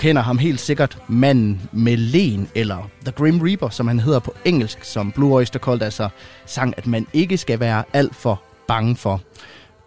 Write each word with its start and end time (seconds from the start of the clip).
Kender 0.06 0.22
ham 0.22 0.38
helt 0.38 0.60
sikkert 0.60 0.98
manden 1.08 1.70
med 1.72 1.98
len, 1.98 2.48
eller 2.56 2.90
The 3.06 3.12
Grim 3.12 3.42
Reaper, 3.42 3.70
som 3.70 3.88
han 3.88 4.00
hedder 4.00 4.20
på 4.20 4.34
engelsk, 4.46 4.84
som 4.84 5.12
Blue 5.12 5.34
Oyster 5.34 5.60
Cult 5.60 5.84
altså 5.84 6.10
sang, 6.46 6.74
at 6.78 6.88
man 6.88 7.08
ikke 7.14 7.38
skal 7.38 7.60
være 7.60 7.84
alt 7.94 8.16
for 8.16 8.44
bange 8.68 8.96
for. 8.96 9.22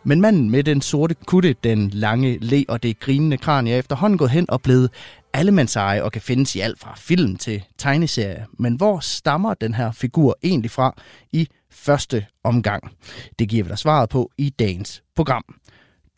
Men 0.05 0.21
manden 0.21 0.51
med 0.51 0.65
den 0.65 0.83
sorte 0.83 1.15
kutte, 1.27 1.55
den 1.65 1.91
lange 1.91 2.39
le 2.39 2.65
og 2.69 2.83
det 2.83 3.01
grinende 3.01 3.37
kranie 3.37 3.75
er 3.75 3.79
efterhånden 3.79 4.19
gået 4.19 4.31
hen 4.31 4.51
og 4.51 4.63
blevet 4.63 4.91
allemandseje 5.33 6.03
og 6.03 6.13
kan 6.13 6.23
findes 6.23 6.57
i 6.57 6.61
alt 6.61 6.81
fra 6.81 6.95
film 6.97 7.37
til 7.37 7.63
tegneserie. 7.79 8.47
Men 8.59 8.75
hvor 8.75 9.01
stammer 9.01 9.55
den 9.55 9.75
her 9.75 9.93
figur 9.93 10.39
egentlig 10.43 10.71
fra 10.71 10.95
i 11.33 11.49
første 11.71 12.27
omgang? 12.45 12.93
Det 13.39 13.49
giver 13.49 13.65
vi 13.65 13.69
dig 13.69 13.79
svaret 13.79 14.09
på 14.09 14.31
i 14.39 14.51
dagens 14.59 15.03
program. 15.17 15.45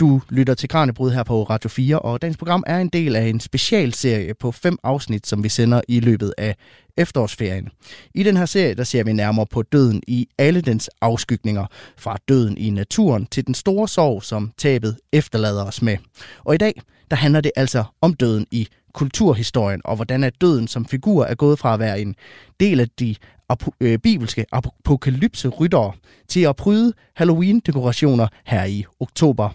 Du 0.01 0.20
lytter 0.29 0.55
til 0.55 0.69
Kranjebrud 0.69 1.11
her 1.11 1.23
på 1.23 1.43
Radio 1.43 1.69
4, 1.69 1.98
og 1.98 2.23
dagens 2.23 2.37
program 2.37 2.65
er 2.67 2.79
en 2.79 2.89
del 2.89 3.17
af 3.17 3.23
en 3.23 3.41
specialserie 3.41 4.34
på 4.34 4.53
fem 4.53 4.79
afsnit, 4.83 5.27
som 5.27 5.45
vi 5.45 5.48
sender 5.48 5.81
i 5.89 6.01
løbet 6.01 6.34
af 6.39 6.57
efterårsferien. 6.97 7.69
I 8.15 8.23
den 8.23 8.37
her 8.37 8.47
serie, 8.47 8.75
der 8.75 8.84
ser 8.84 9.05
vi 9.05 9.12
nærmere 9.12 9.47
på 9.47 9.62
døden 9.62 10.03
i 10.07 10.29
alle 10.39 10.61
dens 10.61 10.91
afskygninger, 11.01 11.67
fra 11.98 12.17
døden 12.29 12.59
i 12.59 12.70
naturen 12.70 13.27
til 13.27 13.47
den 13.47 13.55
store 13.55 13.89
sorg, 13.89 14.23
som 14.23 14.53
tabet 14.59 14.97
efterlader 15.12 15.65
os 15.65 15.83
med. 15.83 15.97
Og 16.45 16.55
i 16.55 16.59
dag, 16.59 16.83
der 17.11 17.17
handler 17.17 17.41
det 17.41 17.53
altså 17.57 17.85
om 18.01 18.14
døden 18.14 18.47
i 18.51 18.69
kulturhistorien, 18.92 19.81
og 19.85 19.97
hvordan 19.97 20.25
er 20.25 20.31
døden 20.31 20.69
som 20.69 20.87
figur 20.87 21.25
er 21.25 21.35
gået 21.35 21.59
fra 21.59 21.75
at 21.75 21.81
være 21.81 22.01
en 22.01 22.14
del 22.61 22.81
af 22.81 22.89
de 22.89 23.14
ap- 23.53 23.77
øh, 23.81 23.98
bibelske 23.98 24.45
apokalypse-ryttere 24.53 25.93
til 26.29 26.41
at 26.41 26.56
pryde 26.56 26.93
Halloween-dekorationer 27.15 28.27
her 28.45 28.65
i 28.65 28.84
oktober. 29.01 29.48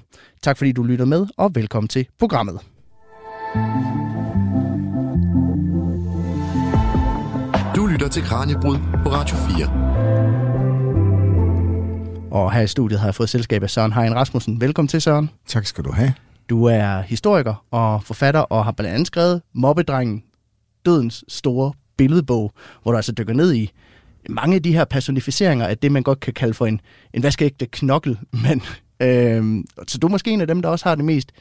Tak 0.43 0.57
fordi 0.57 0.71
du 0.71 0.83
lytter 0.83 1.05
med, 1.05 1.27
og 1.37 1.55
velkommen 1.55 1.87
til 1.87 2.05
programmet. 2.19 2.59
Du 7.75 7.85
lytter 7.85 8.07
til 8.07 8.23
Kranjebrud 8.23 8.77
på 9.03 9.09
Radio 9.09 9.35
4. 9.35 9.67
Og 12.31 12.53
her 12.53 12.61
i 12.61 12.67
studiet 12.67 12.99
har 12.99 13.07
jeg 13.07 13.15
fået 13.15 13.29
selskab 13.29 13.63
af 13.63 13.69
Søren 13.69 13.93
Hein 13.93 14.15
Rasmussen. 14.15 14.61
Velkommen 14.61 14.87
til, 14.87 15.01
Søren. 15.01 15.29
Tak 15.47 15.65
skal 15.65 15.83
du 15.83 15.91
have. 15.91 16.13
Du 16.49 16.65
er 16.65 17.01
historiker 17.01 17.65
og 17.71 18.03
forfatter 18.03 18.39
og 18.39 18.65
har 18.65 18.71
blandt 18.71 18.93
andet 18.93 19.07
skrevet 19.07 19.41
Mobbedrengen, 19.53 20.23
dødens 20.85 21.23
store 21.27 21.73
billedbog, 21.97 22.51
hvor 22.83 22.91
du 22.91 22.95
altså 22.97 23.11
dykker 23.11 23.33
ned 23.33 23.53
i 23.53 23.71
mange 24.29 24.55
af 24.55 24.63
de 24.63 24.73
her 24.73 24.85
personificeringer 24.85 25.65
af 25.65 25.77
det, 25.77 25.91
man 25.91 26.03
godt 26.03 26.19
kan 26.19 26.33
kalde 26.33 26.53
for 26.53 26.65
en, 26.65 26.81
en 27.13 27.23
vaskeægte 27.23 27.65
knokkel. 27.65 28.17
Men, 28.43 28.61
øh, 28.99 29.63
så 29.87 29.97
du 29.97 30.07
er 30.07 30.11
måske 30.11 30.31
en 30.31 30.41
af 30.41 30.47
dem, 30.47 30.61
der 30.61 30.69
også 30.69 30.85
har 30.89 30.95
det 30.95 31.05
mest 31.05 31.31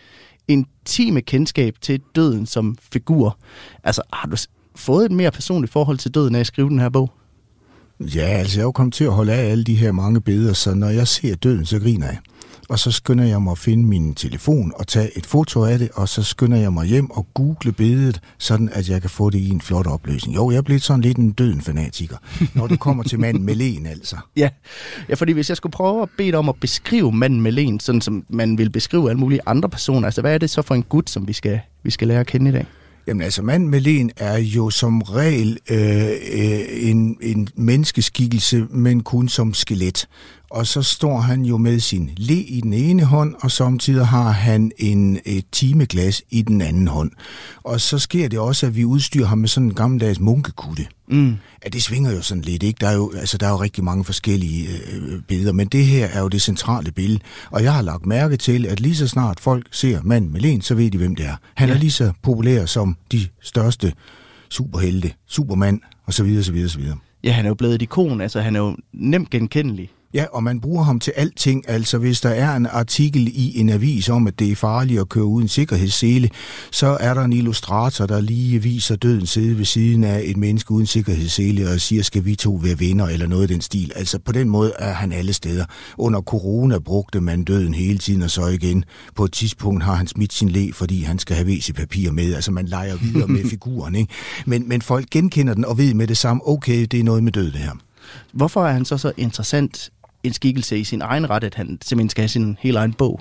intime 0.48 1.20
kendskab 1.20 1.74
til 1.80 2.00
døden 2.14 2.46
som 2.46 2.76
figur. 2.92 3.38
Altså, 3.84 4.02
har 4.12 4.28
du 4.28 4.36
fået 4.76 5.04
et 5.04 5.12
mere 5.12 5.30
personligt 5.30 5.72
forhold 5.72 5.98
til 5.98 6.10
døden 6.10 6.34
af 6.34 6.40
at 6.40 6.46
skrive 6.46 6.68
den 6.68 6.78
her 6.78 6.88
bog? 6.88 7.10
Ja, 8.00 8.26
altså 8.26 8.58
jeg 8.58 8.62
er 8.62 8.66
jo 8.66 8.72
kommet 8.72 8.94
til 8.94 9.04
at 9.04 9.12
holde 9.12 9.32
af 9.32 9.50
alle 9.50 9.64
de 9.64 9.74
her 9.74 9.92
mange 9.92 10.20
billeder, 10.20 10.52
så 10.52 10.74
når 10.74 10.88
jeg 10.88 11.08
ser 11.08 11.34
døden, 11.34 11.66
så 11.66 11.78
griner 11.78 12.06
jeg 12.06 12.18
og 12.68 12.78
så 12.78 12.92
skynder 12.92 13.24
jeg 13.24 13.42
mig 13.42 13.50
at 13.50 13.58
finde 13.58 13.84
min 13.84 14.14
telefon 14.14 14.72
og 14.76 14.86
tage 14.86 15.18
et 15.18 15.26
foto 15.26 15.64
af 15.64 15.78
det, 15.78 15.88
og 15.94 16.08
så 16.08 16.22
skynder 16.22 16.56
jeg 16.56 16.72
mig 16.72 16.86
hjem 16.86 17.10
og 17.10 17.26
google 17.34 17.72
billedet, 17.72 18.20
sådan 18.38 18.68
at 18.72 18.88
jeg 18.88 19.00
kan 19.00 19.10
få 19.10 19.30
det 19.30 19.38
i 19.38 19.48
en 19.48 19.60
flot 19.60 19.86
opløsning. 19.86 20.36
Jo, 20.36 20.50
jeg 20.50 20.56
er 20.56 20.62
blevet 20.62 20.82
sådan 20.82 21.00
lidt 21.00 21.18
en 21.18 21.32
døden 21.32 21.60
fanatiker, 21.60 22.16
når 22.54 22.66
det 22.66 22.80
kommer 22.80 23.02
til 23.04 23.20
manden 23.20 23.42
med 23.42 23.54
len, 23.54 23.86
altså. 23.86 24.16
Ja. 24.36 24.48
ja, 25.08 25.14
fordi 25.14 25.32
hvis 25.32 25.48
jeg 25.48 25.56
skulle 25.56 25.72
prøve 25.72 26.02
at 26.02 26.08
bede 26.18 26.30
dig 26.30 26.38
om 26.38 26.48
at 26.48 26.56
beskrive 26.60 27.12
manden 27.12 27.40
med 27.40 27.52
len, 27.52 27.80
sådan 27.80 28.00
som 28.00 28.24
man 28.28 28.58
vil 28.58 28.70
beskrive 28.70 29.10
alle 29.10 29.20
mulige 29.20 29.40
andre 29.46 29.68
personer, 29.68 30.06
altså 30.06 30.20
hvad 30.20 30.34
er 30.34 30.38
det 30.38 30.50
så 30.50 30.62
for 30.62 30.74
en 30.74 30.82
gut, 30.82 31.10
som 31.10 31.28
vi 31.28 31.32
skal, 31.32 31.60
vi 31.82 31.90
skal 31.90 32.08
lære 32.08 32.20
at 32.20 32.26
kende 32.26 32.50
i 32.50 32.52
dag? 32.52 32.66
Jamen 33.06 33.22
altså, 33.22 33.42
manden 33.42 33.68
med 33.68 33.80
len 33.80 34.10
er 34.16 34.38
jo 34.38 34.70
som 34.70 35.02
regel 35.02 35.58
øh, 35.70 35.78
øh, 36.32 36.90
en, 36.90 37.16
en 37.20 37.48
menneskeskikkelse, 37.56 38.66
men 38.70 39.02
kun 39.02 39.28
som 39.28 39.54
skelet 39.54 40.08
og 40.50 40.66
så 40.66 40.82
står 40.82 41.20
han 41.20 41.44
jo 41.44 41.56
med 41.56 41.80
sin 41.80 42.10
le 42.16 42.34
i 42.34 42.60
den 42.60 42.72
ene 42.72 43.04
hånd, 43.04 43.34
og 43.40 43.50
samtidig 43.50 44.06
har 44.06 44.30
han 44.30 44.72
en, 44.78 45.18
et 45.24 45.44
timeglas 45.52 46.22
i 46.30 46.42
den 46.42 46.60
anden 46.60 46.88
hånd. 46.88 47.10
Og 47.64 47.80
så 47.80 47.98
sker 47.98 48.28
det 48.28 48.38
også, 48.38 48.66
at 48.66 48.76
vi 48.76 48.84
udstyrer 48.84 49.26
ham 49.26 49.38
med 49.38 49.48
sådan 49.48 49.66
en 49.66 49.74
gammeldags 49.74 50.20
munkekutte. 50.20 50.86
Mm. 51.08 51.36
Ja, 51.64 51.68
det 51.68 51.82
svinger 51.82 52.12
jo 52.12 52.22
sådan 52.22 52.42
lidt, 52.42 52.62
ikke? 52.62 52.78
Der 52.80 52.88
er 52.88 52.94
jo, 52.94 53.12
altså, 53.16 53.38
der 53.38 53.46
er 53.46 53.50
jo 53.50 53.56
rigtig 53.56 53.84
mange 53.84 54.04
forskellige 54.04 54.68
øh, 54.92 55.22
billeder, 55.22 55.52
men 55.52 55.66
det 55.66 55.86
her 55.86 56.06
er 56.06 56.20
jo 56.20 56.28
det 56.28 56.42
centrale 56.42 56.92
billede. 56.92 57.20
Og 57.50 57.62
jeg 57.62 57.74
har 57.74 57.82
lagt 57.82 58.06
mærke 58.06 58.36
til, 58.36 58.66
at 58.66 58.80
lige 58.80 58.96
så 58.96 59.08
snart 59.08 59.40
folk 59.40 59.66
ser 59.70 60.02
manden 60.02 60.32
med 60.32 60.40
len, 60.40 60.62
så 60.62 60.74
ved 60.74 60.90
de, 60.90 60.98
hvem 60.98 61.16
det 61.16 61.26
er. 61.26 61.36
Han 61.54 61.68
ja. 61.68 61.74
er 61.74 61.78
lige 61.78 61.90
så 61.90 62.12
populær 62.22 62.66
som 62.66 62.96
de 63.12 63.28
største 63.42 63.92
superhelte, 64.50 65.12
Superman, 65.26 65.80
og 66.06 66.14
så 66.14 66.24
videre, 66.24 66.44
så 66.44 66.52
videre, 66.52 66.68
så 66.68 66.78
videre. 66.78 66.96
Ja, 67.24 67.32
han 67.32 67.44
er 67.44 67.48
jo 67.48 67.54
blevet 67.54 67.74
et 67.74 67.82
ikon, 67.82 68.20
altså 68.20 68.40
han 68.40 68.56
er 68.56 68.60
jo 68.60 68.76
nemt 68.92 69.30
genkendelig. 69.30 69.90
Ja, 70.14 70.24
og 70.32 70.42
man 70.42 70.60
bruger 70.60 70.82
ham 70.82 71.00
til 71.00 71.12
alting. 71.16 71.68
Altså, 71.68 71.98
hvis 71.98 72.20
der 72.20 72.28
er 72.28 72.56
en 72.56 72.66
artikel 72.66 73.28
i 73.34 73.60
en 73.60 73.68
avis 73.68 74.08
om, 74.08 74.26
at 74.26 74.38
det 74.38 74.52
er 74.52 74.56
farligt 74.56 75.00
at 75.00 75.08
køre 75.08 75.24
uden 75.24 75.48
sikkerhedssele, 75.48 76.30
så 76.70 76.86
er 77.00 77.14
der 77.14 77.22
en 77.22 77.32
illustrator, 77.32 78.06
der 78.06 78.20
lige 78.20 78.62
viser 78.62 78.96
døden 78.96 79.26
sidde 79.26 79.58
ved 79.58 79.64
siden 79.64 80.04
af 80.04 80.22
et 80.24 80.36
menneske 80.36 80.70
uden 80.70 80.86
sikkerhedssele 80.86 81.70
og 81.70 81.80
siger, 81.80 82.02
skal 82.02 82.24
vi 82.24 82.34
to 82.34 82.60
være 82.62 82.80
venner 82.80 83.06
eller 83.06 83.26
noget 83.26 83.50
i 83.50 83.52
den 83.52 83.60
stil. 83.60 83.92
Altså, 83.96 84.18
på 84.18 84.32
den 84.32 84.48
måde 84.48 84.72
er 84.78 84.92
han 84.92 85.12
alle 85.12 85.32
steder. 85.32 85.64
Under 85.98 86.20
corona 86.20 86.78
brugte 86.78 87.20
man 87.20 87.44
døden 87.44 87.74
hele 87.74 87.98
tiden, 87.98 88.22
og 88.22 88.30
så 88.30 88.46
igen. 88.46 88.84
På 89.14 89.24
et 89.24 89.32
tidspunkt 89.32 89.84
har 89.84 89.94
han 89.94 90.06
smidt 90.06 90.32
sin 90.32 90.48
læ, 90.48 90.70
fordi 90.72 91.02
han 91.02 91.18
skal 91.18 91.36
have 91.36 91.60
papir 91.76 92.10
med. 92.10 92.34
Altså, 92.34 92.52
man 92.52 92.66
leger 92.66 92.96
videre 92.96 93.28
med 93.28 93.44
figuren, 93.50 93.94
ikke? 93.94 94.12
Men, 94.46 94.68
men 94.68 94.82
folk 94.82 95.10
genkender 95.10 95.54
den 95.54 95.64
og 95.64 95.78
ved 95.78 95.94
med 95.94 96.06
det 96.06 96.16
samme, 96.16 96.48
okay, 96.48 96.86
det 96.90 97.00
er 97.00 97.04
noget 97.04 97.24
med 97.24 97.32
død, 97.32 97.52
det 97.52 97.60
her. 97.60 97.72
Hvorfor 98.32 98.66
er 98.66 98.72
han 98.72 98.84
så 98.84 98.98
så 98.98 99.12
interessant 99.16 99.90
en 100.24 100.32
skikkelse 100.32 100.78
i 100.78 100.84
sin 100.84 101.02
egen 101.02 101.30
ret, 101.30 101.44
at 101.44 101.54
han 101.54 101.78
simpelthen 101.82 102.08
skal 102.08 102.22
have 102.22 102.28
sin 102.28 102.56
helt 102.60 102.76
egen 102.76 102.94
bog. 102.94 103.20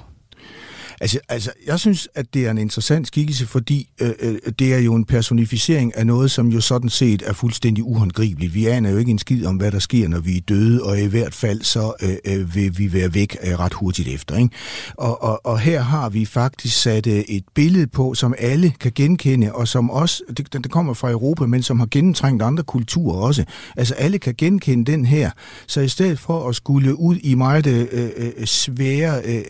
Altså, 1.04 1.20
altså, 1.30 1.52
jeg 1.68 1.80
synes, 1.80 2.08
at 2.16 2.34
det 2.34 2.46
er 2.46 2.52
en 2.52 2.58
interessant 2.58 3.08
skikkelse, 3.08 3.48
fordi 3.48 3.90
øh, 4.02 4.12
øh, 4.20 4.36
det 4.60 4.74
er 4.74 4.78
jo 4.78 4.96
en 4.96 5.06
personificering 5.06 5.98
af 5.98 6.08
noget, 6.08 6.32
som 6.32 6.48
jo 6.48 6.62
sådan 6.62 6.90
set 6.90 7.24
er 7.26 7.34
fuldstændig 7.34 7.84
uhåndgribeligt. 7.84 8.54
Vi 8.54 8.66
aner 8.66 8.90
jo 8.90 8.98
ikke 8.98 9.12
en 9.12 9.20
skid 9.20 9.46
om, 9.46 9.56
hvad 9.56 9.72
der 9.72 9.80
sker, 9.80 10.08
når 10.08 10.20
vi 10.20 10.38
er 10.38 10.42
døde, 10.42 10.84
og 10.84 11.02
i 11.02 11.06
hvert 11.06 11.34
fald 11.34 11.62
så 11.62 11.94
øh, 12.02 12.16
øh 12.26 12.56
vil 12.56 12.78
vi 12.78 12.94
være 12.94 13.14
væk 13.14 13.38
øh, 13.44 13.60
ret 13.60 13.74
hurtigt 13.74 14.08
efter. 14.08 14.38
Ikke? 14.38 14.50
Og, 14.94 15.24
og, 15.24 15.46
og 15.46 15.60
her 15.60 15.82
har 15.82 16.10
vi 16.10 16.26
faktisk 16.26 16.82
sat 16.82 17.08
øh, 17.08 17.14
et 17.14 17.44
billede 17.54 17.88
på, 17.88 18.14
som 18.14 18.34
alle 18.38 18.74
kan 18.80 18.92
genkende, 18.96 19.54
og 19.54 19.68
som 19.68 19.90
også, 19.90 20.24
det, 20.38 20.54
det 20.54 20.72
kommer 20.72 20.94
fra 20.94 21.12
Europa, 21.12 21.46
men 21.46 21.64
som 21.64 21.80
har 21.80 21.88
gennemtrængt 21.92 22.44
andre 22.44 22.64
kulturer 22.64 23.18
også. 23.18 23.44
Altså 23.78 23.94
alle 23.94 24.20
kan 24.20 24.36
genkende 24.38 24.92
den 24.92 25.06
her. 25.06 25.32
Så 25.68 25.82
i 25.82 25.88
stedet 25.88 26.20
for 26.20 26.50
at 26.50 26.56
skulle 26.56 27.00
ud 27.00 27.16
i 27.24 27.36
meget 27.36 27.68
øh, 27.68 27.88
øh, 27.92 28.10
øh 28.18 28.46
svære 28.46 29.22
øh, 29.26 29.44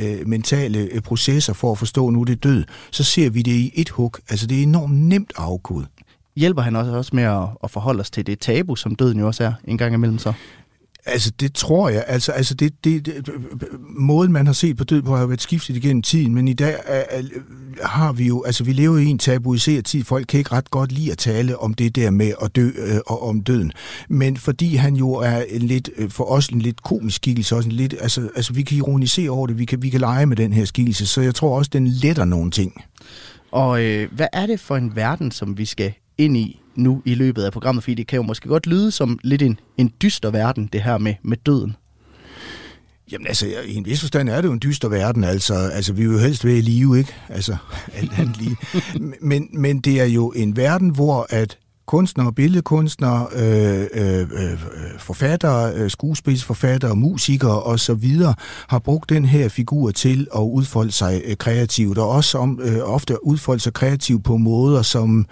øh, 0.00 0.28
mentale 0.28 0.85
øh, 0.92 1.00
processer 1.00 1.52
for 1.52 1.72
at 1.72 1.78
forstå, 1.78 2.10
nu 2.10 2.22
det 2.22 2.32
er 2.32 2.36
død, 2.36 2.64
så 2.90 3.04
ser 3.04 3.30
vi 3.30 3.42
det 3.42 3.52
i 3.52 3.72
et 3.74 3.88
hug. 3.88 4.14
Altså 4.28 4.46
det 4.46 4.58
er 4.58 4.62
enormt 4.62 4.98
nemt 4.98 5.32
at 5.36 5.44
afkode. 5.44 5.86
Hjælper 6.36 6.62
han 6.62 6.76
også, 6.76 6.92
også 6.92 7.16
med 7.16 7.24
at, 7.24 7.42
at 7.64 7.70
forholde 7.70 8.00
os 8.00 8.10
til 8.10 8.26
det 8.26 8.38
tabu, 8.38 8.76
som 8.76 8.94
døden 8.94 9.18
jo 9.18 9.26
også 9.26 9.44
er 9.44 9.52
en 9.64 9.78
gang 9.78 9.94
imellem 9.94 10.18
så? 10.18 10.32
Altså, 11.06 11.30
det 11.40 11.54
tror 11.54 11.88
jeg. 11.88 12.04
Altså, 12.06 12.32
altså 12.32 12.54
det, 12.54 12.84
det, 12.84 13.06
det, 13.06 13.28
måden, 13.98 14.32
man 14.32 14.46
har 14.46 14.52
set 14.52 14.76
på 14.76 14.84
død 14.84 15.02
på, 15.02 15.16
har 15.16 15.26
været 15.26 15.42
skiftet 15.42 15.76
igennem 15.76 16.02
tiden, 16.02 16.34
men 16.34 16.48
i 16.48 16.52
dag 16.52 16.76
er, 16.84 17.04
er, 17.10 17.22
har 17.82 18.12
vi 18.12 18.26
jo, 18.26 18.42
altså 18.42 18.64
vi 18.64 18.72
lever 18.72 18.98
i 18.98 19.04
en 19.04 19.18
tabuiseret 19.18 19.84
tid. 19.84 20.04
Folk 20.04 20.26
kan 20.26 20.38
ikke 20.38 20.52
ret 20.52 20.70
godt 20.70 20.92
lide 20.92 21.12
at 21.12 21.18
tale 21.18 21.58
om 21.58 21.74
det 21.74 21.96
der 21.96 22.10
med 22.10 22.32
at 22.42 22.56
dø 22.56 22.70
øh, 22.76 23.00
og 23.06 23.28
om 23.28 23.40
døden. 23.40 23.72
Men 24.08 24.36
fordi 24.36 24.74
han 24.74 24.94
jo 24.94 25.12
er 25.12 25.42
en 25.48 25.62
lidt, 25.62 25.90
øh, 25.96 26.10
for 26.10 26.24
os 26.24 26.46
en 26.46 26.60
lidt 26.60 26.82
komisk 26.82 27.16
skikkelse, 27.16 27.56
også 27.56 27.68
en 27.68 27.74
lidt, 27.74 27.94
altså, 28.00 28.28
altså 28.36 28.52
vi 28.52 28.62
kan 28.62 28.76
ironisere 28.76 29.30
over 29.30 29.46
det, 29.46 29.58
vi 29.58 29.64
kan, 29.64 29.82
vi 29.82 29.90
kan 29.90 30.00
lege 30.00 30.26
med 30.26 30.36
den 30.36 30.52
her 30.52 30.64
skikkelse, 30.64 31.06
så 31.06 31.20
jeg 31.20 31.34
tror 31.34 31.58
også, 31.58 31.70
den 31.72 31.86
letter 31.86 32.24
nogle 32.24 32.50
ting. 32.50 32.84
Og 33.50 33.84
øh, 33.84 34.12
hvad 34.12 34.28
er 34.32 34.46
det 34.46 34.60
for 34.60 34.76
en 34.76 34.96
verden, 34.96 35.30
som 35.30 35.58
vi 35.58 35.64
skal 35.64 35.92
ind 36.18 36.36
i 36.36 36.60
nu 36.76 37.02
i 37.04 37.14
løbet 37.14 37.42
af 37.42 37.52
programmet? 37.52 37.84
Fordi 37.84 37.94
det 37.94 38.06
kan 38.06 38.16
jo 38.16 38.22
måske 38.22 38.48
godt 38.48 38.66
lyde 38.66 38.90
som 38.90 39.18
lidt 39.24 39.42
en, 39.42 39.60
en 39.76 39.92
dyster 40.02 40.30
verden, 40.30 40.68
det 40.72 40.82
her 40.82 40.98
med, 40.98 41.14
med 41.22 41.36
døden. 41.36 41.76
Jamen 43.12 43.26
altså, 43.26 43.46
i 43.66 43.74
en 43.74 43.84
vis 43.84 44.00
forstand 44.00 44.28
er 44.28 44.40
det 44.40 44.48
jo 44.48 44.52
en 44.52 44.60
dyster 44.62 44.88
verden, 44.88 45.24
altså, 45.24 45.54
altså 45.54 45.92
vi 45.92 46.06
vil 46.06 46.12
jo 46.12 46.18
helst 46.18 46.44
være 46.44 46.56
i 46.56 46.60
live, 46.60 46.98
ikke? 46.98 47.14
Altså, 47.28 47.56
alt 47.98 48.12
andet 48.18 48.36
lige. 48.36 48.56
Men, 49.20 49.48
men 49.52 49.80
det 49.80 50.00
er 50.00 50.04
jo 50.04 50.32
en 50.36 50.56
verden, 50.56 50.88
hvor 50.88 51.26
at 51.30 51.58
kunstnere, 51.86 52.32
billedkunstnere, 52.32 53.26
øh, 53.34 53.86
øh, 53.94 54.20
øh, 54.20 54.52
øh 54.52 54.58
forfattere, 54.98 55.74
øh, 55.74 55.90
skuespilsforfattere, 55.90 56.96
musikere 56.96 57.62
osv. 57.62 58.10
har 58.68 58.78
brugt 58.78 59.10
den 59.10 59.24
her 59.24 59.48
figur 59.48 59.90
til 59.90 60.26
at 60.36 60.40
udfolde 60.40 60.92
sig 60.92 61.22
øh, 61.24 61.36
kreativt, 61.36 61.98
og 61.98 62.08
også 62.08 62.38
om, 62.38 62.60
øh, 62.62 62.78
ofte 62.82 63.26
udfolde 63.26 63.60
sig 63.60 63.72
kreativt 63.72 64.24
på 64.24 64.36
måder, 64.36 64.82
som 64.82 65.26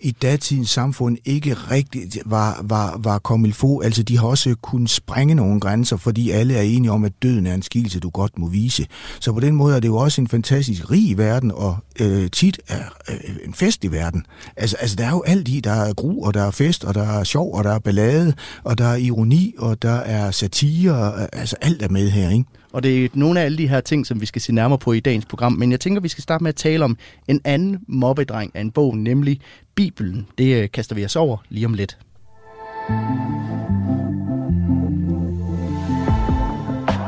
i 0.00 0.10
datidens 0.10 0.70
samfund 0.70 1.16
ikke 1.24 1.54
rigtigt 1.54 2.18
var, 2.24 2.60
var, 2.64 2.96
var 2.98 3.18
kommet 3.18 3.54
få. 3.54 3.80
Altså, 3.80 4.02
de 4.02 4.18
har 4.18 4.26
også 4.26 4.54
kunnet 4.62 4.90
sprænge 4.90 5.34
nogle 5.34 5.60
grænser, 5.60 5.96
fordi 5.96 6.30
alle 6.30 6.54
er 6.54 6.62
enige 6.62 6.90
om, 6.90 7.04
at 7.04 7.12
døden 7.22 7.46
er 7.46 7.54
en 7.54 7.62
skilse, 7.62 8.00
du 8.00 8.10
godt 8.10 8.38
må 8.38 8.48
vise. 8.48 8.86
Så 9.20 9.32
på 9.32 9.40
den 9.40 9.54
måde 9.54 9.76
er 9.76 9.80
det 9.80 9.88
jo 9.88 9.96
også 9.96 10.20
en 10.20 10.28
fantastisk 10.28 10.90
rig 10.90 11.18
verden, 11.18 11.52
og 11.52 11.76
øh, 12.00 12.30
tit 12.30 12.60
er 12.68 12.82
øh, 13.10 13.16
en 13.44 13.54
festlig 13.54 13.92
verden. 13.92 14.26
Altså, 14.56 14.76
altså, 14.80 14.96
der 14.96 15.06
er 15.06 15.10
jo 15.10 15.22
alt 15.26 15.48
i, 15.48 15.60
der 15.60 15.85
er 15.88 15.94
gru, 15.94 16.24
og 16.24 16.34
der 16.34 16.42
er 16.42 16.50
fest, 16.50 16.84
og 16.84 16.94
der 16.94 17.18
er 17.18 17.24
sjov, 17.24 17.54
og 17.54 17.64
der 17.64 17.72
er 17.72 17.78
ballade, 17.78 18.34
og 18.64 18.78
der 18.78 18.84
er 18.84 18.96
ironi, 18.96 19.54
og 19.58 19.82
der 19.82 19.96
er 19.96 20.30
satire, 20.30 21.28
altså 21.34 21.56
alt 21.60 21.82
er 21.82 21.88
med 21.88 22.10
her, 22.10 22.30
ikke? 22.30 22.44
Og 22.72 22.82
det 22.82 23.04
er 23.04 23.08
nogle 23.14 23.40
af 23.40 23.44
alle 23.44 23.58
de 23.58 23.68
her 23.68 23.80
ting, 23.80 24.06
som 24.06 24.20
vi 24.20 24.26
skal 24.26 24.42
se 24.42 24.52
nærmere 24.52 24.78
på 24.78 24.92
i 24.92 25.00
dagens 25.00 25.24
program. 25.24 25.52
Men 25.52 25.70
jeg 25.70 25.80
tænker, 25.80 26.00
vi 26.00 26.08
skal 26.08 26.22
starte 26.22 26.44
med 26.44 26.48
at 26.48 26.56
tale 26.56 26.84
om 26.84 26.96
en 27.28 27.40
anden 27.44 27.78
mobbedreng 27.88 28.50
af 28.54 28.60
en 28.60 28.70
bog, 28.70 28.96
nemlig 28.98 29.40
Bibelen. 29.74 30.26
Det 30.38 30.62
øh, 30.62 30.70
kaster 30.70 30.94
vi 30.94 31.04
os 31.04 31.16
over 31.16 31.36
lige 31.48 31.66
om 31.66 31.74
lidt. 31.74 31.98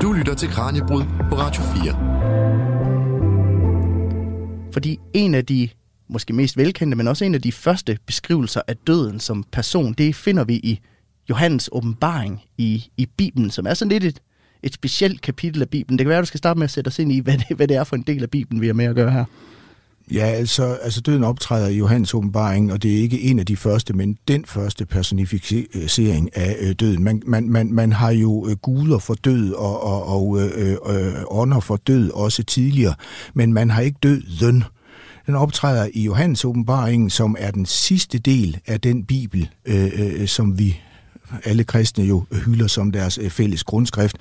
Du 0.03 0.13
lytter 0.13 0.35
til 0.35 0.49
Kranjebrud 0.49 1.03
på 1.31 1.37
Radio 1.37 1.63
4. 1.63 2.19
Fordi 4.73 4.99
en 5.15 5.35
af 5.35 5.47
de 5.47 5.69
måske 6.09 6.33
mest 6.33 6.57
velkendte, 6.57 6.97
men 6.97 7.09
også 7.09 7.25
en 7.25 7.35
af 7.35 7.43
de 7.43 7.53
første 7.53 7.99
beskrivelser 8.07 8.61
af 8.69 8.77
døden 8.77 9.21
som 9.21 9.45
person, 9.53 9.93
det 9.93 10.17
finder 10.17 10.45
vi 10.45 10.55
i 10.55 10.81
Johannes 11.31 11.69
åbenbaring 11.73 12.43
i, 12.59 12.91
i 12.97 13.09
Bibelen, 13.17 13.51
som 13.51 13.67
er 13.67 13.75
sådan 13.75 13.93
lidt 13.93 14.05
et, 14.05 14.21
et 14.63 14.75
specielt 14.75 15.21
kapitel 15.21 15.63
af 15.63 15.69
Bibelen. 15.69 15.99
Det 15.99 16.05
kan 16.05 16.09
være, 16.09 16.19
at 16.19 16.23
du 16.23 16.27
skal 16.27 16.39
starte 16.39 16.59
med 16.59 16.65
at 16.65 16.71
sætte 16.71 16.89
os 16.89 16.99
ind 16.99 17.13
i, 17.13 17.19
hvad 17.19 17.39
det, 17.39 17.57
hvad 17.57 17.69
det 17.69 17.77
er 17.77 17.85
for 17.85 17.97
en 17.97 18.03
del 18.03 18.23
af 18.23 18.31
Bibelen, 18.31 18.61
vi 18.61 18.67
har 18.67 18.75
med 18.75 18.85
at 18.85 18.95
gøre 18.95 19.11
her. 19.11 19.25
Ja, 20.13 20.27
altså, 20.27 20.65
altså 20.65 21.01
døden 21.01 21.25
optræder 21.25 21.69
i 21.69 21.77
Johannes 21.77 22.15
åbenbaring, 22.15 22.73
og 22.73 22.83
det 22.83 22.95
er 22.95 22.99
ikke 23.03 23.21
en 23.21 23.39
af 23.39 23.47
de 23.47 23.57
første, 23.57 23.93
men 23.93 24.19
den 24.29 24.45
første 24.45 24.87
personificering 24.87 26.37
af 26.37 26.57
øh, 26.61 26.73
døden. 26.73 27.05
Man, 27.05 27.23
man, 27.27 27.51
man, 27.51 27.73
man 27.73 27.93
har 27.93 28.11
jo 28.11 28.47
øh, 28.49 28.57
guder 28.57 28.99
for 28.99 29.15
død 29.15 29.53
og, 29.53 29.83
og, 29.83 30.07
og 30.07 30.41
øh, 30.41 30.51
øh, 30.55 30.73
øh 30.73 31.15
ånder 31.27 31.61
for 31.61 31.77
død 31.77 32.11
også 32.11 32.43
tidligere, 32.43 32.95
men 33.35 33.53
man 33.53 33.71
har 33.71 33.83
ikke 33.83 33.99
døden. 34.03 34.65
Den 35.29 35.37
optræder 35.37 35.89
i 35.95 36.03
Johannes 36.03 36.45
åbenbaringen, 36.45 37.11
som 37.11 37.37
er 37.39 37.51
den 37.51 37.67
sidste 37.67 38.19
del 38.19 38.59
af 38.67 38.81
den 38.81 39.05
bibel, 39.05 39.49
øh, 39.65 39.91
øh, 39.95 40.29
som 40.29 40.59
vi 40.59 40.81
alle 41.45 41.65
kristne 41.65 42.05
jo 42.05 42.25
hylder 42.47 42.67
som 42.67 42.93
deres 42.93 43.19
øh, 43.19 43.31
fælles 43.31 43.65
grundskrift 43.65 44.17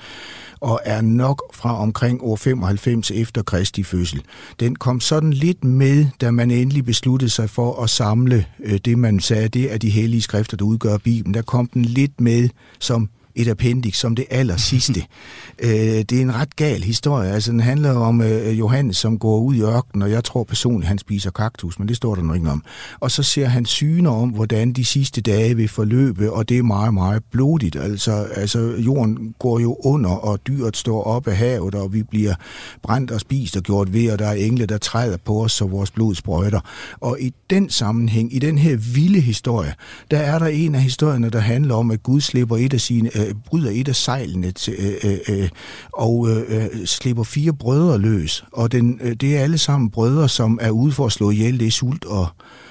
og 0.60 0.80
er 0.86 1.02
nok 1.02 1.44
fra 1.54 1.82
omkring 1.82 2.24
år 2.24 2.36
95 2.36 3.12
efter 3.12 3.42
Kristi 3.44 3.84
fødsel. 3.84 4.22
Den 4.60 4.76
kom 4.76 5.00
sådan 5.00 5.34
lidt 5.34 5.64
med, 5.64 6.06
da 6.22 6.32
man 6.32 6.52
endelig 6.52 6.86
besluttede 6.86 7.30
sig 7.30 7.50
for 7.50 7.84
at 7.84 7.90
samle 7.90 8.46
øh, 8.60 8.80
det, 8.86 9.00
man 9.00 9.20
sagde, 9.20 9.48
det 9.48 9.74
er 9.74 9.78
de 9.78 9.90
hellige 9.90 10.22
skrifter, 10.22 10.58
der 10.58 10.66
udgør 10.66 10.98
Bibelen. 10.98 11.34
Der 11.34 11.42
kom 11.42 11.68
den 11.68 11.86
lidt 11.86 12.22
med 12.22 12.50
som 12.80 13.10
et 13.38 13.48
appendix 13.48 13.96
som 13.96 14.16
det 14.16 14.26
aller 14.30 14.58
sidste. 14.58 15.04
øh, 15.64 15.70
det 15.70 16.12
er 16.12 16.22
en 16.22 16.36
ret 16.36 16.56
gal 16.56 16.84
historie. 16.84 17.32
Altså, 17.32 17.52
den 17.52 17.60
handler 17.60 17.94
om 17.94 18.22
øh, 18.22 18.60
Johannes, 18.60 18.98
som 18.98 19.20
går 19.20 19.40
ud 19.40 19.56
i 19.56 19.62
ørkenen, 19.62 20.02
og 20.02 20.12
jeg 20.12 20.24
tror 20.24 20.44
personligt, 20.44 20.88
han 20.88 20.98
spiser 20.98 21.32
kaktus, 21.32 21.80
men 21.80 21.88
det 21.88 21.98
står 21.98 22.16
der 22.16 22.22
nok 22.22 22.36
ikke 22.36 22.50
om. 22.50 22.64
Og 23.00 23.12
så 23.12 23.24
ser 23.24 23.46
han 23.46 23.66
syner 23.66 24.12
om, 24.12 24.30
hvordan 24.30 24.74
de 24.74 24.86
sidste 24.86 25.22
dage 25.22 25.56
vil 25.56 25.68
forløbe, 25.68 26.32
og 26.32 26.50
det 26.50 26.58
er 26.58 26.64
meget, 26.64 26.94
meget 26.94 27.24
blodigt. 27.32 27.76
Altså, 27.76 28.28
altså 28.36 28.60
jorden 28.78 29.36
går 29.40 29.60
jo 29.60 29.78
under, 29.84 30.10
og 30.10 30.40
dyret 30.48 30.78
står 30.78 31.04
op 31.04 31.28
af 31.28 31.38
havet, 31.38 31.76
og 31.76 31.94
vi 31.94 32.04
bliver 32.04 32.36
brændt 32.84 33.12
og 33.12 33.20
spist 33.20 33.58
og 33.58 33.64
gjort 33.64 33.94
ved, 33.94 34.12
og 34.12 34.20
der 34.20 34.28
er 34.28 34.34
engle, 34.34 34.66
der 34.66 34.78
træder 34.78 35.18
på 35.26 35.44
os, 35.44 35.52
så 35.52 35.66
vores 35.66 35.92
blod 35.92 36.16
sprøjter. 36.16 36.60
Og 37.00 37.18
i 37.22 37.34
den 37.50 37.70
sammenhæng, 37.70 38.36
i 38.36 38.40
den 38.40 38.58
her 38.58 38.76
vilde 38.76 39.20
historie, 39.20 39.74
der 40.12 40.18
er 40.18 40.40
der 40.40 40.48
en 40.48 40.76
af 40.76 40.82
historierne, 40.82 41.30
der 41.30 41.40
handler 41.40 41.76
om, 41.76 41.92
at 41.92 42.04
Gud 42.04 42.22
slipper 42.22 42.58
et 42.58 42.74
af 42.74 42.82
sine, 42.82 43.10
øh, 43.28 43.36
bryder 43.46 43.72
et 43.74 43.88
af 43.88 43.96
sejlene 43.96 44.52
til, 44.52 44.76
øh, 44.80 45.12
øh, 45.12 45.40
øh 45.42 45.50
og 45.94 46.30
øh, 46.30 46.44
øh, 46.48 46.86
slipper 46.86 47.24
fire 47.24 47.54
brødre 47.54 47.98
løs. 47.98 48.44
Og 48.52 48.72
den, 48.72 49.00
øh, 49.04 49.14
det 49.14 49.38
er 49.38 49.42
alle 49.42 49.58
sammen 49.58 49.90
brødre, 49.90 50.30
som 50.30 50.60
er 50.62 50.70
ude 50.70 50.92
for 50.92 51.06
at 51.06 51.12
slå 51.12 51.30
ihjel. 51.32 51.60
Det 51.60 51.68
er 51.68 51.72
sult 51.72 52.06
og 52.06 52.22
øh, 52.22 52.67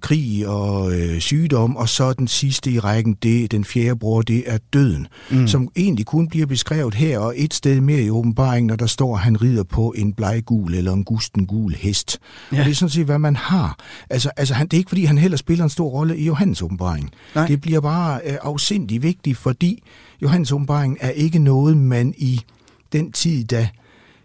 krig 0.00 0.48
og 0.48 0.92
øh, 0.92 1.20
sygdom, 1.20 1.76
og 1.76 1.88
så 1.88 2.12
den 2.12 2.28
sidste 2.28 2.70
i 2.70 2.78
rækken, 2.78 3.16
det 3.22 3.52
den 3.52 3.64
fjerde 3.64 3.98
bror, 3.98 4.22
det 4.22 4.42
er 4.46 4.58
døden, 4.72 5.06
mm. 5.30 5.48
som 5.48 5.68
egentlig 5.76 6.06
kun 6.06 6.28
bliver 6.28 6.46
beskrevet 6.46 6.94
her, 6.94 7.18
og 7.18 7.34
et 7.36 7.54
sted 7.54 7.80
mere 7.80 8.02
i 8.02 8.10
åbenbaringen, 8.10 8.66
når 8.66 8.76
der 8.76 8.86
står, 8.86 9.14
at 9.14 9.20
han 9.20 9.42
rider 9.42 9.62
på 9.62 9.94
en 9.96 10.12
bleggul 10.12 10.74
eller 10.74 10.92
en 10.92 11.04
gusten 11.04 11.46
gul 11.46 11.74
hest. 11.74 12.18
Ja. 12.52 12.58
Og 12.58 12.64
det 12.64 12.70
er 12.70 12.74
sådan 12.74 12.90
set, 12.90 13.04
hvad 13.04 13.18
man 13.18 13.36
har. 13.36 13.78
Altså, 14.10 14.30
altså 14.36 14.54
han, 14.54 14.66
det 14.66 14.76
er 14.76 14.78
ikke, 14.78 14.88
fordi 14.88 15.04
han 15.04 15.18
heller 15.18 15.36
spiller 15.36 15.64
en 15.64 15.70
stor 15.70 15.88
rolle 15.88 16.18
i 16.18 16.24
Johannes 16.24 16.62
åbenbaring. 16.62 17.10
Nej. 17.34 17.46
Det 17.46 17.60
bliver 17.60 17.80
bare 17.80 18.20
øh, 18.24 18.36
afsindig 18.42 19.02
vigtigt, 19.02 19.38
fordi 19.38 19.82
Johannes 20.22 20.52
åbenbaring 20.52 20.98
er 21.00 21.10
ikke 21.10 21.38
noget, 21.38 21.76
man 21.76 22.14
i 22.16 22.40
den 22.92 23.12
tid, 23.12 23.44
da 23.44 23.68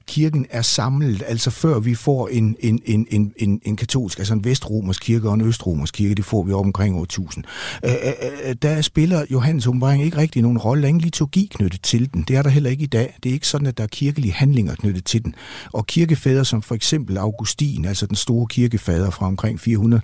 kirken 0.07 0.45
er 0.49 0.61
samlet, 0.61 1.23
altså 1.27 1.51
før 1.51 1.79
vi 1.79 1.95
får 1.95 2.27
en, 2.27 2.55
en, 2.59 2.81
en, 2.85 3.07
en, 3.11 3.33
en, 3.37 3.61
en 3.63 3.75
katolsk, 3.75 4.19
altså 4.19 4.33
en 4.33 4.43
vestromersk 4.43 5.01
kirke 5.01 5.27
og 5.27 5.33
en 5.33 5.41
østromersk 5.41 5.93
kirke, 5.93 6.15
det 6.15 6.25
får 6.25 6.43
vi 6.43 6.51
op 6.51 6.65
omkring 6.65 6.95
år 6.97 7.03
1000. 7.03 7.45
Øh, 7.85 7.91
øh, 7.91 8.13
øh, 8.49 8.55
der 8.61 8.81
spiller 8.81 9.25
Johannes 9.31 9.67
åbenbaring 9.67 10.03
ikke 10.03 10.17
rigtig 10.17 10.41
nogen 10.41 10.57
rolle. 10.57 10.81
Der 10.81 10.85
er 10.85 10.89
ingen 10.89 11.01
liturgi 11.01 11.49
knyttet 11.55 11.81
til 11.81 12.13
den. 12.13 12.23
Det 12.27 12.35
er 12.35 12.41
der 12.41 12.49
heller 12.49 12.69
ikke 12.69 12.83
i 12.83 12.87
dag. 12.87 13.17
Det 13.23 13.29
er 13.29 13.33
ikke 13.33 13.47
sådan, 13.47 13.67
at 13.67 13.77
der 13.77 13.83
er 13.83 13.87
kirkelige 13.87 14.33
handlinger 14.33 14.75
knyttet 14.75 15.05
til 15.05 15.23
den. 15.23 15.35
Og 15.73 15.87
kirkefædre 15.87 16.45
som 16.45 16.61
for 16.61 16.75
eksempel 16.75 17.17
Augustin, 17.17 17.85
altså 17.85 18.05
den 18.05 18.15
store 18.15 18.47
kirkefader 18.47 19.09
fra 19.09 19.25
omkring 19.25 19.59
400, 19.59 20.01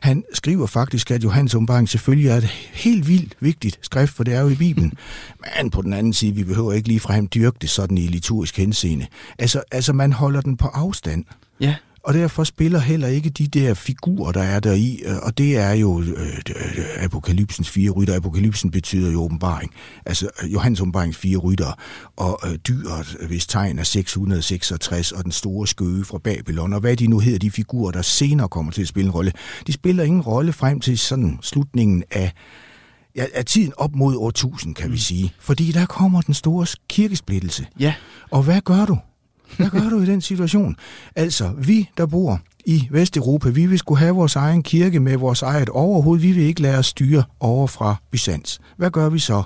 han 0.00 0.24
skriver 0.34 0.66
faktisk, 0.66 1.10
at 1.10 1.24
Johannes 1.24 1.54
åbenbaring 1.54 1.88
selvfølgelig 1.88 2.28
er 2.28 2.36
et 2.36 2.48
helt 2.72 3.08
vildt 3.08 3.36
vigtigt 3.40 3.78
skrift, 3.82 4.12
for 4.12 4.24
det 4.24 4.34
er 4.34 4.40
jo 4.40 4.48
i 4.48 4.54
Bibelen. 4.54 4.92
Men 5.58 5.70
på 5.70 5.82
den 5.82 5.92
anden 5.92 6.12
side, 6.12 6.34
vi 6.34 6.44
behøver 6.44 6.72
ikke 6.72 6.88
lige 6.88 7.00
fra 7.00 7.14
ham 7.14 7.28
dyrke 7.34 7.56
det 7.60 7.70
sådan 7.70 7.98
i 7.98 8.06
liturgisk 8.06 8.56
henseende. 8.56 9.06
Altså, 9.42 9.62
altså 9.70 9.92
man 9.92 10.12
holder 10.12 10.40
den 10.40 10.56
på 10.56 10.66
afstand. 10.66 11.24
Ja. 11.60 11.74
Og 12.04 12.14
derfor 12.14 12.44
spiller 12.44 12.78
heller 12.78 13.08
ikke 13.08 13.30
de 13.30 13.46
der 13.46 13.74
figurer, 13.74 14.32
der 14.32 14.42
er 14.42 14.60
der 14.60 14.72
i, 14.72 15.02
øh, 15.04 15.16
og 15.22 15.38
det 15.38 15.56
er 15.56 15.72
jo 15.72 16.00
øh, 16.00 17.04
apokalypsens 17.04 17.70
fire 17.70 17.90
rytter. 17.90 18.16
Apokalypsen 18.16 18.70
betyder 18.70 19.12
jo 19.12 19.22
åbenbaring. 19.22 19.72
Altså 20.06 20.28
øh, 20.42 20.52
Johannes 20.52 20.80
åbenbarings 20.80 21.16
fire 21.16 21.36
rytter, 21.36 21.72
og 22.16 22.40
øh, 22.46 22.54
dyret, 22.54 23.16
hvis 23.26 23.46
tegn 23.46 23.78
er 23.78 23.82
666, 23.82 25.12
og 25.12 25.24
den 25.24 25.32
store 25.32 25.66
skøge 25.66 26.04
fra 26.04 26.18
Babylon, 26.18 26.72
og 26.72 26.80
hvad 26.80 26.96
de 26.96 27.06
nu 27.06 27.18
hedder, 27.18 27.38
de 27.38 27.50
figurer, 27.50 27.90
der 27.90 28.02
senere 28.02 28.48
kommer 28.48 28.72
til 28.72 28.82
at 28.82 28.88
spille 28.88 29.06
en 29.06 29.12
rolle, 29.12 29.32
de 29.66 29.72
spiller 29.72 30.04
ingen 30.04 30.22
rolle 30.22 30.52
frem 30.52 30.80
til 30.80 30.98
sådan 30.98 31.38
slutningen 31.42 32.04
af 32.10 32.32
ja, 33.16 33.24
er 33.34 33.42
tiden 33.42 33.72
op 33.76 33.94
mod 33.94 34.16
år 34.16 34.28
1000, 34.28 34.74
kan 34.74 34.86
mm. 34.86 34.92
vi 34.92 34.98
sige. 34.98 35.32
Fordi 35.40 35.72
der 35.72 35.86
kommer 35.86 36.20
den 36.20 36.34
store 36.34 36.66
kirkesplittelse. 36.88 37.66
Ja. 37.80 37.94
Og 38.30 38.42
hvad 38.42 38.60
gør 38.60 38.84
du? 38.84 38.98
Hvad 39.56 39.70
gør 39.70 39.88
du 39.88 40.00
i 40.00 40.06
den 40.06 40.20
situation? 40.20 40.76
Altså, 41.16 41.52
vi, 41.58 41.88
der 41.96 42.06
bor 42.06 42.40
i 42.64 42.88
Vesteuropa. 42.90 43.48
Vi 43.48 43.66
vil 43.66 43.78
skulle 43.78 43.98
have 43.98 44.14
vores 44.14 44.36
egen 44.36 44.62
kirke 44.62 45.00
med 45.00 45.16
vores 45.16 45.42
eget 45.42 45.68
overhoved. 45.68 46.20
Vi 46.20 46.32
vil 46.32 46.42
ikke 46.42 46.62
lade 46.62 46.78
os 46.78 46.86
styre 46.86 47.24
over 47.40 47.66
fra 47.66 47.96
Byzans. 48.10 48.60
Hvad 48.76 48.90
gør 48.90 49.08
vi 49.08 49.18
så? 49.18 49.42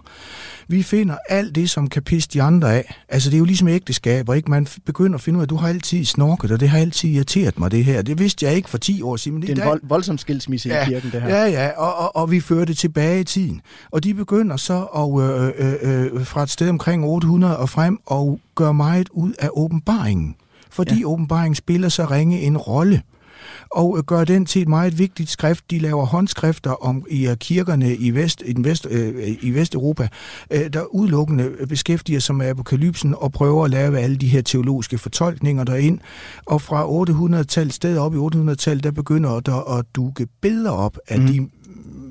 Vi 0.68 0.82
finder 0.82 1.16
alt 1.28 1.54
det, 1.54 1.70
som 1.70 1.88
kan 1.88 2.02
pisse 2.02 2.28
de 2.32 2.42
andre 2.42 2.74
af. 2.74 2.94
Altså, 3.08 3.30
det 3.30 3.36
er 3.36 3.38
jo 3.38 3.44
ligesom 3.44 3.68
ægteskaber, 3.68 4.34
ikke? 4.34 4.50
Man 4.50 4.66
begynder 4.84 5.14
at 5.14 5.20
finde 5.20 5.36
ud 5.36 5.40
af, 5.40 5.46
at 5.46 5.50
du 5.50 5.56
har 5.56 5.68
altid 5.68 6.04
snorket, 6.04 6.50
og 6.50 6.60
det 6.60 6.68
har 6.68 6.78
altid 6.78 7.08
irriteret 7.08 7.58
mig, 7.58 7.70
det 7.70 7.84
her. 7.84 8.02
Det 8.02 8.18
vidste 8.18 8.46
jeg 8.46 8.54
ikke 8.54 8.70
for 8.70 8.78
10 8.78 9.02
år 9.02 9.16
siden. 9.16 9.38
Men 9.38 9.42
det 9.42 9.58
er 9.58 9.62
en 9.62 9.68
vold, 9.68 9.80
voldsom 9.84 10.18
skilsmisse 10.18 10.68
ja, 10.68 10.82
i 10.82 10.88
kirken, 10.88 11.10
det 11.10 11.22
her. 11.22 11.28
Ja, 11.28 11.44
ja, 11.44 11.70
og, 11.76 11.94
og, 11.98 12.16
og 12.16 12.30
vi 12.30 12.40
fører 12.40 12.64
det 12.64 12.76
tilbage 12.76 13.20
i 13.20 13.24
tiden. 13.24 13.60
Og 13.90 14.04
de 14.04 14.14
begynder 14.14 14.56
så 14.56 14.82
at, 14.82 15.20
øh, 15.22 15.52
øh, 15.82 16.14
øh, 16.14 16.26
fra 16.26 16.42
et 16.42 16.50
sted 16.50 16.68
omkring 16.68 17.04
800 17.04 17.56
og 17.56 17.68
frem 17.68 17.98
og 18.06 18.40
gøre 18.54 18.74
meget 18.74 19.08
ud 19.12 19.32
af 19.38 19.48
åbenbaringen. 19.52 20.36
Fordi 20.76 20.98
ja. 20.98 21.04
åbenbaringen 21.04 21.54
spiller 21.54 21.88
så 21.88 22.04
ringe 22.04 22.40
en 22.40 22.56
rolle 22.56 23.02
og 23.70 24.06
gør 24.06 24.24
den 24.24 24.46
til 24.46 24.62
et 24.62 24.68
meget 24.68 24.98
vigtigt 24.98 25.30
skrift. 25.30 25.70
De 25.70 25.78
laver 25.78 26.06
håndskrifter 26.06 26.84
om 26.84 27.06
i 27.10 27.34
kirkerne 27.40 27.96
i, 27.96 28.10
Vest, 28.10 28.42
i, 28.46 28.52
den 28.52 28.64
Vest, 28.64 28.86
øh, 28.90 29.36
i 29.40 29.50
Vesteuropa, 29.50 30.08
øh, 30.50 30.72
der 30.72 30.94
udelukkende 30.94 31.52
beskæftiger 31.68 32.20
sig 32.20 32.34
med 32.34 32.46
apokalypsen 32.46 33.14
og 33.18 33.32
prøver 33.32 33.64
at 33.64 33.70
lave 33.70 33.98
alle 33.98 34.16
de 34.16 34.28
her 34.28 34.42
teologiske 34.42 34.98
fortolkninger 34.98 35.64
derind. 35.64 35.98
Og 36.46 36.62
fra 36.62 36.86
800-tallet, 36.86 37.74
stedet 37.74 37.98
op 37.98 38.14
i 38.14 38.18
800-tallet, 38.18 38.84
der 38.84 38.90
begynder 38.90 39.40
der 39.40 39.78
at 39.78 39.84
dukke 39.94 40.26
billeder 40.42 40.70
op 40.70 40.98
af 41.08 41.20
mm. 41.20 41.26
de 41.26 41.48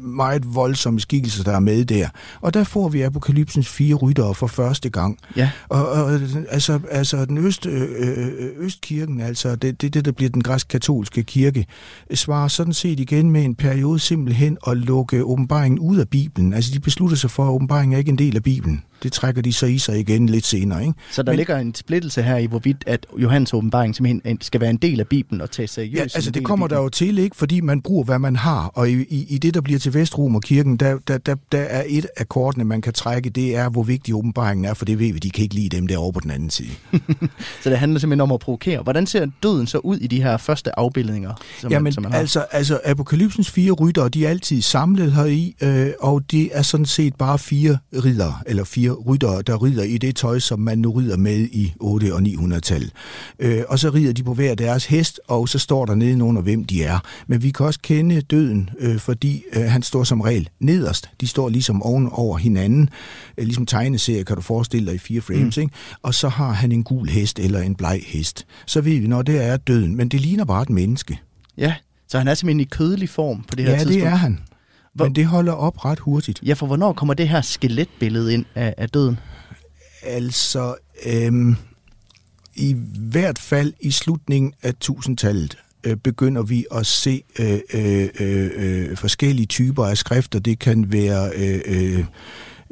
meget 0.02 0.56
voldsomme 0.56 1.00
skikkelser, 1.00 1.44
der 1.44 1.52
er 1.56 1.60
med 1.60 1.86
der. 1.86 2.10
Og 2.42 2.54
der 2.54 2.64
får 2.64 2.90
vi 2.90 3.02
apokalypsens 3.02 3.68
fire 3.68 3.96
ryttere 3.96 4.36
for 4.36 4.48
første 4.48 4.90
gang. 4.90 5.18
Ja. 5.36 5.52
Og, 5.70 5.90
og 5.90 6.20
altså, 6.50 6.80
altså 6.92 7.26
den 7.26 7.38
øst, 7.38 7.66
øh, 7.66 8.28
Østkirken, 8.58 9.22
altså 9.22 9.56
det, 9.56 9.82
det, 9.82 9.94
det, 9.94 10.06
der 10.06 10.12
bliver 10.12 10.30
den 10.30 10.44
græsk-katolske 10.44 11.24
kirke, 11.24 11.66
svarer 12.14 12.48
sådan 12.48 12.74
set 12.74 13.00
igen 13.00 13.32
med 13.32 13.46
en 13.46 13.56
periode 13.56 14.00
simpelthen 14.00 14.58
at 14.68 14.78
lukke 14.78 15.24
åbenbaringen 15.24 15.80
ud 15.80 15.98
af 15.98 16.10
Bibelen. 16.10 16.54
Altså 16.54 16.72
de 16.74 16.80
beslutter 16.80 17.18
sig 17.18 17.32
for, 17.32 17.44
at 17.44 17.50
åbenbaringen 17.50 17.94
er 17.94 17.98
ikke 17.98 18.12
en 18.12 18.18
del 18.18 18.36
af 18.36 18.44
Bibelen 18.44 18.84
det 19.06 19.14
trækker 19.14 19.42
de 19.42 19.54
så 19.54 19.66
i 19.66 19.78
sig 19.78 20.00
igen 20.00 20.30
lidt 20.30 20.46
senere. 20.46 20.82
Ikke? 20.82 20.94
Så 21.12 21.24
der 21.24 21.32
Men, 21.32 21.38
ligger 21.38 21.58
en 21.58 21.76
splittelse 21.76 22.22
her 22.22 22.38
i, 22.38 22.46
hvorvidt 22.46 22.84
at 22.88 23.06
Johannes 23.18 23.54
åbenbaring 23.54 23.96
simpelthen 23.96 24.42
skal 24.42 24.62
være 24.62 24.70
en 24.70 24.78
del 24.78 25.00
af 25.00 25.08
Bibelen 25.08 25.42
og 25.42 25.52
tage 25.52 25.68
seriøst. 25.68 25.96
Ja, 25.96 26.02
altså 26.02 26.32
det 26.32 26.44
kommer 26.44 26.68
der 26.68 26.78
jo 26.78 26.90
til, 26.90 27.18
ikke? 27.18 27.36
fordi 27.36 27.62
man 27.62 27.82
bruger, 27.82 28.04
hvad 28.04 28.20
man 28.20 28.36
har. 28.36 28.68
Og 28.68 28.90
i, 28.90 28.94
i, 28.94 29.26
i 29.30 29.38
det, 29.38 29.54
der 29.54 29.62
bliver 29.62 29.80
til 29.80 29.94
Vestrom 29.94 30.36
og 30.36 30.42
kirken, 30.42 30.78
der, 30.78 30.98
der, 31.08 31.18
der, 31.18 31.36
der 31.52 31.60
er 31.60 31.84
et 31.88 32.08
af 32.18 32.30
kortene, 32.30 32.64
man 32.66 32.82
kan 32.82 32.94
trække, 32.94 33.30
det 33.30 33.56
er, 33.56 33.70
hvor 33.70 33.84
vigtig 33.84 34.16
åbenbaringen 34.16 34.66
er, 34.66 34.74
for 34.74 34.86
det 34.86 35.00
ved 35.00 35.14
vi, 35.14 35.20
de 35.20 35.30
kan 35.30 35.44
ikke 35.44 35.56
lide 35.56 35.78
dem 35.78 35.88
derovre 35.88 36.14
på 36.14 36.20
den 36.20 36.32
anden 36.32 36.50
side. 36.50 36.70
så 37.64 37.70
det 37.70 37.78
handler 37.78 38.00
simpelthen 38.00 38.22
om 38.22 38.32
at 38.32 38.40
provokere. 38.40 38.82
Hvordan 38.82 39.08
ser 39.08 39.28
døden 39.44 39.68
så 39.68 39.78
ud 39.78 39.98
i 39.98 40.08
de 40.08 40.24
her 40.24 40.38
første 40.38 40.80
afbildninger, 40.80 41.34
som, 41.62 41.72
Jamen, 41.72 41.84
man, 41.84 41.94
som 41.94 42.04
man 42.04 42.12
har? 42.12 42.20
Altså, 42.20 42.46
altså 42.52 42.80
apokalypsens 42.86 43.52
fire 43.52 43.72
ryttere, 43.72 44.10
de 44.10 44.26
er 44.26 44.30
altid 44.30 44.62
samlet 44.62 45.14
heri, 45.14 45.56
øh, 45.62 45.90
og 46.00 46.32
det 46.32 46.50
er 46.54 46.62
sådan 46.62 46.86
set 46.86 47.16
bare 47.16 47.40
fire 47.40 47.78
ridder, 47.94 48.44
eller 48.48 48.64
fire 48.64 48.95
ryttere, 48.96 49.42
der 49.42 49.64
rider 49.64 49.84
i 49.84 49.98
det 49.98 50.16
tøj, 50.16 50.40
som 50.40 50.60
man 50.60 50.78
nu 50.78 50.92
rider 50.92 51.18
med 51.18 51.38
i 51.38 51.74
800- 51.82 51.86
og 52.14 52.22
900-tallet. 52.22 52.92
Øh, 53.40 53.64
og 53.68 53.80
så 53.80 53.90
rider 53.90 54.14
de 54.14 54.24
på 54.24 54.34
hver 54.34 54.56
deres 54.56 54.86
hest, 54.86 55.20
og 55.28 55.50
så 55.50 55.60
står 55.60 55.86
der 55.86 55.96
nedenunder, 55.96 56.42
hvem 56.42 56.66
de 56.66 56.84
er. 56.84 57.00
Men 57.28 57.44
vi 57.44 57.50
kan 57.50 57.66
også 57.66 57.80
kende 57.84 58.22
døden, 58.22 58.70
øh, 58.80 59.00
fordi 59.00 59.44
øh, 59.54 59.64
han 59.64 59.84
står 59.84 60.04
som 60.04 60.22
regel 60.22 60.50
nederst. 60.60 61.10
De 61.22 61.28
står 61.28 61.50
ligesom 61.50 61.84
oven 61.84 62.10
over 62.12 62.38
hinanden. 62.38 62.90
Øh, 63.38 63.46
ligesom 63.46 63.66
tegneserie 63.66 64.24
kan 64.24 64.36
du 64.36 64.42
forestille 64.42 64.88
dig 64.88 64.96
i 64.96 64.98
fire 64.98 65.22
frames. 65.22 65.58
Mm. 65.58 65.62
Ikke? 65.62 65.74
Og 66.02 66.14
så 66.14 66.30
har 66.30 66.52
han 66.52 66.72
en 66.72 66.84
gul 66.84 67.10
hest 67.10 67.40
eller 67.40 67.62
en 67.62 67.76
bleg 67.76 68.02
hest. 68.08 68.46
Så 68.66 68.82
ved 68.82 69.00
vi, 69.00 69.08
når 69.08 69.22
det 69.22 69.44
er 69.44 69.58
døden. 69.58 69.96
Men 69.96 70.10
det 70.10 70.22
ligner 70.22 70.46
bare 70.46 70.62
et 70.62 70.70
menneske. 70.70 71.20
Ja, 71.58 71.76
så 72.08 72.18
han 72.18 72.28
er 72.28 72.34
simpelthen 72.34 72.60
i 72.60 72.64
kødelig 72.64 73.10
form 73.10 73.44
på 73.44 73.56
det 73.56 73.66
her 73.66 73.72
ja, 73.72 73.78
tidspunkt? 73.78 74.00
Ja, 74.00 74.06
det 74.06 74.12
er 74.14 74.16
han. 74.16 74.40
Hvor... 74.96 75.06
Men 75.06 75.16
det 75.16 75.26
holder 75.26 75.54
op 75.54 75.86
ret 75.86 76.00
hurtigt. 76.00 76.40
Ja, 76.44 76.54
for 76.54 76.68
hvornår 76.68 76.94
kommer 76.94 77.14
det 77.14 77.30
her 77.30 77.42
skeletbillede 77.42 78.34
ind 78.34 78.46
af, 78.56 78.74
af 78.78 78.90
døden? 78.90 79.20
Altså, 80.04 80.76
øhm, 81.06 81.56
i 82.56 82.76
hvert 83.00 83.40
fald 83.40 83.74
i 83.80 83.92
slutningen 83.92 84.54
af 84.64 84.74
1000-tallet 84.86 85.58
øh, 85.84 85.96
begynder 85.96 86.44
vi 86.44 86.66
at 86.72 86.86
se 86.86 87.24
øh, 87.40 87.60
øh, 87.74 88.10
øh, 88.20 88.52
øh, 88.56 88.98
forskellige 88.98 89.46
typer 89.46 89.86
af 89.86 89.98
skrifter. 89.98 90.40
Det 90.40 90.60
kan 90.60 90.92
være... 90.92 91.32
Øh, 91.36 91.62
øh, 91.66 92.06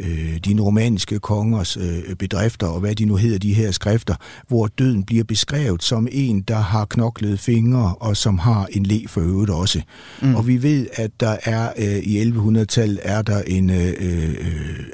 øh, 0.03 0.37
de 0.37 0.61
romanske 0.61 1.19
kongers 1.19 1.77
øh, 1.77 2.15
bedrifter, 2.15 2.67
og 2.67 2.79
hvad 2.79 2.95
de 2.95 3.05
nu 3.05 3.15
hedder, 3.15 3.39
de 3.39 3.53
her 3.53 3.71
skrifter, 3.71 4.15
hvor 4.47 4.67
døden 4.67 5.03
bliver 5.03 5.23
beskrevet 5.23 5.83
som 5.83 6.07
en, 6.11 6.41
der 6.41 6.59
har 6.59 6.85
knoklet 6.85 7.39
fingre, 7.39 7.95
og 7.99 8.17
som 8.17 8.39
har 8.39 8.67
en 8.71 8.85
le 8.85 9.01
for 9.07 9.21
øvrigt 9.21 9.51
også. 9.51 9.81
Mm. 10.21 10.35
Og 10.35 10.47
vi 10.47 10.63
ved, 10.63 10.87
at 10.93 11.11
der 11.19 11.37
er 11.43 11.71
øh, 11.77 11.97
i 11.97 12.23
1100-tallet 12.23 12.99
er 13.03 13.21
der 13.21 13.41
en 13.41 13.69
øh, 13.69 13.93
øh, 13.99 14.35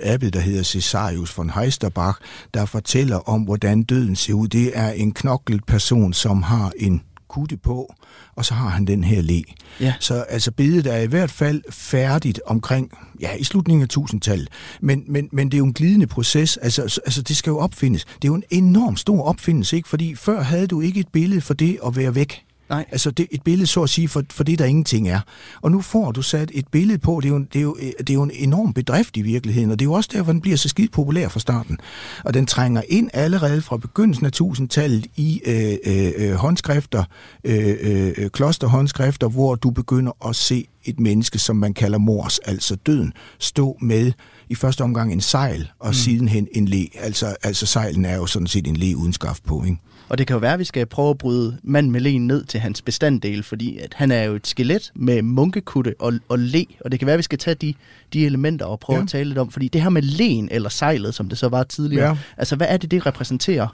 abbed, 0.03 0.31
der 0.31 0.39
hedder 0.39 0.63
Cesarius 0.63 1.37
von 1.37 1.49
Heisterbach, 1.49 2.17
der 2.53 2.65
fortæller 2.65 3.29
om, 3.29 3.41
hvordan 3.41 3.83
døden 3.83 4.15
ser 4.15 4.33
ud. 4.33 4.47
Det 4.47 4.71
er 4.73 4.91
en 4.91 5.11
knoklet 5.11 5.65
person, 5.65 6.13
som 6.13 6.43
har 6.43 6.71
en 6.77 7.01
kutte 7.29 7.57
på, 7.57 7.93
og 8.35 8.45
så 8.45 8.53
har 8.53 8.69
han 8.69 8.85
den 8.85 9.03
her 9.03 9.21
le. 9.21 9.43
Ja. 9.79 9.93
Så 9.99 10.21
altså 10.21 10.51
billedet 10.51 10.93
er 10.93 10.97
i 10.97 11.07
hvert 11.07 11.31
fald 11.31 11.61
færdigt 11.71 12.41
omkring, 12.45 12.91
ja, 13.21 13.35
i 13.35 13.43
slutningen 13.43 13.81
af 13.81 13.89
tusindtallet. 13.89 14.49
Men, 14.81 15.03
men, 15.07 15.29
men 15.31 15.47
det 15.47 15.53
er 15.53 15.57
jo 15.59 15.65
en 15.65 15.73
glidende 15.73 16.07
proces, 16.07 16.57
altså, 16.57 16.81
altså 16.81 17.21
det 17.21 17.37
skal 17.37 17.51
jo 17.51 17.57
opfindes. 17.57 18.05
Det 18.05 18.23
er 18.23 18.27
jo 18.27 18.35
en 18.35 18.43
enorm 18.49 18.95
stor 18.95 19.23
opfindelse, 19.23 19.75
ikke? 19.75 19.89
Fordi 19.89 20.15
før 20.15 20.41
havde 20.41 20.67
du 20.67 20.81
ikke 20.81 20.99
et 20.99 21.07
billede 21.07 21.41
for 21.41 21.53
det 21.53 21.79
at 21.85 21.95
være 21.95 22.15
væk. 22.15 22.43
Nej. 22.69 22.85
Altså 22.91 23.11
det, 23.11 23.27
et 23.31 23.41
billede, 23.43 23.67
så 23.67 23.83
at 23.83 23.89
sige, 23.89 24.07
for, 24.07 24.23
for 24.31 24.43
det 24.43 24.59
der 24.59 24.65
ingenting 24.65 25.09
er. 25.09 25.19
Og 25.61 25.71
nu 25.71 25.81
får 25.81 26.11
du 26.11 26.21
sat 26.21 26.51
et 26.53 26.67
billede 26.67 26.99
på, 26.99 27.19
det 27.23 27.29
er, 27.29 27.33
jo, 27.33 27.39
det, 27.39 27.59
er 27.59 27.63
jo, 27.63 27.75
det 27.99 28.09
er 28.09 28.13
jo 28.13 28.23
en 28.23 28.31
enorm 28.33 28.73
bedrift 28.73 29.17
i 29.17 29.21
virkeligheden, 29.21 29.71
og 29.71 29.79
det 29.79 29.85
er 29.85 29.89
jo 29.89 29.93
også 29.93 30.09
derfor, 30.13 30.31
den 30.31 30.41
bliver 30.41 30.57
så 30.57 30.69
skidt 30.69 30.91
populær 30.91 31.27
fra 31.27 31.39
starten. 31.39 31.77
Og 32.25 32.33
den 32.33 32.45
trænger 32.45 32.81
ind 32.89 33.09
allerede 33.13 33.61
fra 33.61 33.77
begyndelsen 33.77 34.25
af 34.25 34.31
tusindtallet 34.31 35.07
i 35.15 35.41
øh, 35.45 35.77
øh, 35.85 36.11
øh 36.17 36.33
håndskrifter, 36.33 37.03
øh, 37.43 37.75
øh, 37.81 38.29
klosterhåndskrifter, 38.29 39.27
hvor 39.27 39.55
du 39.55 39.69
begynder 39.69 40.27
at 40.27 40.35
se 40.35 40.67
et 40.85 40.99
menneske, 40.99 41.39
som 41.39 41.55
man 41.55 41.73
kalder 41.73 41.97
mors, 41.97 42.39
altså 42.39 42.75
døden, 42.75 43.13
stå 43.39 43.77
med 43.81 44.11
i 44.49 44.55
første 44.55 44.81
omgang 44.83 45.13
en 45.13 45.21
sejl, 45.21 45.71
og 45.79 45.87
mm. 45.87 45.93
sidenhen 45.93 46.47
en 46.51 46.67
le. 46.67 46.87
Altså, 46.95 47.35
altså 47.43 47.65
sejlen 47.65 48.05
er 48.05 48.15
jo 48.15 48.25
sådan 48.25 48.47
set 48.47 48.67
en 48.67 48.77
le 48.77 48.97
uden 48.97 49.13
skaft 49.13 49.43
på, 49.43 49.63
ikke? 49.63 49.77
Og 50.09 50.17
det 50.17 50.27
kan 50.27 50.33
jo 50.33 50.39
være, 50.39 50.53
at 50.53 50.59
vi 50.59 50.63
skal 50.63 50.85
prøve 50.85 51.09
at 51.09 51.17
bryde 51.17 51.57
mand 51.63 51.89
med 51.89 52.01
len 52.01 52.27
ned 52.27 52.45
til 52.45 52.59
hans 52.59 52.81
bestanddel, 52.81 53.43
fordi 53.43 53.77
at 53.77 53.93
han 53.93 54.11
er 54.11 54.23
jo 54.23 54.35
et 54.35 54.47
skelet 54.47 54.91
med 54.95 55.21
munkekutte 55.21 55.95
og, 55.99 56.13
og 56.29 56.39
le, 56.39 56.65
og 56.85 56.91
det 56.91 56.99
kan 56.99 57.05
være, 57.05 57.13
at 57.13 57.17
vi 57.17 57.23
skal 57.23 57.39
tage 57.39 57.55
de, 57.55 57.73
de 58.13 58.25
elementer 58.25 58.65
og 58.65 58.79
prøve 58.79 58.97
ja. 58.97 59.03
at 59.03 59.09
tale 59.09 59.29
lidt 59.29 59.37
om, 59.37 59.51
fordi 59.51 59.67
det 59.67 59.81
her 59.81 59.89
med 59.89 60.01
len 60.01 60.49
eller 60.51 60.69
sejlet, 60.69 61.15
som 61.15 61.29
det 61.29 61.37
så 61.37 61.47
var 61.47 61.63
tidligere, 61.63 62.09
ja. 62.09 62.17
altså 62.37 62.55
hvad 62.55 62.67
er 62.69 62.77
det, 62.77 62.91
det 62.91 63.05
repræsenterer? 63.05 63.67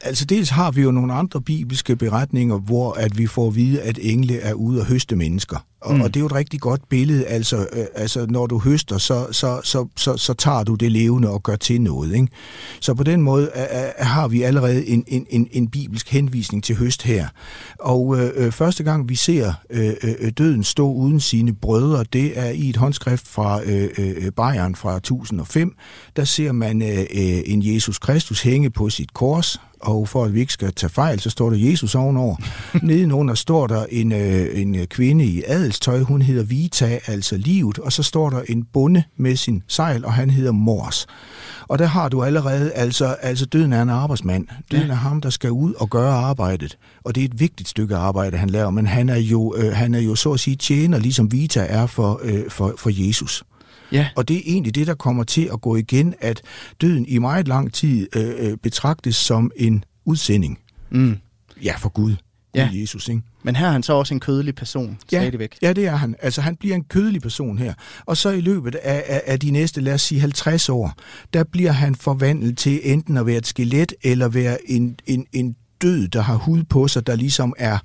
Altså 0.00 0.24
dels 0.24 0.48
har 0.50 0.70
vi 0.70 0.82
jo 0.82 0.90
nogle 0.90 1.12
andre 1.12 1.40
bibelske 1.40 1.96
beretninger, 1.96 2.58
hvor 2.58 2.92
at 2.92 3.18
vi 3.18 3.26
får 3.26 3.48
at 3.48 3.56
vide, 3.56 3.80
at 3.82 3.98
engle 4.02 4.38
er 4.38 4.52
ude 4.52 4.80
og 4.80 4.86
høste 4.86 5.16
mennesker. 5.16 5.66
Og, 5.82 5.94
mm. 5.94 6.00
og 6.00 6.14
det 6.14 6.16
er 6.16 6.20
jo 6.20 6.26
et 6.26 6.34
rigtig 6.34 6.60
godt 6.60 6.88
billede. 6.88 7.26
Altså, 7.26 7.56
øh, 7.72 7.84
altså 7.94 8.26
når 8.28 8.46
du 8.46 8.58
høster, 8.58 8.98
så, 8.98 9.26
så, 9.32 9.60
så, 9.64 9.86
så, 9.96 10.16
så 10.16 10.34
tager 10.34 10.64
du 10.64 10.74
det 10.74 10.92
levende 10.92 11.28
og 11.30 11.42
gør 11.42 11.56
til 11.56 11.80
noget. 11.80 12.14
Ikke? 12.14 12.28
Så 12.80 12.94
på 12.94 13.02
den 13.02 13.22
måde 13.22 13.50
er, 13.54 13.92
er, 13.98 14.04
har 14.04 14.28
vi 14.28 14.42
allerede 14.42 14.86
en, 14.86 15.04
en, 15.06 15.26
en, 15.30 15.48
en 15.52 15.68
bibelsk 15.68 16.08
henvisning 16.08 16.64
til 16.64 16.76
høst 16.76 17.02
her. 17.02 17.28
Og 17.78 18.18
øh, 18.18 18.30
øh 18.36 18.52
første 18.52 18.82
gang 18.84 19.08
vi 19.08 19.14
ser 19.14 19.52
øh, 19.70 19.94
øh, 20.02 20.32
døden 20.38 20.64
stå 20.64 20.92
uden 20.92 21.20
sine 21.20 21.54
brødre, 21.54 22.04
det 22.12 22.38
er 22.38 22.50
i 22.50 22.68
et 22.68 22.76
håndskrift 22.76 23.28
fra 23.28 23.62
øh, 23.64 23.88
øh, 23.98 24.32
Bayern 24.32 24.74
fra 24.74 24.96
1005. 24.96 25.74
Der 26.16 26.24
ser 26.24 26.52
man 26.52 26.82
øh, 26.82 26.98
øh, 26.98 27.42
en 27.46 27.74
Jesus 27.74 27.98
Kristus 27.98 28.42
hænge 28.42 28.70
på 28.70 28.90
sit 28.90 29.14
kors, 29.14 29.60
og 29.82 30.08
for 30.08 30.24
at 30.24 30.34
vi 30.34 30.40
ikke 30.40 30.52
skal 30.52 30.72
tage 30.72 30.90
fejl, 30.90 31.20
så 31.20 31.30
står 31.30 31.50
der 31.50 31.56
Jesus 31.56 31.94
ovenover. 31.94 32.36
Nedenunder 32.82 33.34
står 33.34 33.66
der 33.66 33.86
en, 33.90 34.12
øh, 34.12 34.60
en 34.60 34.86
kvinde 34.86 35.24
i 35.24 35.42
adelstøj, 35.46 36.00
hun 36.00 36.22
hedder 36.22 36.42
Vita, 36.42 36.98
altså 37.06 37.36
livet, 37.36 37.78
og 37.78 37.92
så 37.92 38.02
står 38.02 38.30
der 38.30 38.42
en 38.48 38.64
bonde 38.72 39.02
med 39.16 39.36
sin 39.36 39.62
sejl, 39.68 40.04
og 40.04 40.12
han 40.12 40.30
hedder 40.30 40.52
Mors. 40.52 41.06
Og 41.68 41.78
der 41.78 41.86
har 41.86 42.08
du 42.08 42.22
allerede, 42.22 42.72
altså, 42.72 43.06
altså 43.06 43.46
døden 43.46 43.72
er 43.72 43.82
en 43.82 43.90
arbejdsmand. 43.90 44.46
Døden 44.70 44.86
ja. 44.86 44.92
er 44.92 44.96
ham, 44.96 45.20
der 45.20 45.30
skal 45.30 45.50
ud 45.50 45.74
og 45.74 45.90
gøre 45.90 46.12
arbejdet. 46.12 46.78
Og 47.04 47.14
det 47.14 47.20
er 47.20 47.24
et 47.24 47.40
vigtigt 47.40 47.68
stykke 47.68 47.96
arbejde, 47.96 48.36
han 48.36 48.50
laver, 48.50 48.70
men 48.70 48.86
han 48.86 49.08
er 49.08 49.16
jo, 49.16 49.54
øh, 49.56 49.72
han 49.72 49.94
er 49.94 50.00
jo 50.00 50.14
så 50.14 50.32
at 50.32 50.40
sige 50.40 50.56
tjener, 50.56 50.98
ligesom 50.98 51.32
Vita 51.32 51.66
er 51.68 51.86
for, 51.86 52.20
øh, 52.24 52.50
for, 52.50 52.74
for 52.78 52.90
Jesus. 53.08 53.44
Ja. 53.92 54.08
Og 54.16 54.28
det 54.28 54.36
er 54.36 54.42
egentlig 54.46 54.74
det, 54.74 54.86
der 54.86 54.94
kommer 54.94 55.24
til 55.24 55.50
at 55.52 55.60
gå 55.60 55.76
igen, 55.76 56.14
at 56.20 56.42
døden 56.80 57.06
i 57.06 57.18
meget 57.18 57.48
lang 57.48 57.72
tid 57.72 58.08
øh, 58.16 58.34
øh 58.38 58.56
betragtes 58.56 59.16
som 59.16 59.50
en 59.56 59.84
udsending. 60.04 60.58
Mm. 60.90 61.16
Ja, 61.62 61.74
for 61.78 61.88
Gud. 61.88 62.14
Ja. 62.54 62.68
Gud 62.70 62.78
Jesus, 62.78 63.08
ikke? 63.08 63.22
Men 63.42 63.56
her 63.56 63.66
er 63.66 63.70
han 63.70 63.82
så 63.82 63.92
også 63.92 64.14
en 64.14 64.20
kødelig 64.20 64.54
person, 64.54 64.98
ja, 65.12 65.20
stadigvæk. 65.20 65.58
Ja, 65.62 65.72
det 65.72 65.86
er 65.86 65.96
han. 65.96 66.16
Altså, 66.22 66.40
han 66.40 66.56
bliver 66.56 66.74
en 66.74 66.84
kødelig 66.84 67.22
person 67.22 67.58
her. 67.58 67.74
Og 68.06 68.16
så 68.16 68.30
i 68.30 68.40
løbet 68.40 68.74
af, 68.74 69.04
af, 69.06 69.22
af 69.26 69.40
de 69.40 69.50
næste, 69.50 69.80
lad 69.80 69.94
os 69.94 70.02
sige 70.02 70.20
50 70.20 70.68
år, 70.68 70.92
der 71.32 71.44
bliver 71.44 71.72
han 71.72 71.94
forvandlet 71.94 72.58
til 72.58 72.80
enten 72.82 73.16
at 73.16 73.26
være 73.26 73.36
et 73.36 73.46
skelet, 73.46 73.94
eller 74.02 74.28
være 74.28 74.70
en, 74.70 74.98
en, 75.06 75.26
en 75.32 75.56
død, 75.82 76.08
der 76.08 76.20
har 76.20 76.34
hud 76.34 76.62
på 76.62 76.88
sig, 76.88 77.06
der 77.06 77.16
ligesom 77.16 77.54
er 77.58 77.78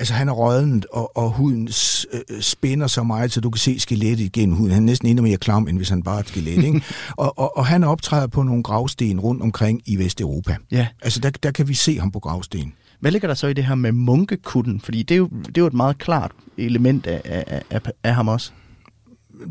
altså 0.00 0.14
han 0.14 0.28
er 0.28 0.32
rådnet, 0.32 0.86
og, 0.92 1.16
og 1.16 1.30
huden 1.30 1.68
s- 1.72 2.06
øh, 2.12 2.40
spænder 2.42 2.86
så 2.86 3.02
meget, 3.02 3.32
så 3.32 3.40
du 3.40 3.50
kan 3.50 3.58
se 3.58 3.80
skelettet 3.80 4.24
igennem 4.24 4.56
huden. 4.56 4.72
Han 4.72 4.82
er 4.82 4.86
næsten 4.86 5.08
endnu 5.08 5.22
mere 5.22 5.36
klam, 5.36 5.68
end 5.68 5.76
hvis 5.76 5.88
han 5.88 6.02
bare 6.02 6.16
er 6.16 6.20
et 6.20 6.28
skelet. 6.28 6.64
Ikke? 6.64 6.82
og, 7.16 7.38
og, 7.38 7.56
og 7.56 7.66
han 7.66 7.84
optræder 7.84 8.26
på 8.26 8.42
nogle 8.42 8.62
gravsten 8.62 9.20
rundt 9.20 9.42
omkring 9.42 9.80
i 9.86 9.96
Vesteuropa. 9.98 10.56
Ja. 10.70 10.86
Altså 11.02 11.20
der, 11.20 11.30
der 11.30 11.50
kan 11.50 11.68
vi 11.68 11.74
se 11.74 11.98
ham 11.98 12.10
på 12.10 12.18
gravsten. 12.18 12.72
Hvad 13.00 13.10
ligger 13.12 13.28
der 13.28 13.34
så 13.34 13.46
i 13.46 13.52
det 13.52 13.64
her 13.66 13.74
med 13.74 13.92
munkekutten? 13.92 14.80
Fordi 14.80 15.02
det 15.02 15.14
er 15.14 15.18
jo, 15.18 15.28
det 15.46 15.58
er 15.58 15.62
jo 15.62 15.66
et 15.66 15.74
meget 15.74 15.98
klart 15.98 16.30
element 16.58 17.06
af, 17.06 17.20
af, 17.24 17.62
af, 17.70 17.80
af 18.04 18.14
ham 18.14 18.28
også. 18.28 18.50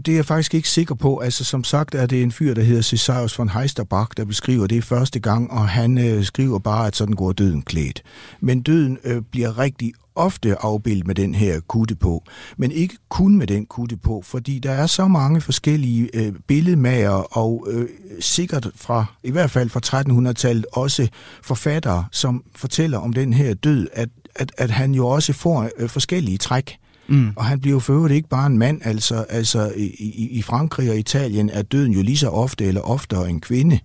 det 0.06 0.12
er 0.12 0.16
jeg 0.16 0.26
faktisk 0.26 0.54
ikke 0.54 0.70
sikker 0.70 0.96
på. 0.96 1.18
Altså, 1.18 1.44
som 1.44 1.64
sagt 1.64 1.96
er 1.96 2.06
det 2.06 2.24
en 2.24 2.32
fyr, 2.32 2.54
der 2.54 2.62
hedder 2.62 2.82
Cesarius 2.82 3.40
von 3.40 3.50
Heisterbach, 3.50 4.10
der 4.18 4.26
beskriver 4.26 4.68
det 4.68 4.84
første 4.84 5.20
gang, 5.20 5.52
og 5.52 5.70
han 5.70 5.98
øh, 5.98 6.24
skriver 6.24 6.60
bare, 6.60 6.88
at 6.88 6.96
sådan 6.96 7.16
går 7.16 7.32
døden 7.32 7.62
klædt. 7.62 8.04
Men 8.42 8.62
døden 8.62 8.98
øh, 9.04 9.22
bliver 9.32 9.60
rigtig 9.60 9.94
ofte 10.20 10.56
afbildet 10.62 11.08
med 11.08 11.16
den 11.16 11.36
her 11.36 11.60
kutte 11.60 11.96
på, 11.96 12.24
men 12.58 12.72
ikke 12.72 12.98
kun 13.10 13.38
med 13.38 13.48
den 13.48 13.66
kutte 13.66 13.98
på, 13.98 14.22
fordi 14.26 14.60
der 14.60 14.72
er 14.72 14.88
så 14.88 15.08
mange 15.08 15.42
forskellige 15.42 16.10
øh, 16.14 16.34
billedmager 16.48 17.38
og 17.38 17.68
øh, 17.70 17.88
sikkert 18.20 18.68
fra, 18.76 19.06
i 19.24 19.32
hvert 19.32 19.52
fald 19.52 19.70
fra 19.70 20.02
1300-tallet, 20.30 20.66
også 20.74 21.08
forfattere, 21.44 22.06
som 22.12 22.44
fortæller 22.56 22.98
om 22.98 23.14
den 23.14 23.34
her 23.34 23.54
død, 23.54 23.88
at, 23.94 24.10
at, 24.36 24.52
at 24.58 24.72
han 24.72 24.92
jo 24.92 25.08
også 25.08 25.34
får 25.34 25.70
øh, 25.78 25.90
forskellige 25.90 26.38
træk. 26.38 26.78
Mm. 27.08 27.34
Og 27.36 27.46
han 27.46 27.60
bliver 27.60 27.76
jo 27.76 27.80
for 27.80 27.94
øvrigt 27.94 28.16
ikke 28.16 28.30
bare 28.30 28.48
en 28.48 28.58
mand, 28.58 28.82
altså, 28.84 29.26
altså 29.30 29.72
i, 29.76 29.86
i, 30.00 30.30
i 30.32 30.42
Frankrig 30.42 30.90
og 30.90 30.98
Italien 30.98 31.50
er 31.50 31.62
døden 31.62 31.92
jo 31.92 32.02
lige 32.02 32.18
så 32.18 32.30
ofte 32.30 32.66
eller 32.66 32.82
oftere 32.82 33.30
en 33.30 33.42
kvinde. 33.42 33.80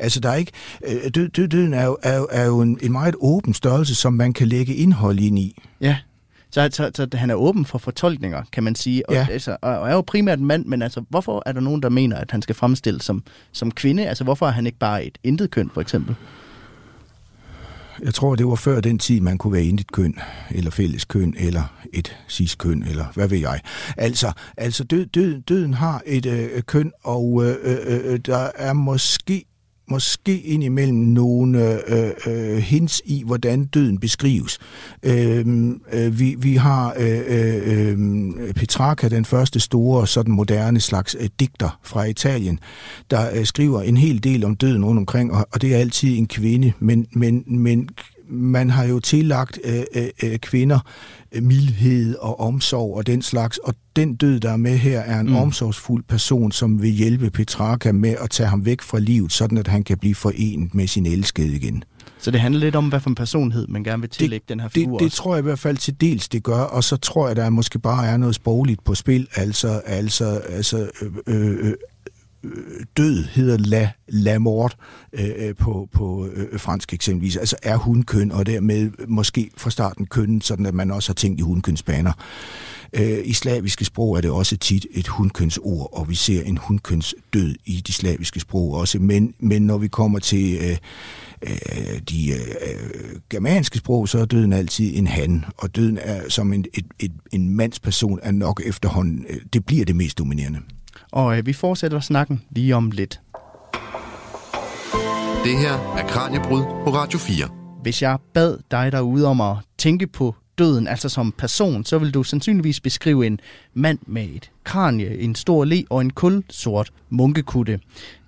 Altså 0.00 0.20
der 0.20 0.28
er 0.30 0.34
ikke, 0.34 0.52
øh, 0.86 1.10
død, 1.14 1.28
død, 1.28 1.48
døden 1.48 1.74
er 1.74 1.84
jo, 1.86 1.96
er, 2.02 2.24
er 2.30 2.46
jo 2.46 2.60
en, 2.60 2.78
en 2.82 2.92
meget 2.92 3.14
åben 3.20 3.54
størrelse, 3.54 3.94
som 3.94 4.12
man 4.12 4.32
kan 4.32 4.48
lægge 4.48 4.74
indhold 4.74 5.18
ind 5.18 5.38
i. 5.38 5.62
Ja. 5.80 5.96
Så, 6.50 6.68
så, 6.72 6.90
så 6.94 7.08
han 7.14 7.30
er 7.30 7.34
åben 7.34 7.64
for 7.64 7.78
fortolkninger, 7.78 8.42
kan 8.52 8.62
man 8.62 8.74
sige. 8.74 9.08
Og, 9.08 9.14
Ja. 9.14 9.26
altså, 9.30 9.56
og 9.62 9.88
er 9.88 9.94
jo 9.94 10.00
primært 10.00 10.38
en 10.38 10.44
mand, 10.46 10.66
men 10.66 10.82
altså, 10.82 11.02
hvorfor 11.08 11.42
er 11.46 11.52
der 11.52 11.60
nogen, 11.60 11.82
der 11.82 11.88
mener, 11.88 12.16
at 12.16 12.30
han 12.30 12.42
skal 12.42 12.54
fremstilles 12.54 13.04
som, 13.04 13.22
som 13.52 13.70
kvinde? 13.70 14.08
Altså, 14.08 14.24
hvorfor 14.24 14.46
er 14.46 14.50
han 14.50 14.66
ikke 14.66 14.78
bare 14.78 15.04
et 15.04 15.18
intet 15.24 15.50
køn, 15.50 15.70
for 15.74 15.80
eksempel? 15.80 16.14
Jeg 18.02 18.14
tror, 18.14 18.34
det 18.34 18.46
var 18.46 18.54
før 18.54 18.80
den 18.80 18.98
tid, 18.98 19.20
man 19.20 19.38
kunne 19.38 19.52
være 19.52 19.64
intet 19.64 19.92
køn, 19.92 20.14
eller 20.50 20.70
fælles 20.70 21.04
køn, 21.04 21.34
eller 21.38 21.62
et 21.92 22.16
cis-køn, 22.28 22.82
eller 22.82 23.04
hvad 23.14 23.28
ved 23.28 23.38
jeg. 23.38 23.60
Altså, 23.96 24.32
altså 24.56 24.84
død, 24.84 25.06
død, 25.06 25.40
døden 25.40 25.74
har 25.74 26.02
et 26.06 26.26
øh, 26.26 26.62
køn, 26.62 26.92
og 27.04 27.44
øh, 27.44 27.54
øh, 27.62 28.12
øh, 28.12 28.18
der 28.26 28.48
er 28.54 28.72
måske 28.72 29.44
måske 29.88 30.40
indimellem 30.40 30.98
nogle 30.98 31.80
øh, 31.88 32.10
øh, 32.26 32.56
hints 32.56 33.02
i, 33.04 33.22
hvordan 33.26 33.64
døden 33.64 33.98
beskrives. 33.98 34.58
Øh, 35.02 35.46
øh, 35.92 36.18
vi, 36.18 36.36
vi 36.38 36.54
har 36.54 36.94
øh, 36.98 37.20
øh, 37.26 37.90
øh 37.90 38.54
Petrarca, 38.54 39.08
den 39.08 39.24
første 39.24 39.60
store 39.60 40.06
sådan 40.06 40.34
moderne 40.34 40.80
slags 40.80 41.16
øh, 41.20 41.28
digter 41.40 41.78
fra 41.82 42.04
Italien, 42.04 42.58
der 43.10 43.38
øh, 43.38 43.44
skriver 43.44 43.82
en 43.82 43.96
hel 43.96 44.24
del 44.24 44.44
om 44.44 44.56
døden 44.56 44.84
rundt 44.84 44.98
omkring, 44.98 45.32
og, 45.32 45.48
og 45.52 45.62
det 45.62 45.74
er 45.74 45.78
altid 45.78 46.18
en 46.18 46.28
kvinde, 46.28 46.72
men, 46.78 47.06
men, 47.12 47.44
men 47.46 47.88
man 48.28 48.70
har 48.70 48.84
jo 48.84 49.00
tillagt 49.00 49.58
øh, 49.64 49.82
øh, 49.94 50.08
øh, 50.22 50.38
kvinder 50.38 50.78
øh, 51.32 51.42
mildhed 51.42 52.16
og 52.16 52.40
omsorg 52.40 52.96
og 52.96 53.06
den 53.06 53.22
slags, 53.22 53.58
og 53.58 53.74
den 53.96 54.16
død, 54.16 54.40
der 54.40 54.50
er 54.50 54.56
med 54.56 54.76
her, 54.76 55.00
er 55.00 55.20
en 55.20 55.26
mm. 55.26 55.36
omsorgsfuld 55.36 56.04
person, 56.08 56.52
som 56.52 56.82
vil 56.82 56.90
hjælpe 56.90 57.30
Petrarca 57.30 57.92
med 57.92 58.14
at 58.22 58.30
tage 58.30 58.48
ham 58.48 58.64
væk 58.64 58.82
fra 58.82 58.98
livet, 58.98 59.32
sådan 59.32 59.58
at 59.58 59.68
han 59.68 59.84
kan 59.84 59.98
blive 59.98 60.14
forenet 60.14 60.74
med 60.74 60.86
sin 60.86 61.06
elskede 61.06 61.56
igen. 61.56 61.84
Så 62.18 62.30
det 62.30 62.40
handler 62.40 62.60
lidt 62.60 62.76
om, 62.76 62.88
hvad 62.88 63.00
for 63.00 63.08
en 63.10 63.14
personlighed, 63.14 63.66
man 63.66 63.84
gerne 63.84 64.00
vil 64.00 64.10
tillægge 64.10 64.44
den 64.48 64.60
her 64.60 64.68
Det, 64.68 64.74
figur. 64.74 64.98
det 64.98 65.04
også. 65.04 65.16
tror 65.16 65.34
jeg 65.34 65.38
i 65.38 65.42
hvert 65.42 65.58
fald 65.58 65.76
til 65.76 66.00
dels, 66.00 66.28
det 66.28 66.42
gør, 66.42 66.58
og 66.60 66.84
så 66.84 66.96
tror 66.96 67.26
jeg, 67.26 67.36
der 67.36 67.50
måske 67.50 67.78
bare 67.78 68.06
er 68.06 68.16
noget 68.16 68.34
sprogligt 68.34 68.84
på 68.84 68.94
spil, 68.94 69.28
altså, 69.34 69.68
altså, 69.86 70.24
altså 70.48 70.88
øh, 71.02 71.12
øh, 71.26 71.68
øh, 71.68 71.74
død 72.96 73.24
hedder 73.24 73.56
la, 73.56 73.90
la 74.08 74.38
mort 74.38 74.76
øh, 75.12 75.30
øh, 75.36 75.54
på, 75.54 75.88
på 75.92 76.28
øh, 76.34 76.60
fransk 76.60 76.92
eksempelvis, 76.92 77.36
altså 77.36 77.56
er 77.62 77.76
hun 77.76 78.02
køn, 78.02 78.32
og 78.32 78.46
dermed 78.46 78.90
måske 79.08 79.50
fra 79.56 79.70
starten 79.70 80.06
køn, 80.06 80.40
sådan 80.40 80.66
at 80.66 80.74
man 80.74 80.90
også 80.90 81.08
har 81.08 81.14
tænkt 81.14 81.40
i 81.40 81.42
hundkønsbaner. 81.42 82.12
Øh, 82.92 83.18
I 83.24 83.32
slaviske 83.32 83.84
sprog 83.84 84.16
er 84.16 84.20
det 84.20 84.30
også 84.30 84.56
tit 84.56 84.86
et 84.90 85.08
hundkønsord, 85.08 85.88
og 85.92 86.08
vi 86.08 86.14
ser 86.14 86.42
en 86.42 86.56
hundkøns 86.56 87.14
død 87.32 87.54
i 87.64 87.82
de 87.86 87.92
slaviske 87.92 88.40
sprog 88.40 88.74
også, 88.74 88.98
men, 88.98 89.34
men 89.38 89.62
når 89.62 89.78
vi 89.78 89.88
kommer 89.88 90.18
til 90.18 90.58
øh, 90.60 90.76
øh, 91.42 92.00
de 92.10 92.30
øh, 92.30 92.38
øh, 92.38 93.20
germanske 93.30 93.78
sprog, 93.78 94.08
så 94.08 94.18
er 94.18 94.24
døden 94.24 94.52
altid 94.52 94.98
en 94.98 95.06
han, 95.06 95.44
og 95.58 95.76
døden 95.76 95.98
er 96.00 96.28
som 96.28 96.52
en, 96.52 96.64
et, 96.74 96.86
et, 96.98 97.12
en 97.32 97.48
mandsperson 97.48 98.18
er 98.22 98.32
nok 98.32 98.62
efterhånden, 98.64 99.26
øh, 99.28 99.40
det 99.52 99.66
bliver 99.66 99.84
det 99.84 99.96
mest 99.96 100.18
dominerende. 100.18 100.58
Og 101.12 101.38
øh, 101.38 101.46
vi 101.46 101.52
fortsætter 101.52 102.00
snakken 102.00 102.44
lige 102.50 102.76
om 102.76 102.90
lidt. 102.90 103.20
Det 105.44 105.58
her 105.58 105.72
er 105.98 106.06
Kranjebrud 106.08 106.62
på 106.62 106.90
Radio 106.90 107.18
4. 107.18 107.48
Hvis 107.82 108.02
jeg 108.02 108.18
bad 108.34 108.58
dig 108.70 108.92
derude 108.92 109.26
om 109.26 109.40
at 109.40 109.56
tænke 109.78 110.06
på 110.06 110.34
døden, 110.58 110.88
altså 110.88 111.08
som 111.08 111.32
person, 111.32 111.84
så 111.84 111.98
vil 111.98 112.14
du 112.14 112.22
sandsynligvis 112.22 112.80
beskrive 112.80 113.26
en 113.26 113.40
mand 113.74 113.98
med 114.06 114.24
et 114.24 114.50
kranie, 114.64 115.18
en 115.18 115.34
stor 115.34 115.64
le 115.64 115.84
og 115.90 116.00
en 116.00 116.10
kulsort 116.10 116.92
munkekutte. 117.10 117.80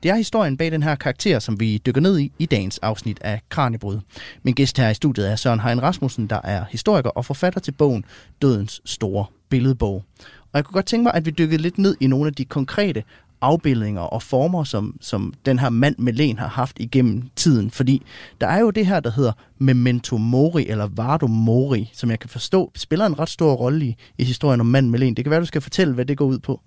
Det 0.03 0.11
er 0.11 0.15
historien 0.15 0.57
bag 0.57 0.73
den 0.73 0.83
her 0.83 0.95
karakter, 0.95 1.39
som 1.39 1.61
vi 1.61 1.79
dykker 1.87 2.01
ned 2.01 2.19
i 2.19 2.33
i 2.39 2.47
dagens 2.47 2.79
afsnit 2.79 3.19
af 3.21 3.41
Kranjebrud. 3.49 4.01
Min 4.43 4.55
gæst 4.55 4.79
her 4.79 4.89
i 4.89 4.95
studiet 4.95 5.31
er 5.31 5.37
Søren 5.37 5.61
Hein 5.61 5.83
Rasmussen, 5.83 6.27
der 6.27 6.41
er 6.45 6.65
historiker 6.71 7.11
og 7.11 7.25
forfatter 7.25 7.61
til 7.61 7.73
bogen 7.73 8.05
Dødens 8.43 8.81
Store 8.85 9.27
Billedbog. 9.49 10.05
Og 10.53 10.57
jeg 10.57 10.65
kunne 10.65 10.75
godt 10.75 10.87
tænke 10.87 11.03
mig, 11.03 11.15
at 11.15 11.27
vi 11.27 11.31
dykkede 11.31 11.63
lidt 11.63 11.79
ned 11.79 11.97
i 12.01 12.07
nogle 12.07 12.27
af 12.27 12.35
de 12.35 12.45
konkrete 12.45 13.05
afbildninger 13.41 14.01
og 14.01 14.23
former, 14.23 14.65
som, 14.65 14.97
som 15.01 15.33
den 15.47 15.59
her 15.59 15.71
mand 15.71 15.95
med 15.99 16.13
len 16.13 16.39
har 16.39 16.49
haft 16.49 16.77
igennem 16.81 17.23
tiden. 17.37 17.71
Fordi 17.71 18.03
der 18.41 18.47
er 18.47 18.61
jo 18.61 18.71
det 18.71 18.87
her, 18.87 19.01
der 19.01 19.11
hedder 19.11 19.33
memento 19.59 20.17
mori, 20.17 20.67
eller 20.69 20.89
vardo 20.97 21.27
mori, 21.27 21.91
som 21.95 22.11
jeg 22.11 22.19
kan 22.19 22.31
forstå, 22.31 22.73
spiller 22.77 23.07
en 23.07 23.19
ret 23.19 23.29
stor 23.29 23.53
rolle 23.53 23.87
i, 23.87 23.97
i 24.19 24.25
historien 24.25 24.61
om 24.61 24.67
mand 24.67 24.89
med 24.89 24.99
len. 24.99 25.15
Det 25.15 25.25
kan 25.25 25.31
være, 25.31 25.41
du 25.41 25.47
skal 25.47 25.61
fortælle, 25.61 25.95
hvad 25.95 26.05
det 26.05 26.19
går 26.19 26.25
ud 26.25 26.39
på. 26.39 26.61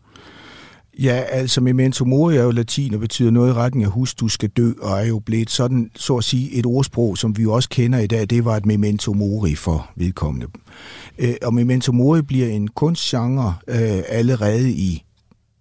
Ja, 0.99 1.23
altså 1.29 1.61
memento 1.61 2.05
mori 2.05 2.35
er 2.35 2.43
jo 2.43 2.51
latin 2.51 2.93
og 2.93 2.99
betyder 2.99 3.31
noget 3.31 3.49
i 3.49 3.53
retning 3.53 3.85
af 3.85 3.91
husk, 3.91 4.19
du 4.19 4.27
skal 4.27 4.49
dø, 4.49 4.71
og 4.81 4.99
er 4.99 5.05
jo 5.05 5.19
blevet 5.19 5.49
sådan, 5.49 5.91
så 5.95 6.17
at 6.17 6.23
sige, 6.23 6.53
et 6.53 6.65
ordsprog, 6.65 7.17
som 7.17 7.37
vi 7.37 7.43
jo 7.43 7.53
også 7.53 7.69
kender 7.69 7.99
i 7.99 8.07
dag, 8.07 8.29
det 8.29 8.45
var 8.45 8.57
et 8.57 8.65
memento 8.65 9.13
mori 9.13 9.55
for 9.55 9.89
vedkommende. 9.95 10.47
Øh, 11.17 11.33
og 11.41 11.53
memento 11.53 11.91
mori 11.91 12.21
bliver 12.21 12.47
en 12.47 12.67
kunstgenre 12.67 13.53
øh, 13.67 14.01
allerede 14.09 14.71
i 14.71 15.03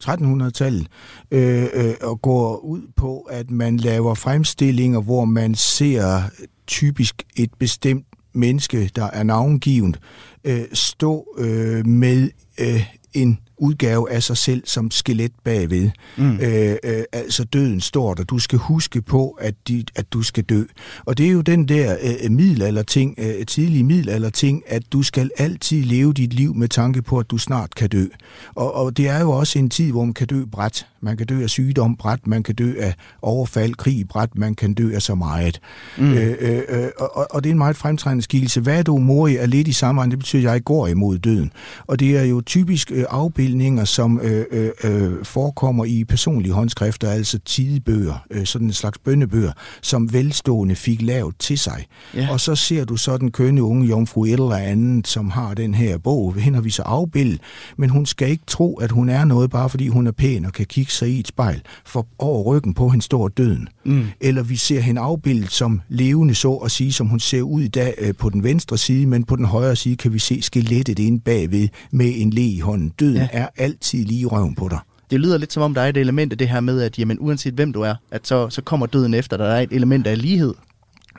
1300-tallet, 0.04 0.86
øh, 1.30 1.66
øh, 1.74 1.94
og 2.02 2.22
går 2.22 2.56
ud 2.56 2.82
på, 2.96 3.20
at 3.20 3.50
man 3.50 3.76
laver 3.76 4.14
fremstillinger, 4.14 5.00
hvor 5.00 5.24
man 5.24 5.54
ser 5.54 6.22
typisk 6.66 7.22
et 7.36 7.50
bestemt 7.58 8.06
menneske, 8.32 8.90
der 8.96 9.04
er 9.04 9.22
navngivet, 9.22 9.98
øh, 10.44 10.64
stå 10.72 11.26
øh, 11.38 11.86
med 11.86 12.30
øh, 12.60 12.86
en 13.12 13.38
udgave 13.60 14.10
af 14.10 14.22
sig 14.22 14.36
selv 14.36 14.62
som 14.66 14.90
skelet 14.90 15.32
bagved. 15.44 15.90
Mm. 16.16 16.40
Øh, 16.40 16.76
øh, 16.84 17.04
altså 17.12 17.44
døden 17.44 17.80
står 17.80 18.14
der. 18.14 18.24
Du 18.24 18.38
skal 18.38 18.58
huske 18.58 19.02
på, 19.02 19.30
at, 19.30 19.54
de, 19.68 19.84
at 19.96 20.12
du 20.12 20.22
skal 20.22 20.44
dø. 20.44 20.64
Og 21.04 21.18
det 21.18 21.26
er 21.26 21.30
jo 21.30 21.40
den 21.40 21.68
der 21.68 21.96
øh, 22.02 22.30
middelalder-ting, 22.30 23.14
øh, 23.18 23.46
tidlige 23.46 23.84
middelalder-ting, 23.84 24.62
at 24.66 24.82
du 24.92 25.02
skal 25.02 25.30
altid 25.38 25.82
leve 25.84 26.12
dit 26.12 26.32
liv 26.32 26.54
med 26.54 26.68
tanke 26.68 27.02
på, 27.02 27.18
at 27.18 27.30
du 27.30 27.38
snart 27.38 27.74
kan 27.74 27.88
dø. 27.88 28.06
Og, 28.54 28.74
og 28.74 28.96
det 28.96 29.08
er 29.08 29.20
jo 29.20 29.30
også 29.30 29.58
en 29.58 29.70
tid, 29.70 29.90
hvor 29.90 30.04
man 30.04 30.14
kan 30.14 30.26
dø 30.26 30.44
bræt. 30.44 30.86
Man 31.02 31.16
kan 31.16 31.26
dø 31.26 31.42
af 31.42 31.50
sygdom 31.50 31.96
bræt, 31.96 32.26
man 32.26 32.42
kan 32.42 32.54
dø 32.54 32.72
af 32.78 32.94
overfald, 33.22 33.74
krig 33.74 34.08
bræt, 34.08 34.30
man 34.34 34.54
kan 34.54 34.74
dø 34.74 34.94
af 34.94 35.02
så 35.02 35.14
meget. 35.14 35.60
Mm. 35.98 36.12
Øh, 36.12 36.34
øh, 36.40 36.62
øh, 36.68 36.88
og, 36.98 37.26
og 37.30 37.44
det 37.44 37.50
er 37.50 37.52
en 37.52 37.58
meget 37.58 37.76
fremtrædende 37.76 38.22
skikkelse. 38.22 38.60
Hvad 38.60 38.84
du 38.84 38.98
mori 38.98 39.36
er 39.36 39.46
lidt 39.46 39.68
i 39.68 39.72
samme 39.72 40.10
det 40.10 40.18
betyder, 40.18 40.48
at 40.48 40.54
jeg 40.54 40.64
går 40.64 40.86
imod 40.86 41.18
døden. 41.18 41.52
Og 41.86 42.00
det 42.00 42.18
er 42.18 42.22
jo 42.22 42.40
typisk 42.40 42.92
øh, 42.94 43.04
afbildninger, 43.10 43.84
som 43.84 44.20
øh, 44.22 44.44
øh, 44.50 44.70
øh, 44.84 45.24
forekommer 45.24 45.84
i 45.84 46.04
personlige 46.04 46.52
håndskrifter, 46.52 47.10
altså 47.10 47.38
tidebøger, 47.38 48.24
øh, 48.30 48.46
sådan 48.46 48.66
en 48.66 48.72
slags 48.72 48.98
bønnebøger, 48.98 49.52
som 49.82 50.12
velstående 50.12 50.74
fik 50.74 51.02
lavet 51.02 51.34
til 51.38 51.58
sig. 51.58 51.86
Ja. 52.14 52.28
Og 52.30 52.40
så 52.40 52.54
ser 52.54 52.84
du 52.84 52.96
så 52.96 53.16
den 53.16 53.30
kønne 53.30 53.62
unge 53.62 53.86
jomfru 53.86 54.24
et 54.24 54.32
eller 54.32 54.56
andet, 54.56 55.08
som 55.08 55.30
har 55.30 55.54
den 55.54 55.74
her 55.74 55.98
bog, 55.98 56.34
hende 56.34 56.56
har 56.56 56.62
vi 56.62 56.70
så 56.70 56.82
afbildet, 56.82 57.40
men 57.76 57.90
hun 57.90 58.06
skal 58.06 58.30
ikke 58.30 58.44
tro, 58.46 58.76
at 58.76 58.90
hun 58.90 59.08
er 59.08 59.24
noget, 59.24 59.50
bare 59.50 59.68
fordi 59.68 59.88
hun 59.88 60.06
er 60.06 60.12
pæn 60.12 60.44
og 60.44 60.52
kan 60.52 60.66
kigge 60.66 60.89
sig 60.92 61.08
i 61.10 61.20
et 61.20 61.28
spejl, 61.28 61.60
for 61.86 62.06
over 62.18 62.42
ryggen 62.42 62.74
på 62.74 62.88
hende 62.88 63.04
står 63.04 63.28
døden. 63.28 63.68
Mm. 63.84 64.04
Eller 64.20 64.42
vi 64.42 64.56
ser 64.56 64.80
hende 64.80 65.00
afbildet 65.00 65.50
som 65.52 65.80
levende, 65.88 66.34
så 66.34 66.54
at 66.54 66.70
sige, 66.70 66.92
som 66.92 67.06
hun 67.06 67.20
ser 67.20 67.42
ud 67.42 67.62
i 67.62 67.68
dag 67.68 67.94
øh, 67.98 68.14
på 68.14 68.30
den 68.30 68.44
venstre 68.44 68.78
side, 68.78 69.06
men 69.06 69.24
på 69.24 69.36
den 69.36 69.44
højre 69.44 69.76
side 69.76 69.96
kan 69.96 70.12
vi 70.12 70.18
se 70.18 70.42
skelettet 70.42 70.98
inde 70.98 71.20
bagved 71.20 71.68
med 71.90 72.12
en 72.16 72.30
le 72.30 72.42
i 72.42 72.60
hånden. 72.60 72.88
Døden 73.00 73.16
Ja. 73.16 73.22
ja. 73.32 73.38
er 73.38 73.48
altid 73.56 74.04
lige 74.04 74.20
i 74.20 74.26
røven 74.26 74.54
på 74.54 74.68
dig. 74.68 74.78
Det 75.10 75.20
lyder 75.20 75.38
lidt 75.38 75.52
som 75.52 75.62
om, 75.62 75.74
der 75.74 75.80
er 75.82 75.88
et 75.88 75.96
element 75.96 76.32
af 76.32 76.38
det 76.38 76.48
her 76.48 76.60
med, 76.60 76.80
at 76.82 76.98
jamen, 76.98 77.16
uanset 77.20 77.54
hvem 77.54 77.72
du 77.72 77.80
er, 77.80 77.94
at 78.10 78.26
så, 78.26 78.50
så 78.50 78.62
kommer 78.62 78.86
døden 78.86 79.14
efter 79.14 79.36
dig. 79.36 79.46
Der 79.46 79.52
er 79.52 79.60
et 79.60 79.72
element 79.72 80.06
af 80.06 80.22
lighed. 80.22 80.54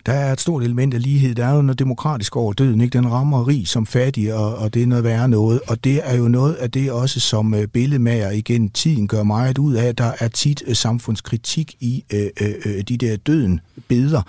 Der 0.05 0.13
er 0.13 0.33
et 0.33 0.41
stort 0.41 0.63
element 0.63 0.93
af 0.93 1.01
lighed. 1.01 1.35
Der 1.35 1.45
er 1.45 1.55
jo 1.55 1.61
noget 1.61 1.79
demokratisk 1.79 2.35
over 2.35 2.53
døden. 2.53 2.81
Ikke? 2.81 2.97
Den 2.97 3.11
rammer 3.11 3.47
rig 3.47 3.67
som 3.67 3.85
fattig, 3.85 4.33
og, 4.33 4.55
og 4.55 4.73
det 4.73 4.83
er 4.83 4.87
noget 4.87 5.03
værre 5.03 5.29
noget. 5.29 5.61
Og 5.67 5.83
det 5.83 6.01
er 6.03 6.15
jo 6.17 6.27
noget 6.27 6.53
af 6.53 6.71
det 6.71 6.91
også, 6.91 7.19
som 7.19 7.53
øh, 7.53 7.67
billedmager 7.67 8.31
igen 8.31 8.69
tiden 8.69 9.07
gør 9.07 9.23
meget 9.23 9.57
ud 9.57 9.73
af. 9.73 9.95
Der 9.95 10.11
er 10.19 10.27
tit 10.27 10.63
øh, 10.67 10.75
samfundskritik 10.75 11.75
i 11.79 12.03
øh, 12.13 12.29
øh, 12.41 12.53
øh 12.65 12.81
de 12.81 12.97
der 12.97 13.17
døden 13.17 13.59
billeder. 13.87 14.21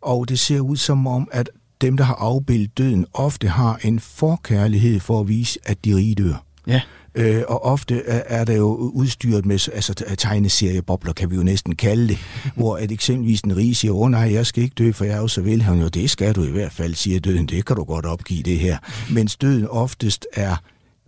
Og 0.00 0.28
det 0.28 0.38
ser 0.38 0.60
ud 0.60 0.76
som 0.76 1.06
om, 1.06 1.28
at 1.32 1.50
dem, 1.80 1.96
der 1.96 2.04
har 2.04 2.14
afbildet 2.14 2.78
døden, 2.78 3.06
ofte 3.14 3.48
har 3.48 3.78
en 3.82 4.00
forkærlighed 4.00 5.00
for 5.00 5.20
at 5.20 5.28
vise, 5.28 5.58
at 5.64 5.84
de 5.84 5.96
rige 5.96 6.14
dør. 6.14 6.44
Ja. 6.66 6.80
Øh, 7.14 7.42
og 7.48 7.64
ofte 7.64 8.02
er 8.06 8.44
det 8.44 8.56
jo 8.56 8.74
udstyret 8.74 9.46
med 9.46 9.68
altså, 9.72 9.94
tegneseriebobler, 10.18 11.12
kan 11.12 11.30
vi 11.30 11.36
jo 11.36 11.42
næsten 11.42 11.76
kalde 11.76 12.08
det, 12.08 12.18
hvor 12.56 12.76
at 12.76 12.92
eksempelvis 12.92 13.42
den 13.42 13.56
rige 13.56 13.74
siger, 13.74 13.92
åh 13.92 14.10
nej, 14.10 14.32
jeg 14.32 14.46
skal 14.46 14.62
ikke 14.62 14.74
dø, 14.78 14.92
for 14.92 15.04
jeg 15.04 15.14
er 15.14 15.20
jo 15.20 15.28
så 15.28 15.40
velhavende. 15.40 15.82
Jo, 15.82 15.88
det 15.88 16.10
skal 16.10 16.34
du 16.34 16.44
i 16.44 16.50
hvert 16.50 16.72
fald, 16.72 16.94
siger 16.94 17.20
døden. 17.20 17.46
Det 17.46 17.66
kan 17.66 17.76
du 17.76 17.84
godt 17.84 18.06
opgive 18.06 18.42
det 18.42 18.58
her. 18.58 18.78
Mens 19.10 19.36
døden 19.36 19.68
oftest 19.68 20.26
er 20.32 20.56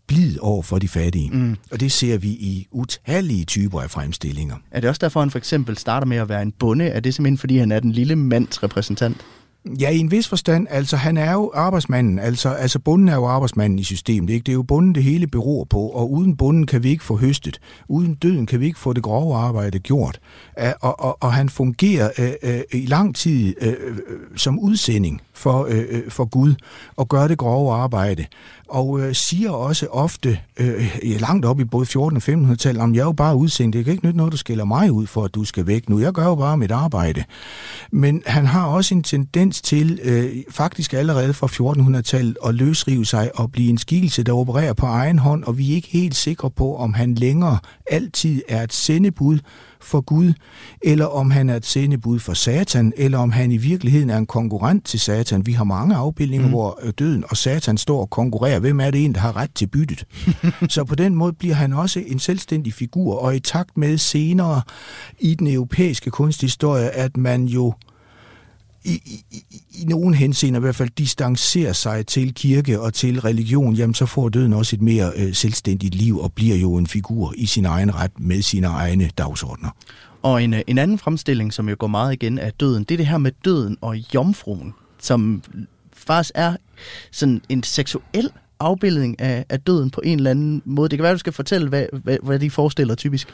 blid 0.07 0.39
over 0.41 0.63
for 0.63 0.79
de 0.79 0.89
fattige. 0.89 1.31
Mm. 1.31 1.57
Og 1.71 1.81
det 1.81 1.93
ser 1.93 2.19
vi 2.19 2.29
i 2.29 2.69
utallige 2.71 3.45
typer 3.45 3.81
af 3.81 3.91
fremstillinger. 3.91 4.57
Er 4.71 4.81
det 4.81 4.91
også 4.91 4.99
derfor, 4.99 5.21
han 5.21 5.31
for 5.31 5.39
eksempel 5.39 5.79
starter 5.79 6.07
med 6.07 6.17
at 6.17 6.29
være 6.29 6.43
en 6.43 6.53
bonde? 6.53 6.85
Er 6.85 7.01
det 7.01 7.15
simpelthen, 7.15 7.39
fordi 7.39 7.59
han 7.59 7.73
er 7.73 7.81
den 7.81 7.93
lille 7.93 8.17
mands 8.17 8.63
repræsentant? 8.63 9.17
Ja, 9.81 9.91
i 9.91 9.99
en 9.99 10.11
vis 10.11 10.29
forstand. 10.29 10.67
Altså, 10.71 10.97
han 10.97 11.17
er 11.17 11.33
jo 11.33 11.51
arbejdsmanden. 11.55 12.19
Altså, 12.19 12.49
altså 12.49 12.79
bunden 12.79 13.09
er 13.09 13.15
jo 13.15 13.25
arbejdsmanden 13.27 13.79
i 13.79 13.85
systemet. 13.85 14.31
Ikke? 14.31 14.45
Det 14.45 14.53
er 14.53 14.55
jo 14.55 14.63
bunden, 14.63 14.95
det 14.95 15.03
hele 15.03 15.27
beror 15.27 15.65
på. 15.65 15.79
Og 15.79 16.13
uden 16.13 16.37
bunden 16.37 16.67
kan 16.67 16.83
vi 16.83 16.89
ikke 16.89 17.05
få 17.05 17.17
høstet. 17.17 17.61
Uden 17.89 18.15
døden 18.15 18.47
kan 18.47 18.61
vi 18.61 18.67
ikke 18.67 18.79
få 18.79 18.93
det 18.93 19.03
grove 19.03 19.37
arbejde 19.37 19.79
gjort. 19.79 20.21
Og, 20.81 21.01
og, 21.01 21.23
og 21.23 21.33
han 21.33 21.49
fungerer 21.49 22.11
øh, 22.19 22.33
øh, 22.43 22.61
i 22.73 22.87
lang 22.87 23.17
tid 23.17 23.55
øh, 23.63 23.69
øh 23.69 23.97
som 24.37 24.59
udsending 24.59 25.21
for, 25.37 25.67
øh, 25.71 25.85
øh, 25.89 26.11
for 26.11 26.25
Gud 26.25 26.55
og 26.97 27.09
gør 27.09 27.29
det 27.29 27.39
grove 27.39 27.75
arbejde. 27.75 28.25
Og 28.69 29.01
øh, 29.01 29.15
siger 29.15 29.51
også 29.51 29.87
ofte, 29.87 30.39
øh, 30.57 30.91
langt 31.03 31.47
op 31.47 31.61
i 31.61 31.65
både 31.65 31.87
14 31.87 32.17
og 32.17 32.23
1500-tallet, 32.23 32.83
om 32.83 32.95
jeg 32.95 33.01
er 33.01 33.05
jo 33.05 33.13
bare 33.13 33.37
udsendt. 33.37 33.77
Det 33.77 33.85
kan 33.85 33.93
ikke 33.93 34.07
nytte 34.07 34.17
noget, 34.17 34.33
du 34.33 34.37
skiller 34.37 34.65
mig 34.65 34.93
ud 34.93 35.07
for, 35.07 35.25
at 35.25 35.35
du 35.35 35.45
skal 35.45 35.67
væk 35.67 35.89
nu. 35.89 35.99
Jeg 35.99 36.13
gør 36.13 36.25
jo 36.25 36.35
bare 36.35 36.57
mit 36.57 36.71
arbejde. 36.71 37.25
Men 37.93 38.23
han 38.27 38.47
har 38.47 38.67
også 38.67 38.95
en 38.95 39.03
tendens 39.03 39.63
til, 39.63 40.01
øh, 40.03 40.33
faktisk 40.51 40.95
allerede 40.95 41.35
fra 41.35 41.47
1400-tallet, 41.47 42.37
at 42.47 42.55
løsrive 42.55 43.07
sig 43.07 43.31
og 43.35 43.53
blive 43.53 43.71
en 43.71 43.79
skikkelse, 43.79 44.23
der 44.23 44.33
opererer 44.33 44.73
på 44.73 44.87
egen 44.87 45.19
hånd, 45.19 45.45
og 45.45 45.59
vi 45.59 45.71
er 45.71 45.75
ikke 45.75 45.89
helt 45.89 46.17
sikre 46.17 46.51
på, 46.51 46.77
om 46.77 46.95
han 46.95 47.15
længere 47.15 47.59
altid 47.91 48.43
er 48.49 48.63
et 48.63 48.73
sendebud 48.73 49.39
for 49.87 50.01
Gud, 50.01 50.33
eller 50.83 51.07
om 51.07 51.31
han 51.31 51.51
er 51.51 51.57
et 51.57 51.67
sendebud 51.67 52.19
for 52.19 52.33
Satan, 52.33 52.93
eller 52.97 53.19
om 53.19 53.31
han 53.31 53.53
i 53.53 53.57
virkeligheden 53.57 54.11
er 54.11 54.19
en 54.19 54.27
konkurrent 54.27 54.85
til 54.85 55.01
Satan. 55.01 55.47
Vi 55.47 55.53
har 55.53 55.65
mange 55.65 55.95
afbildninger, 55.95 56.47
mm. 56.47 56.53
hvor 56.53 56.79
øh, 56.83 56.93
døden 56.99 57.25
og 57.29 57.37
Satan 57.37 57.79
står 57.79 58.01
og 58.01 58.11
konkurrerer. 58.11 58.59
Hvem 58.59 58.81
er 58.81 58.91
det 58.91 59.05
en, 59.05 59.15
der 59.15 59.21
har 59.21 59.37
ret 59.37 59.51
til 59.55 59.67
byttet? 59.67 60.05
Så 60.75 60.85
på 60.85 60.95
den 60.95 61.15
måde 61.15 61.33
bliver 61.33 61.55
han 61.55 61.73
også 61.73 62.03
en 62.07 62.19
selvstændig 62.19 62.73
figur, 62.73 63.19
og 63.19 63.37
i 63.37 63.41
takt 63.41 63.77
med 63.77 63.99
senere 63.99 64.63
i 65.19 65.35
den 65.35 65.47
europæiske 65.47 66.11
kunsthistorie, 66.11 66.91
at 66.91 67.17
man 67.17 67.45
jo 67.45 67.75
i, 68.87 69.25
i, 69.31 69.37
i 69.83 69.85
nogen 69.85 70.15
henseender 70.15 70.61
i 70.61 70.63
hvert 70.63 70.77
fald 70.77 70.91
distancerer 70.99 71.73
sig 71.73 72.07
til 72.07 72.35
kirke 72.35 72.81
og 72.81 72.95
til 72.95 73.21
religion, 73.21 73.75
jamen 73.75 73.95
så 73.95 74.07
får 74.07 74.29
døden 74.29 74.53
også 74.53 74.77
et 74.77 74.83
mere 74.83 75.13
øh, 75.17 75.35
selvstændigt 75.35 75.95
liv 75.95 76.19
og 76.19 76.33
bliver 76.33 76.57
jo 76.57 76.77
en 76.77 76.87
figur 76.87 77.35
i 77.37 77.47
sin 77.47 77.65
egen 77.65 77.95
ret 77.95 78.21
med 78.21 78.43
sine 78.43 78.67
egne 78.67 79.11
dagsordner. 79.19 79.71
Og 80.23 80.45
en, 80.45 80.55
øh, 80.55 80.61
en 80.67 80.79
anden 80.79 80.99
fremstilling, 80.99 81.53
som 81.53 81.69
jo 81.69 81.77
går 81.79 81.87
meget 81.87 82.13
igen 82.13 82.39
af 82.39 82.53
døden, 82.53 82.85
det 82.85 82.95
er 82.95 82.97
det 82.97 83.07
her 83.07 83.19
med 83.19 83.33
døden 83.45 83.77
og 83.81 83.97
jomfruen, 84.15 84.75
som 84.99 85.43
faktisk 85.93 86.33
er 86.35 86.57
sådan 87.13 87.41
en 87.49 87.63
seksuel 87.63 88.31
afbildning 88.61 89.21
af, 89.21 89.45
af 89.49 89.61
døden 89.61 89.91
på 89.91 90.01
en 90.05 90.19
eller 90.19 90.31
anden 90.31 90.63
måde. 90.65 90.89
Det 90.89 90.99
kan 90.99 91.03
være, 91.03 91.13
du 91.13 91.19
skal 91.19 91.33
fortælle, 91.33 91.69
hvad, 91.69 91.87
hvad, 91.93 92.19
hvad 92.23 92.39
de 92.39 92.51
forestiller 92.51 92.95
typisk. 92.95 93.29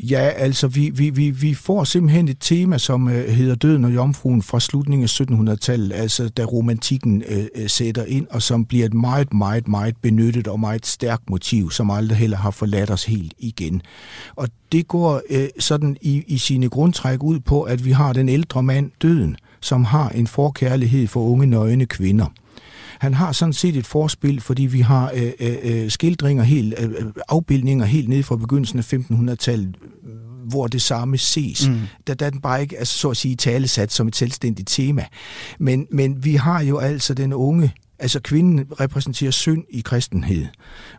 Ja, 0.00 0.28
altså 0.28 0.68
vi, 0.68 0.90
vi, 0.90 1.10
vi, 1.10 1.30
vi 1.30 1.54
får 1.54 1.84
simpelthen 1.84 2.28
et 2.28 2.36
tema, 2.40 2.78
som 2.78 3.08
øh, 3.08 3.28
hedder 3.28 3.54
Døden 3.54 3.84
og 3.84 3.94
Jomfruen 3.94 4.42
fra 4.42 4.60
slutningen 4.60 5.04
af 5.04 5.20
1700-tallet, 5.52 5.92
altså 5.92 6.28
da 6.28 6.44
romantikken 6.44 7.22
øh, 7.28 7.46
øh, 7.54 7.68
sætter 7.68 8.04
ind, 8.04 8.26
og 8.30 8.42
som 8.42 8.64
bliver 8.64 8.86
et 8.86 8.94
meget, 8.94 9.34
meget, 9.34 9.68
meget 9.68 9.96
benyttet 10.02 10.48
og 10.48 10.60
meget 10.60 10.86
stærkt 10.86 11.30
motiv, 11.30 11.70
som 11.70 11.90
aldrig 11.90 12.18
heller 12.18 12.36
har 12.36 12.50
forladt 12.50 12.90
os 12.90 13.04
helt 13.04 13.34
igen. 13.38 13.82
Og 14.36 14.48
det 14.72 14.88
går 14.88 15.22
øh, 15.30 15.48
sådan 15.58 15.96
i, 16.00 16.24
i 16.26 16.38
sine 16.38 16.68
grundtræk 16.68 17.22
ud 17.22 17.40
på, 17.40 17.62
at 17.62 17.84
vi 17.84 17.90
har 17.90 18.12
den 18.12 18.28
ældre 18.28 18.62
mand, 18.62 18.90
døden, 19.02 19.36
som 19.60 19.84
har 19.84 20.08
en 20.08 20.26
forkærlighed 20.26 21.06
for 21.06 21.20
unge 21.20 21.46
nøgne 21.46 21.86
kvinder. 21.86 22.26
Han 23.02 23.14
har 23.14 23.32
sådan 23.32 23.52
set 23.52 23.76
et 23.76 23.86
forspil, 23.86 24.40
fordi 24.40 24.62
vi 24.62 24.80
har 24.80 25.10
øh, 25.14 25.32
øh, 25.40 25.56
øh 25.62 25.90
skildringer, 25.90 26.44
helt, 26.44 26.74
øh, 26.78 26.90
øh, 26.90 27.12
afbildninger 27.28 27.84
helt 27.84 28.08
ned 28.08 28.22
fra 28.22 28.36
begyndelsen 28.36 28.78
af 28.78 28.92
1500-tallet, 28.92 29.76
hvor 30.48 30.66
det 30.66 30.82
samme 30.82 31.18
ses. 31.18 31.68
Mm. 31.68 31.80
Der, 32.06 32.14
der 32.14 32.26
er 32.26 32.30
den 32.30 32.40
bare 32.40 32.62
ikke, 32.62 32.78
altså, 32.78 32.98
så 32.98 33.10
at 33.10 33.16
sige, 33.16 33.36
talesat 33.36 33.92
som 33.92 34.08
et 34.08 34.16
selvstændigt 34.16 34.68
tema. 34.68 35.04
Men, 35.58 35.86
men 35.90 36.24
vi 36.24 36.34
har 36.34 36.62
jo 36.62 36.78
altså 36.78 37.14
den 37.14 37.32
unge 37.32 37.74
Altså 38.02 38.20
kvinden 38.20 38.66
repræsenterer 38.80 39.30
synd 39.30 39.64
i 39.70 39.80
kristenhed. 39.80 40.46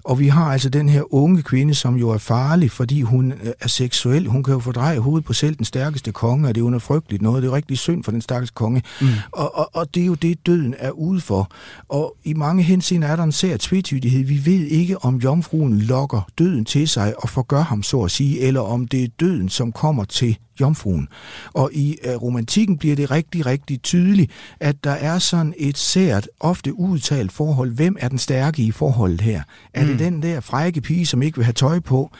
Og 0.04 0.20
vi 0.20 0.28
har 0.28 0.52
altså 0.52 0.70
den 0.70 0.89
her 0.89 1.13
unge 1.13 1.42
kvinde, 1.42 1.74
som 1.74 1.96
jo 1.96 2.10
er 2.10 2.18
farlig, 2.18 2.72
fordi 2.72 3.02
hun 3.02 3.32
øh, 3.32 3.54
er 3.62 3.68
seksuel. 3.68 4.28
Hun 4.28 4.44
kan 4.44 4.54
jo 4.54 4.60
fordreje 4.60 5.00
hovedet 5.00 5.26
på 5.26 5.34
selv 5.34 5.56
den 5.56 5.66
stærkeste 5.66 6.12
konge, 6.12 6.48
og 6.48 6.56
det 6.56 6.62
er 6.62 6.66
under 6.66 6.80
frygteligt 6.80 7.22
noget. 7.22 7.44
Det 7.44 7.50
er 7.50 7.54
rigtig 7.54 7.78
synd 7.78 8.04
for 8.04 8.12
den 8.12 8.22
stakkels 8.22 8.52
konge. 8.52 8.84
Mm. 9.02 9.08
Og, 9.32 9.58
og, 9.58 9.70
og 9.74 9.96
det 9.96 10.02
er 10.02 10.06
jo 10.06 10.13
det, 10.13 10.46
døden 10.46 10.76
er 10.78 10.92
ude 10.92 11.22
for. 11.22 11.52
Og 11.89 12.16
i 12.24 12.34
mange 12.34 12.63
henseender 12.63 13.08
er 13.08 13.16
der 13.16 13.24
en 13.24 13.32
sær 13.32 13.58
tvetydighed. 13.58 14.24
Vi 14.26 14.46
ved 14.46 14.66
ikke, 14.66 15.06
om 15.06 15.16
jomfruen 15.16 15.82
lokker 15.82 16.30
døden 16.38 16.66
til 16.66 16.88
sig 16.88 17.13
og 17.18 17.30
forgør 17.30 17.62
ham, 17.62 17.84
så 17.84 18.02
at 18.02 18.12
sige, 18.12 18.39
eller 18.39 18.62
om 18.62 18.88
det 18.88 19.04
er 19.04 19.08
døden, 19.20 19.50
som 19.50 19.72
kommer 19.72 20.04
til 20.04 20.38
jomfruen. 20.60 21.08
Og 21.54 21.70
i 21.74 21.98
uh, 22.08 22.22
romantikken 22.22 22.78
bliver 22.78 22.96
det 22.96 23.12
rigtig, 23.12 23.46
rigtig 23.46 23.82
tydeligt, 23.82 24.32
at 24.60 24.84
der 24.84 24.92
er 24.92 25.20
sådan 25.20 25.54
et 25.58 25.78
sært, 25.78 26.28
ofte 26.39 26.80
udtalt 26.80 27.32
forhold. 27.32 27.72
Hvem 27.72 27.98
er 28.00 28.10
den 28.10 28.18
stærke 28.18 28.62
i 28.62 28.72
forholdet 28.72 29.22
her? 29.22 29.44
Er 29.74 29.82
mm. 29.82 29.88
det 29.88 30.00
den 30.00 30.22
der 30.22 30.39
frække 30.39 30.82
pige, 30.82 31.06
som 31.06 31.22
ikke 31.22 31.38
vil 31.38 31.46
have 31.46 31.54
tøj 31.54 31.80
på? 31.80 32.12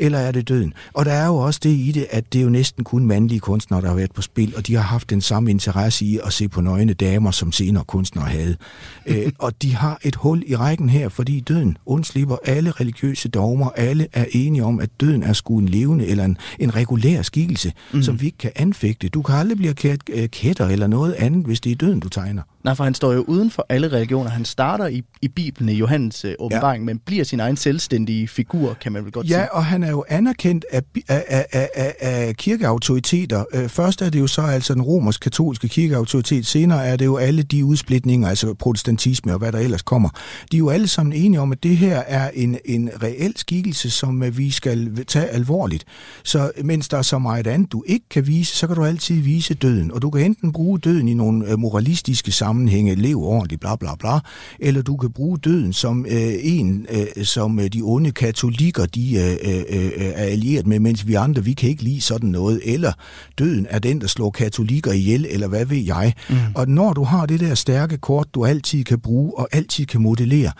Eller 0.00 0.18
er 0.18 0.32
det 0.32 0.48
døden? 0.48 0.72
Og 0.92 1.04
der 1.04 1.12
er 1.12 1.26
jo 1.26 1.36
også 1.36 1.60
det 1.62 1.70
i 1.70 1.92
det, 1.94 2.06
at 2.10 2.32
det 2.32 2.38
er 2.38 2.42
jo 2.42 2.50
næsten 2.50 2.84
kun 2.84 3.06
mandlige 3.06 3.40
kunstnere, 3.40 3.80
der 3.80 3.88
har 3.88 3.94
været 3.94 4.12
på 4.12 4.22
spil, 4.22 4.54
og 4.56 4.66
de 4.66 4.74
har 4.74 4.82
haft 4.82 5.10
den 5.10 5.20
samme 5.20 5.50
interesse 5.50 6.04
i 6.04 6.18
at 6.24 6.32
se 6.32 6.48
på 6.48 6.60
nøgne 6.60 6.94
damer, 6.94 7.30
som 7.30 7.52
senere 7.52 7.84
kunstnere 7.84 8.24
havde. 8.24 8.56
øh, 9.06 9.32
og 9.38 9.62
de 9.62 9.74
har 9.74 9.98
et 10.02 10.16
hul 10.16 10.42
i 10.46 10.56
rækken 10.56 10.88
her, 10.88 11.08
fordi 11.08 11.40
døden 11.40 11.76
undslipper 11.86 12.36
alle 12.44 12.70
religiøse 12.70 13.28
dogmer. 13.28 13.70
Alle 13.76 14.06
er 14.12 14.24
enige 14.32 14.64
om, 14.64 14.80
at 14.80 14.90
døden 15.00 15.22
er 15.22 15.32
sgu 15.32 15.58
en 15.58 15.68
levende 15.68 16.06
eller 16.06 16.24
en, 16.24 16.36
en 16.58 16.76
regulær 16.76 17.22
skikkelse, 17.22 17.72
mm. 17.92 18.02
som 18.02 18.20
vi 18.20 18.26
ikke 18.26 18.38
kan 18.38 18.52
anfægte. 18.56 19.08
Du 19.08 19.22
kan 19.22 19.34
aldrig 19.34 19.58
blive 19.58 19.74
kæt, 19.74 20.00
øh, 20.12 20.28
kætter 20.28 20.66
eller 20.66 20.86
noget 20.86 21.12
andet, 21.12 21.46
hvis 21.46 21.60
det 21.60 21.72
er 21.72 21.76
døden, 21.76 22.00
du 22.00 22.08
tegner. 22.08 22.42
Nej, 22.64 22.74
for 22.74 22.84
han 22.84 22.94
står 22.94 23.12
jo 23.12 23.24
uden 23.28 23.50
for 23.50 23.66
alle 23.68 23.92
religioner. 23.92 24.30
Han 24.30 24.44
starter 24.44 24.86
i, 24.86 25.02
i 25.22 25.28
Bibelen, 25.28 25.68
i 25.68 25.72
Johannes 25.72 26.24
øh, 26.24 26.34
åbenbaring, 26.38 26.84
ja. 26.84 26.86
men 26.86 26.98
bliver 26.98 27.24
sin 27.24 27.40
egen 27.40 27.56
selvstændige 27.56 28.28
figur, 28.28 28.74
kan 28.74 28.92
man 28.92 29.04
vel 29.04 29.12
godt 29.12 29.26
ja, 29.26 29.28
sige. 29.28 29.40
Ja, 29.40 29.46
og 29.46 29.64
han 29.64 29.82
er 29.82 29.89
jo 29.90 30.04
anerkendt 30.08 30.64
af, 30.70 30.82
af, 31.08 31.46
af, 31.52 31.68
af, 31.74 31.94
af 32.00 32.36
kirkeautoriteter. 32.36 33.44
Øh, 33.54 33.68
først 33.68 34.02
er 34.02 34.10
det 34.10 34.20
jo 34.20 34.26
så 34.26 34.42
altså 34.42 34.74
den 34.74 34.82
romersk-katolske 34.82 35.68
kirkeautoritet, 35.68 36.46
senere 36.46 36.86
er 36.86 36.96
det 36.96 37.04
jo 37.04 37.16
alle 37.16 37.42
de 37.42 37.64
udsplitninger, 37.64 38.28
altså 38.28 38.54
protestantisme 38.54 39.32
og 39.32 39.38
hvad 39.38 39.52
der 39.52 39.58
ellers 39.58 39.82
kommer. 39.82 40.08
De 40.52 40.56
er 40.56 40.58
jo 40.58 40.68
alle 40.68 40.88
sammen 40.88 41.12
enige 41.12 41.40
om, 41.40 41.52
at 41.52 41.62
det 41.62 41.76
her 41.76 41.96
er 41.96 42.30
en, 42.34 42.58
en 42.64 42.90
reel 43.02 43.32
skikkelse, 43.36 43.90
som 43.90 44.22
øh, 44.22 44.38
vi 44.38 44.50
skal 44.50 45.04
tage 45.04 45.26
alvorligt. 45.26 45.84
Så 46.24 46.52
mens 46.64 46.88
der 46.88 46.98
er 46.98 47.02
så 47.02 47.18
meget 47.18 47.46
andet, 47.46 47.72
du 47.72 47.82
ikke 47.86 48.06
kan 48.10 48.26
vise, 48.26 48.56
så 48.56 48.66
kan 48.66 48.76
du 48.76 48.84
altid 48.84 49.20
vise 49.20 49.54
døden. 49.54 49.92
Og 49.92 50.02
du 50.02 50.10
kan 50.10 50.24
enten 50.24 50.52
bruge 50.52 50.78
døden 50.78 51.08
i 51.08 51.14
nogle 51.14 51.50
øh, 51.50 51.58
moralistiske 51.58 52.32
sammenhænge, 52.32 52.94
lev 52.94 53.22
ordentligt, 53.22 53.60
bla 53.60 53.76
bla 53.76 53.94
bla, 53.98 54.18
eller 54.58 54.82
du 54.82 54.96
kan 54.96 55.12
bruge 55.12 55.38
døden 55.38 55.72
som 55.72 56.06
øh, 56.08 56.34
en, 56.42 56.86
øh, 56.90 57.24
som 57.24 57.60
de 57.72 57.80
onde 57.82 58.12
katolikker, 58.12 58.86
de 58.86 59.14
øh, 59.14 59.69
øh, 59.70 59.84
øh, 59.84 59.92
er 59.96 60.12
allieret 60.12 60.66
med, 60.66 60.80
mens 60.80 61.06
vi 61.06 61.14
andre, 61.14 61.44
vi 61.44 61.52
kan 61.52 61.68
ikke 61.68 61.82
lide 61.82 62.00
sådan 62.00 62.28
noget, 62.28 62.60
eller 62.64 62.92
døden 63.38 63.66
er 63.70 63.78
den, 63.78 64.00
der 64.00 64.06
slår 64.06 64.30
katolikker 64.30 64.92
ihjel, 64.92 65.26
eller 65.30 65.48
hvad 65.48 65.66
ved 65.66 65.78
jeg. 65.78 66.14
Mm. 66.30 66.36
Og 66.54 66.68
når 66.68 66.92
du 66.92 67.04
har 67.04 67.26
det 67.26 67.40
der 67.40 67.54
stærke 67.54 67.96
kort, 67.96 68.34
du 68.34 68.44
altid 68.44 68.84
kan 68.84 69.00
bruge 69.00 69.38
og 69.38 69.48
altid 69.52 69.86
kan 69.86 70.00
modellere, 70.00 70.52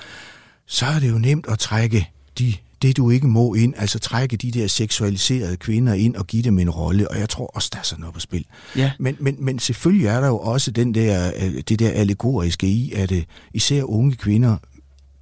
så 0.67 0.87
er 0.87 0.99
det 1.01 1.11
jo 1.11 1.19
nemt 1.19 1.47
at 1.49 1.59
trække 1.59 2.09
de 2.39 2.55
det 2.83 2.97
du 2.97 3.11
ikke 3.11 3.27
må 3.27 3.55
ind, 3.55 3.75
altså 3.77 3.99
trække 3.99 4.37
de 4.37 4.51
der 4.51 4.67
seksualiserede 4.67 5.57
kvinder 5.57 5.93
ind 5.93 6.17
og 6.17 6.27
give 6.27 6.43
dem 6.43 6.59
en 6.59 6.71
rolle, 6.71 7.11
og 7.11 7.19
jeg 7.19 7.29
tror 7.29 7.47
også, 7.47 7.69
der 7.73 7.79
er 7.79 7.83
sådan 7.83 8.01
noget 8.01 8.15
på 8.15 8.21
spil. 8.21 8.45
Ja. 8.77 8.93
Men, 8.99 9.17
men, 9.21 9.37
men 9.39 9.59
selvfølgelig 9.59 10.07
er 10.07 10.21
der 10.21 10.27
jo 10.27 10.39
også 10.39 10.71
den 10.71 10.95
der, 10.95 11.33
øh, 11.43 11.63
det 11.69 11.79
der 11.79 11.91
allegoriske 11.91 12.67
i, 12.67 12.93
at 12.93 13.13
øh, 13.13 13.23
især 13.55 13.83
unge 13.83 14.17
kvinder 14.17 14.57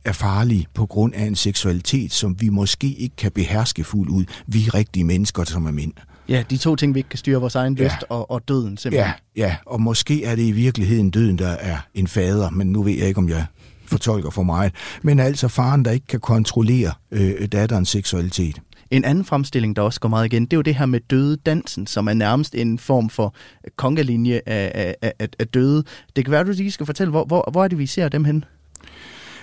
er 0.05 0.13
farlige 0.13 0.67
på 0.75 0.87
grund 0.87 1.15
af 1.15 1.25
en 1.25 1.37
seksualitet, 1.37 2.13
som 2.13 2.37
vi 2.41 2.49
måske 2.49 2.93
ikke 2.93 3.17
kan 3.17 3.33
beherske 3.33 3.85
fuldt 3.85 4.11
ud. 4.11 4.25
Vi 4.47 4.67
er 4.67 4.75
rigtige 4.75 5.05
mennesker, 5.05 5.45
som 5.45 5.67
er 5.67 5.71
mænd. 5.71 5.93
Ja, 6.29 6.43
de 6.51 6.57
to 6.57 6.77
ting, 6.77 6.95
vi 6.95 6.99
ikke 7.01 7.09
kan 7.09 7.19
styre, 7.19 7.41
vores 7.41 7.55
egen 7.55 7.77
Ja. 7.79 7.85
lyst 7.85 8.05
og, 8.09 8.31
og 8.31 8.49
døden 8.49 8.77
simpelthen. 8.77 9.13
Ja, 9.37 9.45
ja, 9.47 9.57
og 9.67 9.81
måske 9.81 10.25
er 10.25 10.35
det 10.37 10.43
i 10.43 10.53
virkeligheden 10.53 11.11
døden, 11.11 11.39
der 11.39 11.49
er 11.49 11.77
en 11.95 12.07
fader, 12.07 12.51
men 12.51 12.67
nu 12.67 12.83
ved 12.83 12.93
jeg 12.93 13.09
ikke, 13.09 13.19
om 13.19 13.29
jeg 13.29 13.47
fortolker 13.87 14.31
for 14.31 14.43
meget. 14.43 14.73
Men 15.03 15.21
altså 15.21 15.49
faren, 15.49 15.85
der 15.85 15.91
ikke 15.91 16.07
kan 16.07 16.21
kontrollere 16.21 16.93
øh, 17.11 17.49
datterens 17.53 17.89
seksualitet. 17.89 18.61
En 18.91 19.05
anden 19.05 19.25
fremstilling, 19.25 19.77
der 19.77 19.83
også 19.83 20.01
går 20.01 20.09
meget 20.09 20.27
igen, 20.27 20.43
det 20.45 20.53
er 20.53 20.57
jo 20.57 20.63
det 20.63 20.75
her 20.75 20.87
med 20.87 21.01
døde 21.01 21.37
dansen, 21.37 21.87
som 21.87 22.07
er 22.09 22.13
nærmest 22.15 22.55
en 22.55 22.79
form 22.79 23.11
for 23.11 23.35
kongelinje 23.77 24.41
af, 24.47 24.95
af, 25.03 25.13
af, 25.19 25.29
af 25.39 25.49
døde. 25.49 25.85
Det 26.17 26.25
kan 26.25 26.33
være, 26.33 26.45
du 26.45 26.51
lige 26.51 26.71
skal 26.71 26.87
fortælle, 26.87 27.11
hvor, 27.11 27.25
hvor, 27.25 27.49
hvor 27.53 27.65
er 27.65 27.69
det, 27.69 27.79
vi 27.79 27.87
ser 27.87 28.09
dem 28.09 28.25
hen? 28.25 28.45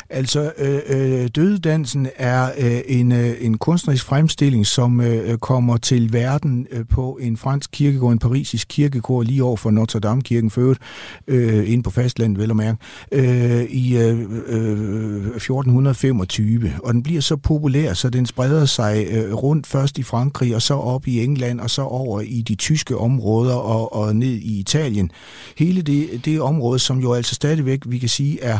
Altså, 0.09 0.51
øh, 0.57 0.81
øh, 0.89 1.27
dødedansen 1.35 2.07
er 2.15 2.49
øh, 2.57 2.81
en, 2.87 3.11
øh, 3.11 3.35
en 3.39 3.57
kunstnerisk 3.57 4.05
fremstilling, 4.05 4.65
som 4.65 5.01
øh, 5.01 5.31
øh, 5.31 5.37
kommer 5.37 5.77
til 5.77 6.13
verden 6.13 6.67
øh, 6.71 6.85
på 6.89 7.17
en 7.21 7.37
fransk 7.37 7.69
kirkegård, 7.73 8.11
en 8.11 8.19
parisisk 8.19 8.67
kirkegård, 8.69 9.25
lige 9.25 9.43
over 9.43 9.57
for 9.57 9.71
Notre 9.71 9.99
Dame-kirken 9.99 10.49
for 10.49 10.61
øvrigt, 10.61 10.79
øh, 11.27 11.71
inde 11.71 11.83
på 11.83 11.89
fastlandet, 11.89 12.39
vel 12.39 12.49
og 12.49 12.55
mærke, 12.57 12.77
øh, 13.11 13.63
i 13.63 13.97
øh, 13.97 14.19
øh, 14.47 15.35
1425. 15.35 16.73
Og 16.83 16.93
den 16.93 17.03
bliver 17.03 17.21
så 17.21 17.35
populær, 17.35 17.93
så 17.93 18.09
den 18.09 18.25
spreder 18.25 18.65
sig 18.65 19.07
øh, 19.09 19.33
rundt 19.33 19.67
først 19.67 19.97
i 19.97 20.03
Frankrig, 20.03 20.55
og 20.55 20.61
så 20.61 20.73
op 20.73 21.07
i 21.07 21.23
England, 21.23 21.59
og 21.59 21.69
så 21.69 21.81
over 21.81 22.21
i 22.21 22.41
de 22.41 22.55
tyske 22.55 22.97
områder 22.97 23.55
og, 23.55 23.93
og 23.93 24.15
ned 24.15 24.33
i 24.33 24.59
Italien. 24.59 25.11
Hele 25.57 25.81
det, 25.81 26.25
det 26.25 26.41
område, 26.41 26.79
som 26.79 26.99
jo 26.99 27.13
altså 27.13 27.35
stadigvæk, 27.35 27.79
vi 27.85 27.97
kan 27.97 28.09
sige, 28.09 28.41
er 28.41 28.59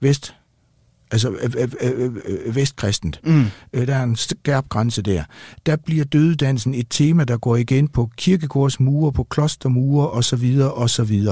vest 0.00 0.34
altså 1.10 1.30
øh, 1.30 1.50
øh, 1.58 1.68
øh, 1.80 2.12
øh, 2.24 2.56
vestkristent. 2.56 3.20
Mm. 3.24 3.44
Øh, 3.72 3.86
der 3.86 3.94
er 3.94 4.02
en 4.02 4.16
skærp 4.16 4.68
grænse 4.68 5.02
der. 5.02 5.24
Der 5.66 5.76
bliver 5.76 6.04
dødedansen 6.04 6.74
et 6.74 6.86
tema, 6.90 7.24
der 7.24 7.36
går 7.36 7.56
igen 7.56 7.88
på 7.88 8.10
kirkegårdsmure, 8.16 9.12
på 9.12 9.24
klostermure 9.24 10.10
osv. 10.10 10.60
osv. 10.74 11.22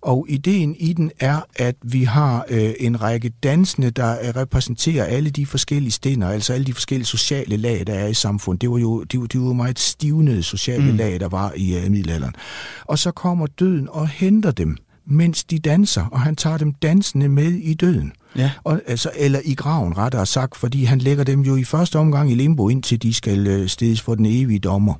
Og 0.00 0.26
ideen 0.28 0.76
i 0.78 0.92
den 0.92 1.10
er, 1.20 1.40
at 1.56 1.76
vi 1.82 2.04
har 2.04 2.44
øh, 2.48 2.72
en 2.80 3.02
række 3.02 3.32
dansende, 3.42 3.90
der 3.90 4.12
øh, 4.12 4.28
repræsenterer 4.36 5.04
alle 5.04 5.30
de 5.30 5.46
forskellige 5.46 5.92
stænder, 5.92 6.28
altså 6.28 6.52
alle 6.52 6.66
de 6.66 6.72
forskellige 6.72 7.06
sociale 7.06 7.56
lag, 7.56 7.86
der 7.86 7.94
er 7.94 8.06
i 8.06 8.14
samfundet. 8.14 8.60
Det 8.60 8.70
var 8.70 8.78
jo, 8.78 9.04
det 9.04 9.20
var, 9.20 9.26
det 9.26 9.40
var 9.40 9.46
jo 9.46 9.52
meget 9.52 9.78
stivnede 9.78 10.42
sociale 10.42 10.90
mm. 10.90 10.96
lag, 10.96 11.20
der 11.20 11.28
var 11.28 11.52
i 11.56 11.76
øh, 11.78 11.90
middelalderen. 11.90 12.34
Og 12.84 12.98
så 12.98 13.10
kommer 13.10 13.46
døden 13.46 13.88
og 13.90 14.08
henter 14.08 14.50
dem, 14.50 14.76
mens 15.10 15.44
de 15.44 15.58
danser, 15.58 16.04
og 16.12 16.20
han 16.20 16.36
tager 16.36 16.58
dem 16.58 16.72
dansende 16.72 17.28
med 17.28 17.52
i 17.52 17.74
døden. 17.74 18.12
Ja. 18.36 18.50
Og, 18.64 18.80
altså, 18.86 19.10
eller 19.16 19.40
i 19.44 19.54
graven, 19.54 19.98
rettere 19.98 20.26
sagt, 20.26 20.56
fordi 20.56 20.84
han 20.84 20.98
lægger 20.98 21.24
dem 21.24 21.40
jo 21.40 21.56
i 21.56 21.64
første 21.64 21.98
omgang 21.98 22.30
i 22.30 22.34
limbo, 22.34 22.68
indtil 22.68 23.02
de 23.02 23.14
skal 23.14 23.46
øh, 23.46 23.68
stedes 23.68 24.00
for 24.00 24.14
den 24.14 24.26
evige 24.26 24.58
dommer. 24.58 24.94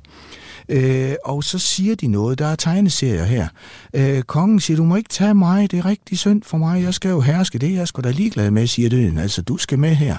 Øh, 0.69 1.13
og 1.25 1.43
så 1.43 1.59
siger 1.59 1.95
de 1.95 2.07
noget, 2.07 2.39
der 2.39 2.45
er 2.47 2.55
tegneserier 2.55 3.23
her. 3.25 3.47
Øh, 3.93 4.21
kongen 4.21 4.59
siger, 4.59 4.77
du 4.77 4.83
må 4.83 4.95
ikke 4.95 5.09
tage 5.09 5.33
mig, 5.33 5.71
det 5.71 5.79
er 5.79 5.85
rigtig 5.85 6.17
synd 6.19 6.43
for 6.43 6.57
mig, 6.57 6.83
jeg 6.83 6.93
skal 6.93 7.09
jo 7.09 7.21
herske, 7.21 7.57
det 7.59 7.73
jeg 7.73 7.87
sgu 7.87 8.01
da 8.01 8.09
ligeglad 8.11 8.51
med, 8.51 8.67
siger 8.67 8.89
døden, 8.89 9.17
altså 9.17 9.41
du 9.41 9.57
skal 9.57 9.79
med 9.79 9.95
her. 9.95 10.17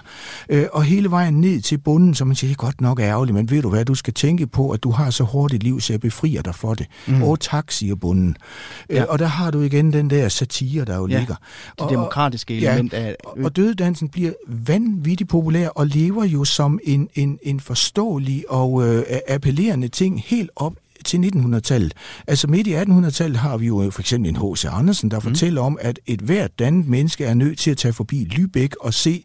Øh, 0.48 0.66
og 0.72 0.83
hele 0.85 1.11
vejen 1.11 1.40
ned 1.40 1.61
til 1.61 1.78
bunden, 1.78 2.14
så 2.14 2.24
man 2.24 2.37
siger, 2.37 2.48
det 2.48 2.55
er 2.59 2.64
godt 2.64 2.81
nok 2.81 3.00
ærgerligt, 3.00 3.35
men 3.35 3.50
ved 3.50 3.62
du 3.62 3.68
hvad, 3.70 3.85
du 3.85 3.94
skal 3.94 4.14
tænke 4.14 4.46
på, 4.46 4.70
at 4.70 4.83
du 4.83 4.90
har 4.90 5.11
så 5.11 5.24
hårdt 5.24 5.55
et 5.55 5.62
liv, 5.62 5.81
så 5.81 5.92
jeg 5.92 6.00
befrier 6.00 6.42
dig 6.42 6.55
for 6.55 6.74
det. 6.74 6.87
Mm. 7.07 7.22
Åh 7.22 7.37
tak, 7.40 7.70
siger 7.70 7.94
bunden. 7.94 8.37
Ja. 8.90 9.00
Øh, 9.00 9.07
og 9.09 9.18
der 9.18 9.26
har 9.26 9.50
du 9.50 9.61
igen 9.61 9.92
den 9.92 10.11
der 10.11 10.28
satire, 10.28 10.85
der 10.85 10.96
jo 10.96 11.07
Ja, 11.07 11.18
ligger. 11.18 11.35
Det 11.72 11.81
Og- 11.81 11.90
demokratiske 11.90 12.59
ja, 12.59 12.72
element 12.72 12.92
af... 12.94 13.16
og, 13.24 13.38
og 13.44 13.57
dødedansen 13.57 14.09
bliver 14.09 14.33
vanvittigt 14.48 15.31
populær 15.31 15.68
og 15.68 15.87
lever 15.87 16.24
jo 16.24 16.44
som 16.44 16.78
en, 16.85 17.09
en, 17.14 17.38
en 17.42 17.61
forståelig 17.61 18.44
og 18.48 18.88
øh, 18.88 19.02
appellerende 19.28 19.88
ting 19.88 20.22
helt 20.36 20.50
op 20.56 20.74
til 21.04 21.18
1900-tallet. 21.18 21.94
Altså 22.26 22.46
midt 22.46 22.66
i 22.66 22.74
1800-tallet 22.74 23.38
har 23.38 23.56
vi 23.56 23.66
jo 23.66 23.90
for 23.90 24.00
eksempel 24.00 24.28
en 24.28 24.36
H.C. 24.36 24.64
Andersen, 24.64 25.10
der 25.10 25.16
mm. 25.16 25.22
fortæller 25.22 25.60
om, 25.60 25.78
at 25.80 26.00
et 26.06 26.20
hvert 26.20 26.58
dannet 26.58 26.88
menneske 26.88 27.24
er 27.24 27.34
nødt 27.34 27.58
til 27.58 27.70
at 27.70 27.76
tage 27.76 27.92
forbi 27.92 28.28
Lübeck 28.32 28.68
og 28.80 28.94
se 28.94 29.24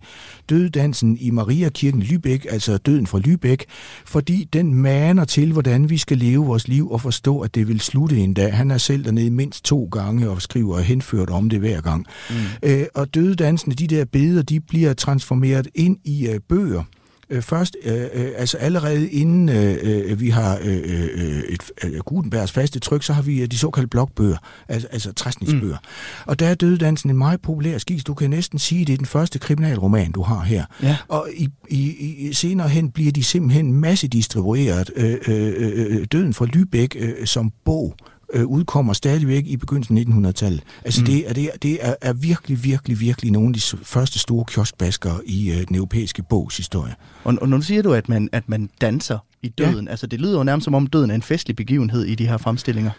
dødedansen 0.49 1.17
i 1.17 1.29
Mariakirken 1.29 2.01
Lübeck, 2.01 2.53
altså 2.53 2.77
døden 2.77 3.07
fra 3.07 3.19
Lübeck, 3.19 3.63
fordi 4.05 4.49
den 4.53 4.73
maner 4.73 5.25
til, 5.25 5.51
hvordan 5.51 5.89
vi 5.89 5.97
skal 5.97 6.17
leve 6.17 6.45
vores 6.45 6.67
liv 6.67 6.91
og 6.91 7.01
forstå, 7.01 7.39
at 7.39 7.55
det 7.55 7.67
vil 7.67 7.79
slutte 7.79 8.17
en 8.17 8.33
dag. 8.33 8.53
Han 8.53 8.71
er 8.71 8.77
selv 8.77 9.05
dernede 9.05 9.31
mindst 9.31 9.65
to 9.65 9.89
gange 9.91 10.29
og 10.29 10.41
skriver 10.41 10.79
henført 10.79 11.29
om 11.29 11.49
det 11.49 11.59
hver 11.59 11.81
gang. 11.81 12.05
Mm. 12.29 12.35
Øh, 12.63 12.85
og 12.95 13.13
dødedansene, 13.13 13.75
de 13.75 13.87
der 13.87 14.05
billeder, 14.05 14.41
de 14.41 14.59
bliver 14.59 14.93
transformeret 14.93 15.67
ind 15.75 15.97
i 16.03 16.27
øh, 16.27 16.39
bøger. 16.49 16.83
Øh, 17.29 17.41
først, 17.41 17.77
øh, 17.83 18.01
øh, 18.13 18.31
altså 18.37 18.57
allerede 18.57 19.09
inden 19.09 19.49
øh, 19.49 19.77
øh, 19.81 20.19
vi 20.19 20.29
har 20.29 20.59
øh, 20.61 21.43
et, 21.49 21.71
øh, 21.83 21.99
Gutenbergs 21.99 22.51
faste 22.51 22.79
tryk, 22.79 23.03
så 23.03 23.13
har 23.13 23.21
vi 23.21 23.41
øh, 23.41 23.47
de 23.47 23.57
såkaldte 23.57 23.89
blokbøger, 23.89 24.37
altså, 24.67 24.87
altså 24.91 25.13
træsnitsbøger. 25.13 25.77
Mm. 25.77 26.25
Og 26.25 26.39
der 26.39 26.47
er 26.47 26.55
dødedansen 26.55 27.09
en 27.09 27.17
meget 27.17 27.41
populær 27.41 27.77
skis. 27.77 28.03
Du 28.03 28.13
kan 28.13 28.29
næsten 28.29 28.59
sige, 28.59 28.81
at 28.81 28.87
det 28.87 28.93
er 28.93 28.97
den 28.97 29.05
første 29.05 29.39
kriminalroman, 29.39 30.11
du 30.11 30.21
har 30.21 30.43
her. 30.43 30.65
Ja. 30.83 30.97
Og 31.07 31.29
i, 31.33 31.49
i, 31.69 31.95
i, 32.27 32.33
senere 32.33 32.69
hen 32.69 32.91
bliver 32.91 33.11
de 33.11 33.23
simpelthen 33.23 33.73
massedistribueret. 33.73 34.91
Øh, 34.95 35.17
øh, 35.27 35.53
øh, 35.57 36.05
Døden 36.11 36.33
fra 36.33 36.45
Lübeck 36.45 37.05
øh, 37.05 37.27
som 37.27 37.51
bog 37.65 37.95
øh, 38.33 38.45
udkommer 38.45 38.93
stadigvæk 38.93 39.43
i 39.47 39.57
begyndelsen 39.57 39.97
af 39.97 40.01
1900-tallet. 40.01 40.63
Altså 40.85 41.01
mm. 41.01 41.05
det, 41.05 41.29
er, 41.29 41.33
det, 41.33 41.43
er, 41.43 41.57
det 41.61 41.77
er, 41.81 41.95
er 42.01 42.13
virkelig, 42.13 42.63
virkelig, 42.63 42.99
virkelig 42.99 43.31
nogle 43.31 43.47
af 43.47 43.53
de 43.53 43.61
første 43.83 44.19
store 44.19 44.45
kioskbaskere 44.45 45.19
i 45.25 45.51
øh, 45.51 45.67
den 45.67 45.75
europæiske 45.75 46.23
bogs 46.23 46.57
historie. 46.57 46.95
Og, 47.23 47.37
og 47.41 47.49
nu 47.49 47.61
siger 47.61 47.81
du, 47.81 47.93
at 47.93 48.09
man, 48.09 48.29
at 48.31 48.49
man 48.49 48.69
danser 48.81 49.19
i 49.41 49.47
døden. 49.47 49.85
Ja. 49.85 49.91
Altså, 49.91 50.07
det 50.07 50.21
lyder 50.21 50.37
jo 50.37 50.43
nærmest 50.43 50.65
som 50.65 50.75
om 50.75 50.87
døden 50.87 51.11
er 51.11 51.15
en 51.15 51.21
festlig 51.21 51.55
begivenhed 51.55 52.05
i 52.05 52.15
de 52.15 52.27
her 52.27 52.37
fremstillinger. 52.37 52.91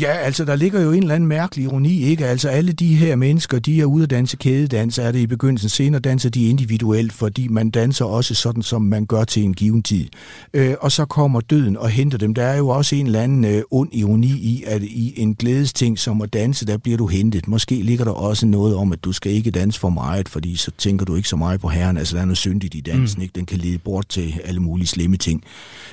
Ja, 0.00 0.12
altså 0.12 0.44
der 0.44 0.56
ligger 0.56 0.80
jo 0.80 0.92
en 0.92 1.02
eller 1.02 1.14
anden 1.14 1.28
mærkelig 1.28 1.64
ironi, 1.64 2.02
ikke? 2.02 2.26
Altså 2.26 2.48
alle 2.48 2.72
de 2.72 2.94
her 2.94 3.16
mennesker, 3.16 3.58
de 3.58 3.80
er 3.80 3.84
ude 3.84 4.02
at 4.02 4.10
danse 4.10 4.36
kædedans, 4.36 4.98
er 4.98 5.12
det 5.12 5.18
i 5.18 5.26
begyndelsen. 5.26 5.68
Senere 5.68 6.00
danser 6.00 6.30
de 6.30 6.48
individuelt, 6.48 7.12
fordi 7.12 7.48
man 7.48 7.70
danser 7.70 8.04
også 8.04 8.34
sådan, 8.34 8.62
som 8.62 8.82
man 8.82 9.06
gør 9.06 9.24
til 9.24 9.42
en 9.42 9.54
given 9.54 9.82
tid. 9.82 10.06
Øh, 10.54 10.74
og 10.80 10.92
så 10.92 11.04
kommer 11.04 11.40
døden 11.40 11.76
og 11.76 11.88
henter 11.88 12.18
dem. 12.18 12.34
Der 12.34 12.42
er 12.42 12.56
jo 12.56 12.68
også 12.68 12.96
en 12.96 13.06
eller 13.06 13.22
anden 13.22 13.44
øh, 13.44 13.62
ond 13.70 13.88
ironi 13.92 14.26
i, 14.26 14.64
at 14.66 14.82
i 14.82 15.14
en 15.16 15.34
glædesting 15.34 15.98
som 15.98 16.22
at 16.22 16.32
danse, 16.32 16.66
der 16.66 16.76
bliver 16.76 16.98
du 16.98 17.06
hentet. 17.06 17.48
Måske 17.48 17.74
ligger 17.74 18.04
der 18.04 18.12
også 18.12 18.46
noget 18.46 18.76
om, 18.76 18.92
at 18.92 19.04
du 19.04 19.12
skal 19.12 19.32
ikke 19.32 19.50
danse 19.50 19.80
for 19.80 19.88
meget, 19.88 20.28
fordi 20.28 20.56
så 20.56 20.70
tænker 20.78 21.04
du 21.04 21.16
ikke 21.16 21.28
så 21.28 21.36
meget 21.36 21.60
på 21.60 21.68
herren. 21.68 21.96
Altså 21.96 22.16
der 22.16 22.22
er 22.22 22.26
noget 22.26 22.38
syndigt 22.38 22.74
i 22.74 22.80
dansen, 22.80 23.18
mm. 23.18 23.22
ikke? 23.22 23.32
Den 23.34 23.46
kan 23.46 23.58
lede 23.58 23.78
bort 23.78 24.08
til 24.08 24.40
alle 24.44 24.60
mulige 24.60 24.86
slemme 24.86 25.16
ting. 25.16 25.44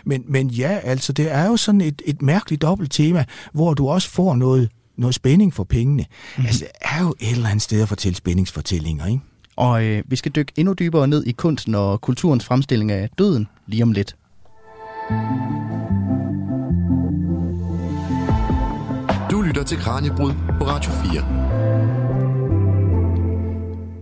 Men, 0.06 0.24
men 0.28 0.50
ja, 0.50 0.80
altså 0.84 1.14
det 1.14 1.32
er 1.32 1.46
jo 1.46 1.58
sådan 1.58 1.82
et, 1.82 2.02
et 2.06 2.22
mærkeligt 2.22 2.62
dobbelt 2.62 2.92
tema, 2.92 3.26
hvor 3.54 3.74
du 3.74 3.93
også 3.94 4.10
får 4.10 4.36
noget, 4.36 4.70
noget 4.98 5.16
spænding 5.16 5.54
for 5.54 5.64
pengene. 5.64 6.06
Mm. 6.38 6.46
Altså 6.46 6.66
er 6.82 7.02
jo 7.02 7.16
et 7.20 7.32
eller 7.32 7.50
andet 7.50 7.62
sted 7.62 7.82
at 7.82 7.88
fortælle 7.88 8.16
spændingsfortællinger, 8.16 9.06
ikke? 9.06 9.22
Og 9.56 9.84
øh, 9.84 10.04
vi 10.08 10.16
skal 10.16 10.32
dykke 10.32 10.52
endnu 10.58 10.74
dybere 10.74 11.08
ned 11.08 11.24
i 11.24 11.32
kunsten 11.32 11.76
og 11.76 12.02
kulturens 12.02 12.46
fremstilling 12.46 12.92
af 12.92 13.10
døden 13.18 13.48
lige 13.68 13.84
om 13.84 13.92
lidt. 13.92 14.16
Du 19.32 19.42
lytter 19.42 19.64
til 19.64 19.78
Kranjebrud 19.78 20.34
på 20.60 20.66
Radio 20.66 20.92
4. 20.92 21.64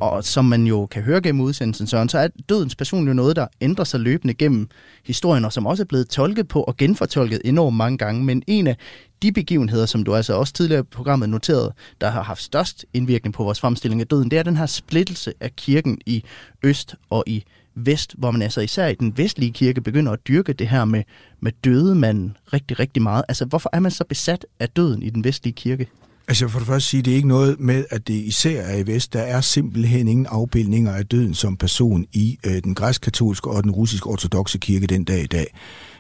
Og 0.01 0.23
som 0.23 0.45
man 0.45 0.67
jo 0.67 0.85
kan 0.85 1.03
høre 1.03 1.21
gennem 1.21 1.41
udsendelsen, 1.41 1.87
Søren, 1.87 2.09
så 2.09 2.17
er 2.17 2.27
dødens 2.49 2.75
passion 2.75 3.07
jo 3.07 3.13
noget, 3.13 3.35
der 3.35 3.47
ændrer 3.61 3.85
sig 3.85 3.99
løbende 3.99 4.33
gennem 4.33 4.67
historien, 5.05 5.45
og 5.45 5.53
som 5.53 5.65
også 5.65 5.83
er 5.83 5.85
blevet 5.85 6.09
tolket 6.09 6.47
på 6.47 6.63
og 6.63 6.77
genfortolket 6.77 7.41
enormt 7.45 7.77
mange 7.77 7.97
gange. 7.97 8.23
Men 8.23 8.43
en 8.47 8.67
af 8.67 8.77
de 9.21 9.31
begivenheder, 9.31 9.85
som 9.85 10.03
du 10.03 10.15
altså 10.15 10.33
også 10.33 10.53
tidligere 10.53 10.81
i 10.81 10.83
programmet 10.83 11.29
noterede, 11.29 11.73
der 12.01 12.09
har 12.09 12.23
haft 12.23 12.43
størst 12.43 12.85
indvirkning 12.93 13.33
på 13.33 13.43
vores 13.43 13.59
fremstilling 13.59 14.01
af 14.01 14.07
døden, 14.07 14.31
det 14.31 14.39
er 14.39 14.43
den 14.43 14.57
her 14.57 14.65
splittelse 14.65 15.33
af 15.39 15.55
kirken 15.55 15.97
i 16.05 16.23
øst 16.63 16.95
og 17.09 17.23
i 17.27 17.43
vest, 17.75 18.15
hvor 18.17 18.31
man 18.31 18.41
altså 18.41 18.61
især 18.61 18.87
i 18.87 18.95
den 18.95 19.17
vestlige 19.17 19.51
kirke 19.51 19.81
begynder 19.81 20.11
at 20.11 20.27
dyrke 20.27 20.53
det 20.53 20.67
her 20.67 20.85
med, 20.85 21.03
med 21.39 21.51
dødemanden 21.63 22.37
rigtig, 22.53 22.79
rigtig 22.79 23.03
meget. 23.03 23.23
Altså, 23.27 23.45
hvorfor 23.45 23.69
er 23.73 23.79
man 23.79 23.91
så 23.91 24.03
besat 24.03 24.45
af 24.59 24.69
døden 24.69 25.03
i 25.03 25.09
den 25.09 25.23
vestlige 25.23 25.53
kirke? 25.53 25.87
Altså 26.27 26.47
for 26.47 26.59
det 26.59 26.67
første 26.67 26.89
sige, 26.89 27.03
det 27.03 27.11
er 27.11 27.15
ikke 27.15 27.27
noget 27.27 27.59
med, 27.59 27.85
at 27.89 28.07
det 28.07 28.13
især 28.13 28.61
er 28.61 28.77
i 28.77 28.87
vest. 28.87 29.13
Der 29.13 29.21
er 29.21 29.41
simpelthen 29.41 30.07
ingen 30.07 30.25
afbildninger 30.25 30.93
af 30.93 31.05
døden 31.05 31.33
som 31.33 31.57
person 31.57 32.05
i 32.13 32.39
øh, 32.45 32.63
den 32.63 32.75
græsk-katolske 32.75 33.49
og 33.49 33.63
den 33.63 33.71
russisk 33.71 34.07
ortodoxe 34.07 34.57
kirke 34.57 34.87
den 34.87 35.03
dag 35.03 35.23
i 35.23 35.27
dag. 35.27 35.47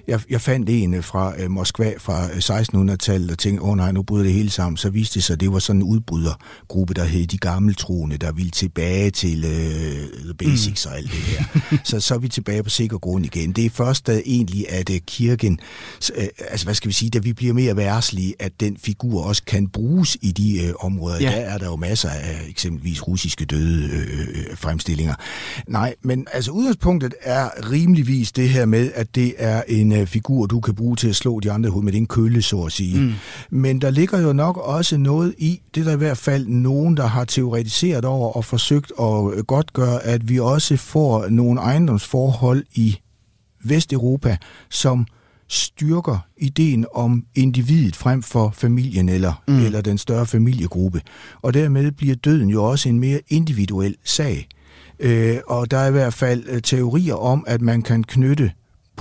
Jeg, 0.07 0.19
jeg 0.29 0.41
fandt 0.41 0.69
en 0.69 0.93
øh, 0.93 1.03
fra 1.03 1.41
øh, 1.41 1.51
Moskva 1.51 1.93
fra 1.97 2.25
øh, 2.25 2.91
1600-tallet 2.91 3.31
og 3.31 3.37
tænkte, 3.37 3.63
åh 3.63 3.69
oh, 3.69 3.77
nej, 3.77 3.91
nu 3.91 4.03
bryder 4.03 4.23
det 4.23 4.33
hele 4.33 4.49
sammen. 4.49 4.77
Så 4.77 4.89
viste 4.89 5.15
det 5.15 5.23
sig, 5.23 5.33
at 5.33 5.39
det 5.39 5.53
var 5.53 5.59
sådan 5.59 5.81
en 5.81 5.87
udbrydergruppe, 5.87 6.93
der 6.93 7.03
hed 7.03 7.27
de 7.27 7.37
gamle 7.37 7.73
troende, 7.73 8.17
der 8.17 8.31
ville 8.31 8.51
tilbage 8.51 9.11
til 9.11 9.45
øh, 9.45 10.23
the 10.23 10.33
basics 10.33 10.85
mm. 10.85 10.91
og 10.91 10.97
alt 10.97 11.11
det 11.11 11.19
her. 11.19 11.43
så, 11.83 11.99
så 11.99 12.13
er 12.13 12.19
vi 12.19 12.27
tilbage 12.27 12.63
på 12.63 12.69
sikker 12.69 12.97
grund 12.97 13.25
igen. 13.25 13.51
Det 13.51 13.65
er 13.65 13.69
først 13.69 14.07
da 14.07 14.21
egentlig, 14.25 14.65
at 14.69 14.89
øh, 14.89 14.99
kirken, 15.07 15.59
øh, 16.17 16.27
altså 16.49 16.65
hvad 16.65 16.75
skal 16.75 16.87
vi 16.87 16.93
sige, 16.93 17.09
da 17.09 17.19
vi 17.19 17.33
bliver 17.33 17.53
mere 17.53 17.77
værslige, 17.77 18.35
at 18.39 18.51
den 18.59 18.77
figur 18.77 19.23
også 19.23 19.43
kan 19.43 19.67
bruges 19.67 20.17
i 20.21 20.31
de 20.31 20.63
øh, 20.63 20.73
områder. 20.79 21.17
Ja. 21.21 21.31
Der 21.31 21.37
er 21.37 21.57
der 21.57 21.65
jo 21.65 21.75
masser 21.75 22.09
af 22.09 22.41
eksempelvis 22.49 23.07
russiske 23.07 23.45
døde 23.45 23.89
øh, 23.93 24.27
øh, 24.27 24.57
fremstillinger. 24.57 25.15
Nej, 25.67 25.95
men 26.01 26.27
altså 26.33 26.51
udgangspunktet 26.51 27.13
er 27.21 27.49
rimeligvis 27.71 28.31
det 28.31 28.49
her 28.49 28.65
med, 28.65 28.91
at 28.95 29.15
det 29.15 29.33
er 29.37 29.63
en 29.67 29.90
en 29.93 30.01
uh, 30.01 30.07
figur, 30.07 30.45
du 30.45 30.59
kan 30.59 30.75
bruge 30.75 30.95
til 30.95 31.09
at 31.09 31.15
slå 31.15 31.39
de 31.39 31.51
andre 31.51 31.69
hoved 31.69 31.83
med 31.83 31.93
din 31.93 32.05
kølle, 32.05 32.41
så 32.41 32.61
at 32.61 32.71
sige. 32.71 33.01
Mm. 33.01 33.13
Men 33.49 33.81
der 33.81 33.89
ligger 33.89 34.19
jo 34.19 34.33
nok 34.33 34.57
også 34.57 34.97
noget 34.97 35.35
i, 35.37 35.61
det 35.75 35.81
er 35.81 35.85
der 35.85 35.93
i 35.93 35.97
hvert 35.97 36.17
fald 36.17 36.47
nogen, 36.47 36.97
der 36.97 37.07
har 37.07 37.25
teoretiseret 37.25 38.05
over 38.05 38.31
og 38.37 38.45
forsøgt 38.45 38.91
at 39.01 39.47
godt 39.47 39.73
gøre, 39.73 40.03
at 40.03 40.29
vi 40.29 40.39
også 40.39 40.77
får 40.77 41.29
nogle 41.29 41.61
ejendomsforhold 41.61 42.63
i 42.73 42.97
Vesteuropa, 43.63 44.37
som 44.69 45.05
styrker 45.47 46.25
ideen 46.37 46.85
om 46.95 47.25
individet 47.35 47.95
frem 47.95 48.23
for 48.23 48.51
familien 48.53 49.09
eller, 49.09 49.43
mm. 49.47 49.59
eller 49.59 49.81
den 49.81 49.97
større 49.97 50.25
familiegruppe. 50.25 51.01
Og 51.41 51.53
dermed 51.53 51.91
bliver 51.91 52.15
døden 52.15 52.49
jo 52.49 52.63
også 52.63 52.89
en 52.89 52.99
mere 52.99 53.19
individuel 53.29 53.95
sag. 54.03 54.47
Øh, 54.99 55.37
og 55.47 55.71
der 55.71 55.77
er 55.77 55.87
i 55.87 55.91
hvert 55.91 56.13
fald 56.13 56.43
øh, 56.47 56.61
teorier 56.61 57.15
om, 57.15 57.43
at 57.47 57.61
man 57.61 57.81
kan 57.81 58.03
knytte 58.03 58.51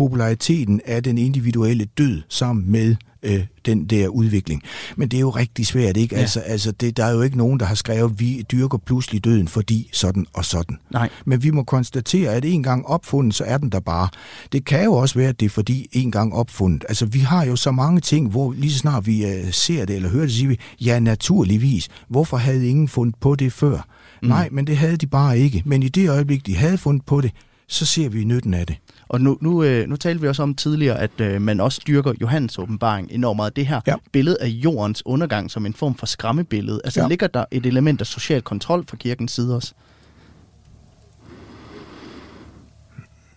populariteten 0.01 0.81
af 0.85 1.03
den 1.03 1.19
individuelle 1.19 1.85
død 1.85 2.23
sammen 2.29 2.73
med 2.73 2.97
øh, 3.23 3.45
den 3.67 3.85
der 3.85 4.09
udvikling. 4.09 4.63
Men 4.97 5.09
det 5.09 5.17
er 5.17 5.21
jo 5.21 5.31
rigtig 5.31 5.67
svært, 5.67 5.97
ikke? 5.97 6.15
Ja. 6.15 6.21
Altså, 6.21 6.41
altså 6.41 6.73
det, 6.73 6.97
der 6.97 7.05
er 7.05 7.13
jo 7.13 7.23
ikke 7.23 7.39
nogen, 7.39 7.61
der 7.61 7.67
har 7.67 7.75
skrevet, 7.75 8.21
vi 8.21 8.45
dyrker 8.53 8.79
pludselig 8.79 9.25
døden, 9.25 9.49
fordi 9.49 9.91
sådan 9.93 10.27
og 10.33 10.45
sådan. 10.45 10.79
Nej. 10.91 11.09
Men 11.25 11.43
vi 11.43 11.51
må 11.51 11.63
konstatere, 11.63 12.35
at 12.35 12.45
en 12.45 12.63
gang 12.63 12.87
opfundet, 12.87 13.35
så 13.35 13.45
er 13.45 13.59
den 13.59 13.71
der 13.71 13.81
bare. 13.81 14.09
Det 14.53 14.65
kan 14.65 14.85
jo 14.85 14.93
også 14.95 15.15
være, 15.19 15.29
at 15.29 15.41
det 15.41 15.47
er 15.47 15.51
fordi 15.51 15.89
en 15.93 16.11
gang 16.11 16.35
opfundet. 16.35 16.85
Altså, 16.89 17.07
vi 17.07 17.19
har 17.19 17.45
jo 17.45 17.57
så 17.57 17.71
mange 17.71 18.01
ting, 18.01 18.31
hvor 18.31 18.53
lige 18.53 18.73
så 18.73 18.79
snart 18.79 19.07
vi 19.07 19.25
uh, 19.25 19.51
ser 19.51 19.85
det 19.85 19.97
eller 19.97 20.09
hører 20.09 20.25
det, 20.25 20.35
siger 20.35 20.49
vi, 20.49 20.59
ja, 20.81 20.99
naturligvis. 20.99 21.89
Hvorfor 22.09 22.37
havde 22.37 22.69
ingen 22.69 22.89
fundet 22.89 23.15
på 23.21 23.35
det 23.35 23.53
før? 23.53 23.87
Mm. 24.23 24.29
Nej, 24.29 24.49
men 24.53 24.67
det 24.67 24.77
havde 24.77 24.97
de 24.97 25.07
bare 25.07 25.39
ikke. 25.39 25.63
Men 25.67 25.83
i 25.83 25.89
det 25.89 26.11
øjeblik, 26.11 26.47
de 26.47 26.57
havde 26.57 26.79
fundet 26.79 27.07
på 27.07 27.21
det, 27.21 27.31
så 27.69 27.87
ser 27.87 28.09
vi 28.09 28.25
nytten 28.25 28.55
af 28.55 28.67
det. 28.67 28.77
Og 29.11 29.21
nu, 29.21 29.39
nu, 29.41 29.63
øh, 29.63 29.89
nu 29.89 29.97
talte 29.97 30.21
vi 30.21 30.29
også 30.29 30.43
om 30.43 30.55
tidligere, 30.55 30.99
at 30.99 31.21
øh, 31.21 31.43
man 31.43 31.61
også 31.61 31.81
styrker 31.81 32.13
Johannes 32.21 32.59
åbenbaring 32.59 33.13
enormt 33.13 33.37
meget. 33.37 33.57
Det 33.57 33.67
her 33.67 33.81
ja. 33.87 33.95
billede 34.13 34.37
af 34.41 34.47
jordens 34.47 35.07
undergang 35.07 35.51
som 35.51 35.67
en 35.67 35.75
form 35.75 35.95
for 35.95 36.07
skræmmebillede. 36.07 36.81
Altså 36.85 37.01
ja. 37.01 37.09
ligger 37.09 37.27
der 37.27 37.45
et 37.51 37.67
element 37.67 38.01
af 38.01 38.07
social 38.07 38.43
kontrol 38.43 38.87
fra 38.87 38.97
kirkens 38.97 39.33
side 39.33 39.57
også? 39.57 39.73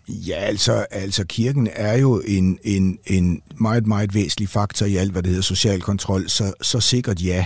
Ja, 0.07 0.35
altså, 0.35 0.85
altså 0.91 1.25
kirken 1.25 1.69
er 1.75 1.97
jo 1.97 2.21
en, 2.27 2.59
en, 2.63 2.99
en 3.05 3.41
meget, 3.59 3.87
meget 3.87 4.13
væsentlig 4.13 4.49
faktor 4.49 4.85
i 4.85 4.95
alt, 4.95 5.11
hvad 5.11 5.23
det 5.23 5.29
hedder 5.29 5.43
social 5.43 5.81
kontrol, 5.81 6.29
så, 6.29 6.53
så 6.61 6.79
sikkert 6.79 7.21
ja. 7.21 7.45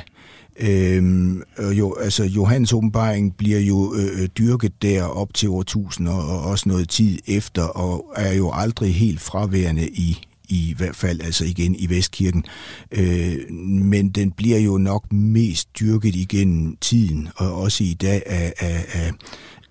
Øhm, 0.59 1.41
jo, 1.77 1.95
altså 1.95 2.23
Johannes 2.23 2.73
åbenbaring 2.73 3.37
bliver 3.37 3.59
jo 3.59 3.93
øh, 3.95 4.21
øh 4.21 4.29
dyrket 4.37 4.81
der 4.81 5.03
op 5.03 5.33
til 5.33 5.49
år 5.49 5.61
1000 5.61 6.07
og, 6.07 6.27
og 6.27 6.41
også 6.41 6.69
noget 6.69 6.89
tid 6.89 7.19
efter, 7.27 7.63
og 7.63 8.13
er 8.15 8.33
jo 8.33 8.51
aldrig 8.53 8.95
helt 8.95 9.21
fraværende 9.21 9.89
i, 9.89 10.27
i 10.49 10.73
hvert 10.77 10.95
fald 10.95 11.21
altså 11.21 11.45
igen 11.45 11.75
i 11.75 11.89
Vestkirken. 11.89 12.45
Øh, 12.91 13.51
men 13.51 14.09
den 14.09 14.31
bliver 14.31 14.59
jo 14.59 14.77
nok 14.77 15.13
mest 15.13 15.79
dyrket 15.79 16.15
igennem 16.15 16.77
tiden, 16.81 17.29
og 17.35 17.53
også 17.53 17.83
i 17.83 17.93
dag 17.93 18.23
af, 18.25 18.53
af, 18.59 18.85
af, 18.93 19.11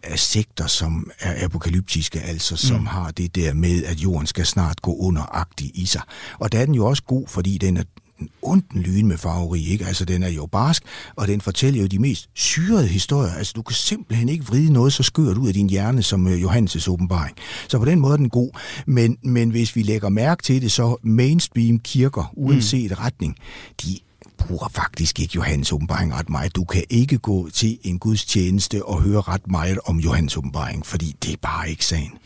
af 0.02 0.18
sekter, 0.18 0.66
som 0.66 1.10
er 1.20 1.44
apokalyptiske, 1.44 2.20
altså 2.20 2.56
som 2.56 2.80
mm. 2.80 2.86
har 2.86 3.10
det 3.10 3.34
der 3.34 3.54
med, 3.54 3.84
at 3.84 3.96
jorden 3.96 4.26
skal 4.26 4.46
snart 4.46 4.82
gå 4.82 4.96
underagtig 4.96 5.70
i 5.74 5.86
sig. 5.86 6.02
Og 6.38 6.52
der 6.52 6.58
er 6.58 6.64
den 6.66 6.74
jo 6.74 6.86
også 6.86 7.02
god, 7.02 7.28
fordi 7.28 7.58
den 7.58 7.76
er 7.76 7.82
den 8.18 8.28
onden 8.42 8.82
lyn 8.82 9.06
med 9.06 9.18
farveri, 9.18 9.66
ikke? 9.66 9.86
Altså, 9.86 10.04
den 10.04 10.22
er 10.22 10.28
jo 10.28 10.46
barsk, 10.46 10.82
og 11.16 11.28
den 11.28 11.40
fortæller 11.40 11.80
jo 11.80 11.86
de 11.86 11.98
mest 11.98 12.28
syrede 12.34 12.86
historier. 12.86 13.32
Altså, 13.32 13.52
du 13.56 13.62
kan 13.62 13.74
simpelthen 13.74 14.28
ikke 14.28 14.44
vride 14.44 14.72
noget 14.72 14.92
så 14.92 15.02
skørt 15.02 15.38
ud 15.38 15.48
af 15.48 15.54
din 15.54 15.70
hjerne 15.70 16.02
som 16.02 16.26
uh, 16.26 16.32
Johannes' 16.32 16.90
åbenbaring. 16.90 17.36
Så 17.68 17.78
på 17.78 17.84
den 17.84 18.00
måde 18.00 18.12
er 18.12 18.16
den 18.16 18.28
god. 18.28 18.50
Men, 18.86 19.18
men 19.22 19.50
hvis 19.50 19.76
vi 19.76 19.82
lægger 19.82 20.08
mærke 20.08 20.42
til 20.42 20.62
det, 20.62 20.72
så 20.72 20.96
mainstream 21.02 21.78
kirker, 21.78 22.32
uanset 22.36 22.90
mm. 22.90 22.96
retning, 22.98 23.36
de 23.82 23.98
bruger 24.38 24.68
faktisk 24.68 25.20
ikke 25.20 25.32
Johannes 25.34 25.72
åbenbaring 25.72 26.14
ret 26.14 26.28
meget. 26.28 26.56
Du 26.56 26.64
kan 26.64 26.84
ikke 26.90 27.18
gå 27.18 27.50
til 27.50 27.78
en 27.82 27.98
gudstjeneste 27.98 28.84
og 28.84 29.02
høre 29.02 29.20
ret 29.20 29.46
meget 29.50 29.78
om 29.84 29.98
Johannes 29.98 30.36
åbenbaring, 30.36 30.86
fordi 30.86 31.16
det 31.22 31.32
er 31.32 31.36
bare 31.42 31.70
ikke 31.70 31.84
sagen. 31.84 32.18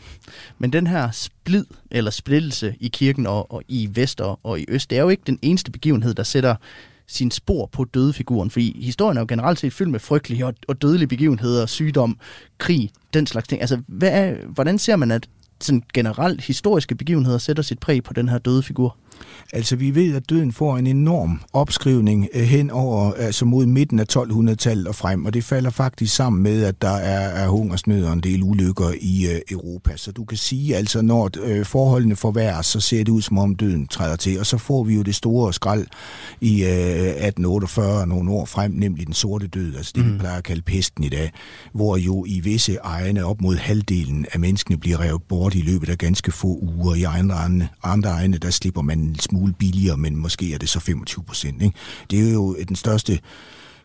Men 0.59 0.73
den 0.73 0.87
her 0.87 1.11
splid 1.11 1.65
eller 1.91 2.11
splittelse 2.11 2.75
i 2.79 2.87
kirken 2.87 3.27
og, 3.27 3.51
og 3.51 3.61
i 3.67 3.89
vest 3.93 4.21
og, 4.21 4.39
og 4.43 4.59
i 4.59 4.65
øst, 4.67 4.89
det 4.89 4.97
er 4.97 5.01
jo 5.01 5.09
ikke 5.09 5.23
den 5.27 5.39
eneste 5.41 5.71
begivenhed, 5.71 6.13
der 6.13 6.23
sætter 6.23 6.55
sin 7.07 7.31
spor 7.31 7.65
på 7.65 7.83
dødefiguren, 7.83 8.49
fordi 8.49 8.81
historien 8.83 9.17
er 9.17 9.21
jo 9.21 9.25
generelt 9.29 9.59
set 9.59 9.73
fyldt 9.73 9.91
med 9.91 9.99
frygtelige 9.99 10.45
og, 10.45 10.53
og 10.67 10.81
dødelige 10.81 11.07
begivenheder, 11.07 11.65
sygdom, 11.65 12.17
krig, 12.57 12.89
den 13.13 13.27
slags 13.27 13.47
ting. 13.47 13.61
Altså, 13.61 13.81
hvad 13.87 14.09
er, 14.11 14.35
hvordan 14.47 14.79
ser 14.79 14.95
man, 14.95 15.11
at 15.11 15.29
sådan 15.61 15.83
generelt 15.93 16.41
historiske 16.41 16.95
begivenheder 16.95 17.37
sætter 17.37 17.63
sit 17.63 17.79
præg 17.79 18.03
på 18.03 18.13
den 18.13 18.29
her 18.29 18.37
døde 18.37 18.63
figur? 18.63 18.97
Altså 19.53 19.75
vi 19.75 19.95
ved, 19.95 20.15
at 20.15 20.29
døden 20.29 20.51
får 20.51 20.77
en 20.77 20.87
enorm 20.87 21.41
opskrivning 21.53 22.27
øh, 22.33 22.41
hen 22.41 22.69
over, 22.69 23.13
altså 23.13 23.45
mod 23.45 23.65
midten 23.65 23.99
af 23.99 24.05
1200-tallet 24.17 24.87
og 24.87 24.95
frem, 24.95 25.25
og 25.25 25.33
det 25.33 25.43
falder 25.43 25.69
faktisk 25.69 26.15
sammen 26.15 26.43
med, 26.43 26.63
at 26.63 26.81
der 26.81 26.89
er, 26.89 27.43
er 27.43 27.47
hungersnød 27.47 28.05
og 28.05 28.13
en 28.13 28.19
del 28.19 28.43
ulykker 28.43 28.91
i 29.01 29.27
øh, 29.27 29.41
Europa. 29.51 29.97
Så 29.97 30.11
du 30.11 30.25
kan 30.25 30.37
sige, 30.37 30.75
altså 30.75 31.01
når 31.01 31.29
øh, 31.43 31.65
forholdene 31.65 32.15
forværres, 32.15 32.65
så 32.65 32.79
ser 32.79 33.03
det 33.03 33.11
ud 33.11 33.21
som 33.21 33.37
om 33.37 33.55
døden 33.55 33.87
træder 33.87 34.15
til, 34.15 34.39
og 34.39 34.45
så 34.45 34.57
får 34.57 34.83
vi 34.83 34.95
jo 34.95 35.01
det 35.01 35.15
store 35.15 35.53
skrald 35.53 35.87
i 36.41 36.63
øh, 36.63 36.69
1848 36.69 38.07
nogle 38.07 38.31
år 38.31 38.45
frem, 38.45 38.71
nemlig 38.71 39.05
den 39.05 39.13
sorte 39.13 39.47
død, 39.47 39.75
altså 39.75 39.91
det 39.95 40.05
mm. 40.05 40.13
vi 40.13 40.17
plejer 40.19 40.37
at 40.37 40.43
kalde 40.43 40.61
pesten 40.61 41.03
i 41.03 41.09
dag, 41.09 41.31
hvor 41.73 41.97
jo 41.97 42.25
i 42.27 42.39
visse 42.39 42.77
egne 42.83 43.25
op 43.25 43.41
mod 43.41 43.55
halvdelen 43.55 44.25
af 44.33 44.39
menneskene 44.39 44.77
bliver 44.77 44.99
revet 44.99 45.21
bort 45.23 45.55
i 45.55 45.61
løbet 45.61 45.89
af 45.89 45.97
ganske 45.97 46.31
få 46.31 46.59
uger. 46.61 46.95
I 46.95 47.03
andre, 47.03 47.67
andre 47.83 48.09
egne, 48.09 48.37
der 48.37 48.49
slipper 48.49 48.81
man 48.81 49.10
en 49.11 49.19
smule 49.19 49.53
billigere, 49.53 49.97
men 49.97 50.15
måske 50.15 50.53
er 50.53 50.57
det 50.57 50.69
så 50.69 50.79
25 50.79 51.23
procent. 51.23 51.63
Det 52.11 52.29
er 52.29 52.33
jo 52.33 52.55
den 52.67 52.75
største 52.75 53.19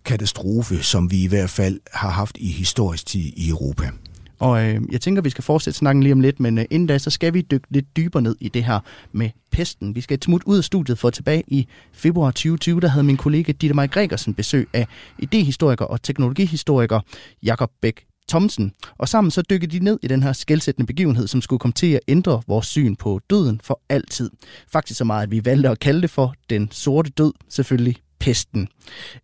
katastrofe, 0.04 0.82
som 0.82 1.10
vi 1.10 1.22
i 1.22 1.26
hvert 1.26 1.50
fald 1.50 1.80
har 1.92 2.10
haft 2.10 2.36
i 2.40 2.50
historisk 2.50 3.06
tid 3.06 3.32
i 3.36 3.48
Europa. 3.48 3.90
Og 4.38 4.64
øh, 4.64 4.82
jeg 4.92 5.00
tænker, 5.00 5.22
vi 5.22 5.30
skal 5.30 5.44
fortsætte 5.44 5.78
snakken 5.78 6.02
lige 6.02 6.12
om 6.12 6.20
lidt, 6.20 6.40
men 6.40 6.58
øh, 6.58 6.64
inden 6.70 6.86
da, 6.86 6.98
så 6.98 7.10
skal 7.10 7.34
vi 7.34 7.40
dykke 7.40 7.66
lidt 7.70 7.96
dybere 7.96 8.22
ned 8.22 8.36
i 8.40 8.48
det 8.48 8.64
her 8.64 8.80
med 9.12 9.30
pesten. 9.50 9.94
Vi 9.94 10.00
skal 10.00 10.14
et 10.14 10.24
smut 10.24 10.42
ud 10.44 10.58
af 10.58 10.64
studiet 10.64 10.98
for 10.98 11.10
tilbage 11.10 11.42
i 11.46 11.66
februar 11.92 12.30
2020, 12.30 12.80
der 12.80 12.88
havde 12.88 13.04
min 13.04 13.16
kollega 13.16 13.52
Ditte 13.52 13.74
Maj 13.74 13.86
Gregersen 13.86 14.34
besøg 14.34 14.68
af 14.72 14.86
idehistoriker 15.18 15.84
og 15.84 16.02
teknologihistoriker 16.02 17.00
Jakob 17.42 17.70
Bæk 17.82 18.06
Thomsen. 18.28 18.72
Og 18.98 19.08
sammen 19.08 19.30
så 19.30 19.42
dykkede 19.42 19.78
de 19.78 19.84
ned 19.84 19.98
i 20.02 20.06
den 20.06 20.22
her 20.22 20.32
skældsættende 20.32 20.86
begivenhed, 20.86 21.26
som 21.26 21.42
skulle 21.42 21.60
komme 21.60 21.72
til 21.72 21.92
at 21.92 22.00
ændre 22.08 22.42
vores 22.46 22.66
syn 22.66 22.96
på 22.96 23.20
døden 23.30 23.60
for 23.64 23.80
altid. 23.88 24.30
Faktisk 24.72 24.98
så 24.98 25.04
meget, 25.04 25.22
at 25.22 25.30
vi 25.30 25.44
valgte 25.44 25.68
at 25.68 25.78
kalde 25.78 26.02
det 26.02 26.10
for 26.10 26.34
den 26.50 26.68
sorte 26.72 27.10
død, 27.10 27.32
selvfølgelig 27.48 27.96
pesten. 28.18 28.68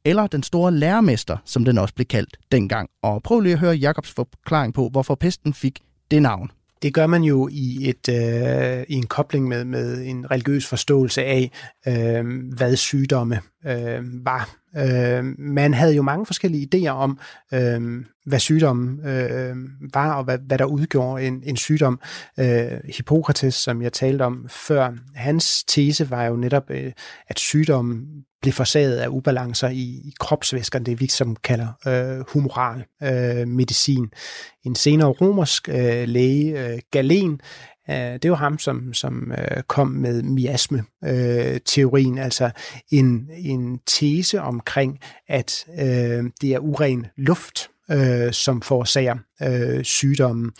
Eller 0.04 0.26
den 0.26 0.42
store 0.42 0.72
lærermester, 0.72 1.36
som 1.44 1.64
den 1.64 1.78
også 1.78 1.94
blev 1.94 2.06
kaldt 2.06 2.36
dengang. 2.52 2.88
Og 3.02 3.22
prøv 3.22 3.40
lige 3.40 3.52
at 3.52 3.58
høre 3.58 3.74
Jakobs 3.74 4.10
forklaring 4.10 4.74
på, 4.74 4.88
hvorfor 4.88 5.14
pesten 5.14 5.54
fik 5.54 5.78
det 6.10 6.22
navn. 6.22 6.50
Det 6.82 6.94
gør 6.94 7.06
man 7.06 7.22
jo 7.22 7.48
i, 7.52 7.88
et, 7.88 8.08
øh, 8.08 8.84
i 8.88 8.94
en 8.94 9.06
kobling 9.06 9.48
med, 9.48 9.64
med 9.64 10.02
en 10.06 10.30
religiøs 10.30 10.66
forståelse 10.66 11.24
af, 11.24 11.50
øh, 11.88 12.24
hvad 12.56 12.76
sygdomme 12.76 13.40
øh, 13.66 14.24
var. 14.24 14.56
Øh, 14.76 15.24
man 15.38 15.74
havde 15.74 15.94
jo 15.94 16.02
mange 16.02 16.26
forskellige 16.26 16.68
idéer 16.74 16.90
om, 16.90 17.18
øh, 17.54 18.04
hvad 18.26 18.38
sygdommen 18.38 19.06
øh, 19.06 19.56
var, 19.94 20.14
og 20.14 20.24
hvad, 20.24 20.38
hvad 20.38 20.58
der 20.58 20.64
udgjorde 20.64 21.26
en, 21.26 21.42
en 21.44 21.56
sygdom. 21.56 22.00
Øh, 22.40 22.80
Hippokrates, 22.96 23.54
som 23.54 23.82
jeg 23.82 23.92
talte 23.92 24.22
om 24.22 24.46
før, 24.50 24.92
hans 25.14 25.64
tese 25.64 26.10
var 26.10 26.24
jo 26.24 26.36
netop, 26.36 26.70
øh, 26.70 26.92
at 27.28 27.38
sygdommen 27.38 28.24
blev 28.42 28.52
forsaget 28.52 28.96
af 28.96 29.08
ubalancer 29.08 29.68
i, 29.68 29.80
i 29.80 30.14
kropsvæskerne, 30.20 30.84
det 30.84 31.00
vi 31.00 31.06
som 31.06 31.36
kalder 31.36 31.68
øh, 31.86 32.24
humoral 32.28 32.84
øh, 33.02 33.48
medicin. 33.48 34.10
En 34.64 34.74
senere 34.74 35.08
romersk 35.08 35.68
øh, 35.68 36.08
læge, 36.08 36.68
øh, 36.68 36.78
Galen, 36.90 37.40
øh, 37.90 38.18
det 38.22 38.30
var 38.30 38.36
ham, 38.36 38.58
som, 38.58 38.94
som 38.94 39.32
øh, 39.32 39.62
kom 39.62 39.86
med 39.86 40.22
miasme-teorien, 40.22 42.18
øh, 42.18 42.24
altså 42.24 42.50
en, 42.90 43.30
en 43.36 43.78
tese 43.86 44.40
omkring, 44.40 44.98
at 45.28 45.64
øh, 45.80 46.24
det 46.40 46.54
er 46.54 46.58
uren 46.58 47.06
luft, 47.16 47.68
øh, 47.90 48.32
som 48.32 48.62
forårsager 48.62 49.16
øh, 49.42 49.84
sygdommen. 49.84 50.52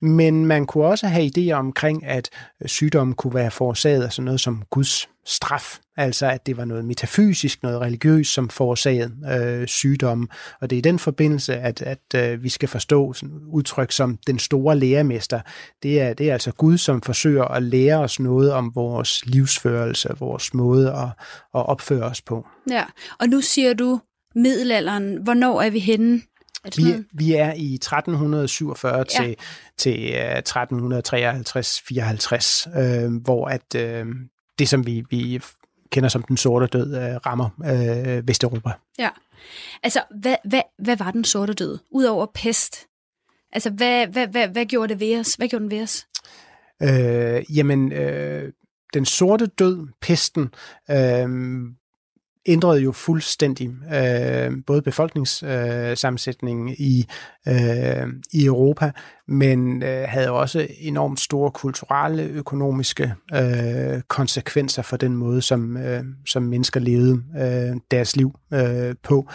Men 0.00 0.46
man 0.46 0.66
kunne 0.66 0.84
også 0.84 1.06
have 1.06 1.30
idéer 1.38 1.52
omkring, 1.52 2.04
at 2.04 2.30
sygdommen 2.66 3.14
kunne 3.14 3.34
være 3.34 3.50
forårsaget 3.50 4.02
af 4.02 4.12
sådan 4.12 4.24
noget 4.24 4.40
som 4.40 4.62
Guds 4.70 5.08
straf. 5.26 5.78
Altså 5.96 6.26
at 6.26 6.46
det 6.46 6.56
var 6.56 6.64
noget 6.64 6.84
metafysisk, 6.84 7.62
noget 7.62 7.80
religiøst, 7.80 8.34
som 8.34 8.48
forårsagede 8.48 9.12
øh, 9.32 9.66
sygdommen. 9.66 10.28
Og 10.60 10.70
det 10.70 10.76
er 10.76 10.78
i 10.78 10.80
den 10.80 10.98
forbindelse, 10.98 11.56
at, 11.56 11.82
at 11.82 11.98
øh, 12.14 12.42
vi 12.42 12.48
skal 12.48 12.68
forstå 12.68 13.12
sådan 13.12 13.40
udtryk 13.52 13.92
som 13.92 14.18
den 14.26 14.38
store 14.38 14.78
læremester. 14.78 15.40
Det 15.82 16.00
er, 16.00 16.14
det 16.14 16.28
er 16.28 16.32
altså 16.32 16.52
Gud, 16.52 16.78
som 16.78 17.02
forsøger 17.02 17.44
at 17.44 17.62
lære 17.62 17.98
os 17.98 18.20
noget 18.20 18.52
om 18.52 18.72
vores 18.74 19.26
livsførelse, 19.26 20.08
vores 20.18 20.54
måde 20.54 20.92
at, 20.92 21.08
at 21.54 21.66
opføre 21.66 22.04
os 22.04 22.22
på. 22.22 22.46
Ja, 22.70 22.84
og 23.20 23.28
nu 23.28 23.40
siger 23.40 23.74
du 23.74 24.00
middelalderen. 24.34 25.22
Hvornår 25.22 25.62
er 25.62 25.70
vi 25.70 25.78
henne 25.78 26.22
vi, 26.76 26.94
vi 27.12 27.34
er 27.34 27.52
i 27.56 27.74
1347 27.74 28.98
Ja. 28.98 29.04
til, 29.04 29.36
til 29.76 30.14
øh, 30.14 30.42
1353-54, 30.48 32.80
øh, 32.80 33.12
hvor 33.24 33.48
at 33.48 33.74
øh, 33.76 34.06
det, 34.58 34.68
som 34.68 34.86
vi, 34.86 35.04
vi 35.10 35.40
kender 35.92 36.08
som 36.08 36.22
den 36.22 36.36
sorte 36.36 36.66
død, 36.66 36.96
øh, 36.96 37.16
rammer 37.26 37.48
øh, 37.64 38.28
Vesteuropa. 38.28 38.70
Ja. 38.98 39.10
Altså, 39.82 40.02
hvad, 40.20 40.36
hvad, 40.44 40.62
hvad 40.78 40.96
var 40.96 41.10
den 41.10 41.24
sorte 41.24 41.52
død? 41.52 41.78
Udover 41.90 42.26
pest. 42.34 42.76
Altså, 43.52 43.70
hvad, 43.70 44.06
hvad, 44.06 44.26
hvad, 44.26 44.48
hvad 44.48 44.66
gjorde 44.66 44.92
det 44.92 45.00
ved 45.00 45.20
os? 45.20 45.34
Hvad 45.34 45.48
gjorde 45.48 45.62
den 45.62 45.70
ved 45.70 45.82
os? 45.82 46.06
Øh, 46.82 47.56
jamen, 47.56 47.92
øh, 47.92 48.52
den 48.94 49.04
sorte 49.04 49.46
død, 49.46 49.86
pesten, 50.00 50.54
øh, 50.90 51.28
ændrede 52.46 52.80
jo 52.80 52.92
fuldstændig 52.92 53.70
øh, 53.94 54.52
både 54.66 54.82
befolkningssammensætningen 54.82 56.68
øh, 56.68 56.74
i, 56.78 57.06
øh, 57.48 58.06
i 58.32 58.44
Europa, 58.44 58.92
men 59.28 59.82
øh, 59.82 60.04
havde 60.08 60.30
også 60.30 60.66
enormt 60.80 61.20
store 61.20 61.50
kulturelle, 61.50 62.22
økonomiske 62.22 63.14
øh, 63.34 64.00
konsekvenser 64.08 64.82
for 64.82 64.96
den 64.96 65.16
måde, 65.16 65.42
som, 65.42 65.76
øh, 65.76 66.04
som 66.26 66.42
mennesker 66.42 66.80
levede 66.80 67.22
øh, 67.38 67.76
deres 67.90 68.16
liv 68.16 68.38
øh, 68.52 68.94
på. 69.02 69.28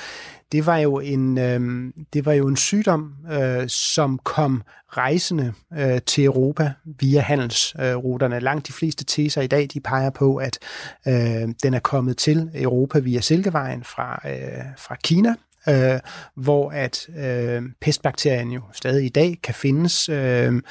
Det 0.52 0.66
var 0.66 0.78
jo 0.78 1.00
en, 1.00 1.38
øh, 1.38 1.94
det 2.14 2.26
var 2.26 2.34
jo 2.34 2.48
en 2.48 2.58
sygdom, 2.58 3.16
øh, 3.32 3.68
som 3.68 4.20
kom 4.24 4.64
rejsende 4.88 5.54
øh, 5.74 6.02
til 6.06 6.24
Europa 6.26 6.74
via 7.00 7.20
handelsruterne. 7.20 8.36
Øh, 8.36 8.42
Langt 8.42 8.68
de 8.68 8.74
fleste 8.74 9.06
teser 9.06 9.42
i 9.42 9.48
dag, 9.48 9.68
de 9.74 9.80
peger 9.80 10.10
på, 10.10 10.36
at 10.36 10.60
øh, 11.08 11.50
den 11.64 11.74
er 11.74 11.80
kommet 11.80 12.18
til 12.18 12.50
Europa 12.56 13.00
via 13.00 13.22
Silkevejen 13.22 13.84
fra, 13.84 14.22
øh, 14.30 14.64
fra 14.78 14.96
Kina, 15.04 15.36
øh, 15.70 16.00
hvor 16.36 16.72
at 16.72 17.10
øh, 17.18 17.64
pestbakterien 17.82 18.52
jo 18.52 18.62
stadig 18.74 19.06
i 19.06 19.10
dag 19.10 19.40
kan 19.44 19.54
findes 19.54 20.10
øh, 20.10 20.62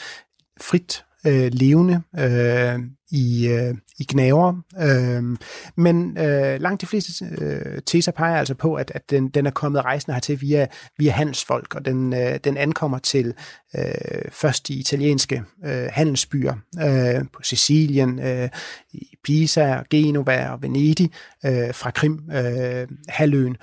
frit 0.60 1.04
øh, 1.26 1.50
levende 1.52 2.02
øh, 2.18 2.78
i, 3.10 3.48
øh, 3.48 3.74
i 3.98 4.06
gnaver. 4.08 4.54
Øh, 4.80 5.36
men 5.76 6.18
øh, 6.18 6.60
langt 6.60 6.80
de 6.80 6.86
fleste 6.86 7.24
øh, 7.38 7.82
teser 7.86 8.12
peger 8.12 8.38
altså 8.38 8.54
på, 8.54 8.74
at, 8.74 8.92
at 8.94 9.10
den, 9.10 9.28
den 9.28 9.46
er 9.46 9.50
kommet 9.50 9.84
rejsende 9.84 10.14
hertil 10.14 10.40
via, 10.40 10.66
via 10.98 11.10
handelsfolk, 11.10 11.74
og 11.74 11.84
den, 11.84 12.12
øh, 12.12 12.38
den 12.44 12.56
ankommer 12.56 12.98
til 12.98 13.34
øh, 13.78 14.30
først 14.30 14.68
de 14.68 14.74
italienske 14.74 15.42
øh, 15.64 15.88
handelsbyer 15.92 16.54
øh, 16.82 17.24
på 17.32 17.42
Sicilien, 17.42 18.18
øh, 18.18 18.48
i 18.92 19.06
Pisa, 19.24 19.76
og 19.76 19.84
Genova 19.90 20.50
og 20.50 20.62
Venedig 20.62 21.10
øh, 21.46 21.74
fra 21.74 21.90
Krim 21.90 22.30
øh, 22.32 22.88
halvøen. 23.08 23.56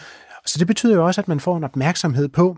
Så 0.46 0.60
det 0.60 0.68
betyder 0.68 0.96
jo 0.96 1.06
også, 1.06 1.22
at 1.22 1.28
man 1.28 1.40
får 1.40 1.58
en 1.58 1.64
opmærksomhed 1.64 2.28
på, 2.28 2.58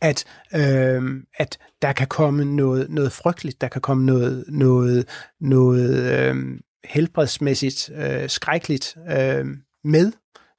at, 0.00 0.24
øh, 0.54 1.02
at 1.38 1.58
der 1.82 1.92
kan 1.92 2.06
komme 2.06 2.44
noget, 2.44 2.90
noget 2.90 3.12
frygteligt, 3.12 3.60
der 3.60 3.68
kan 3.68 3.80
komme 3.80 4.06
noget, 4.06 4.44
noget, 4.48 5.08
noget 5.40 6.12
øh, 6.12 6.36
helbredsmæssigt 6.84 7.90
øh, 7.94 8.28
skrækkeligt 8.28 8.96
øh, 9.10 9.46
med, 9.84 10.12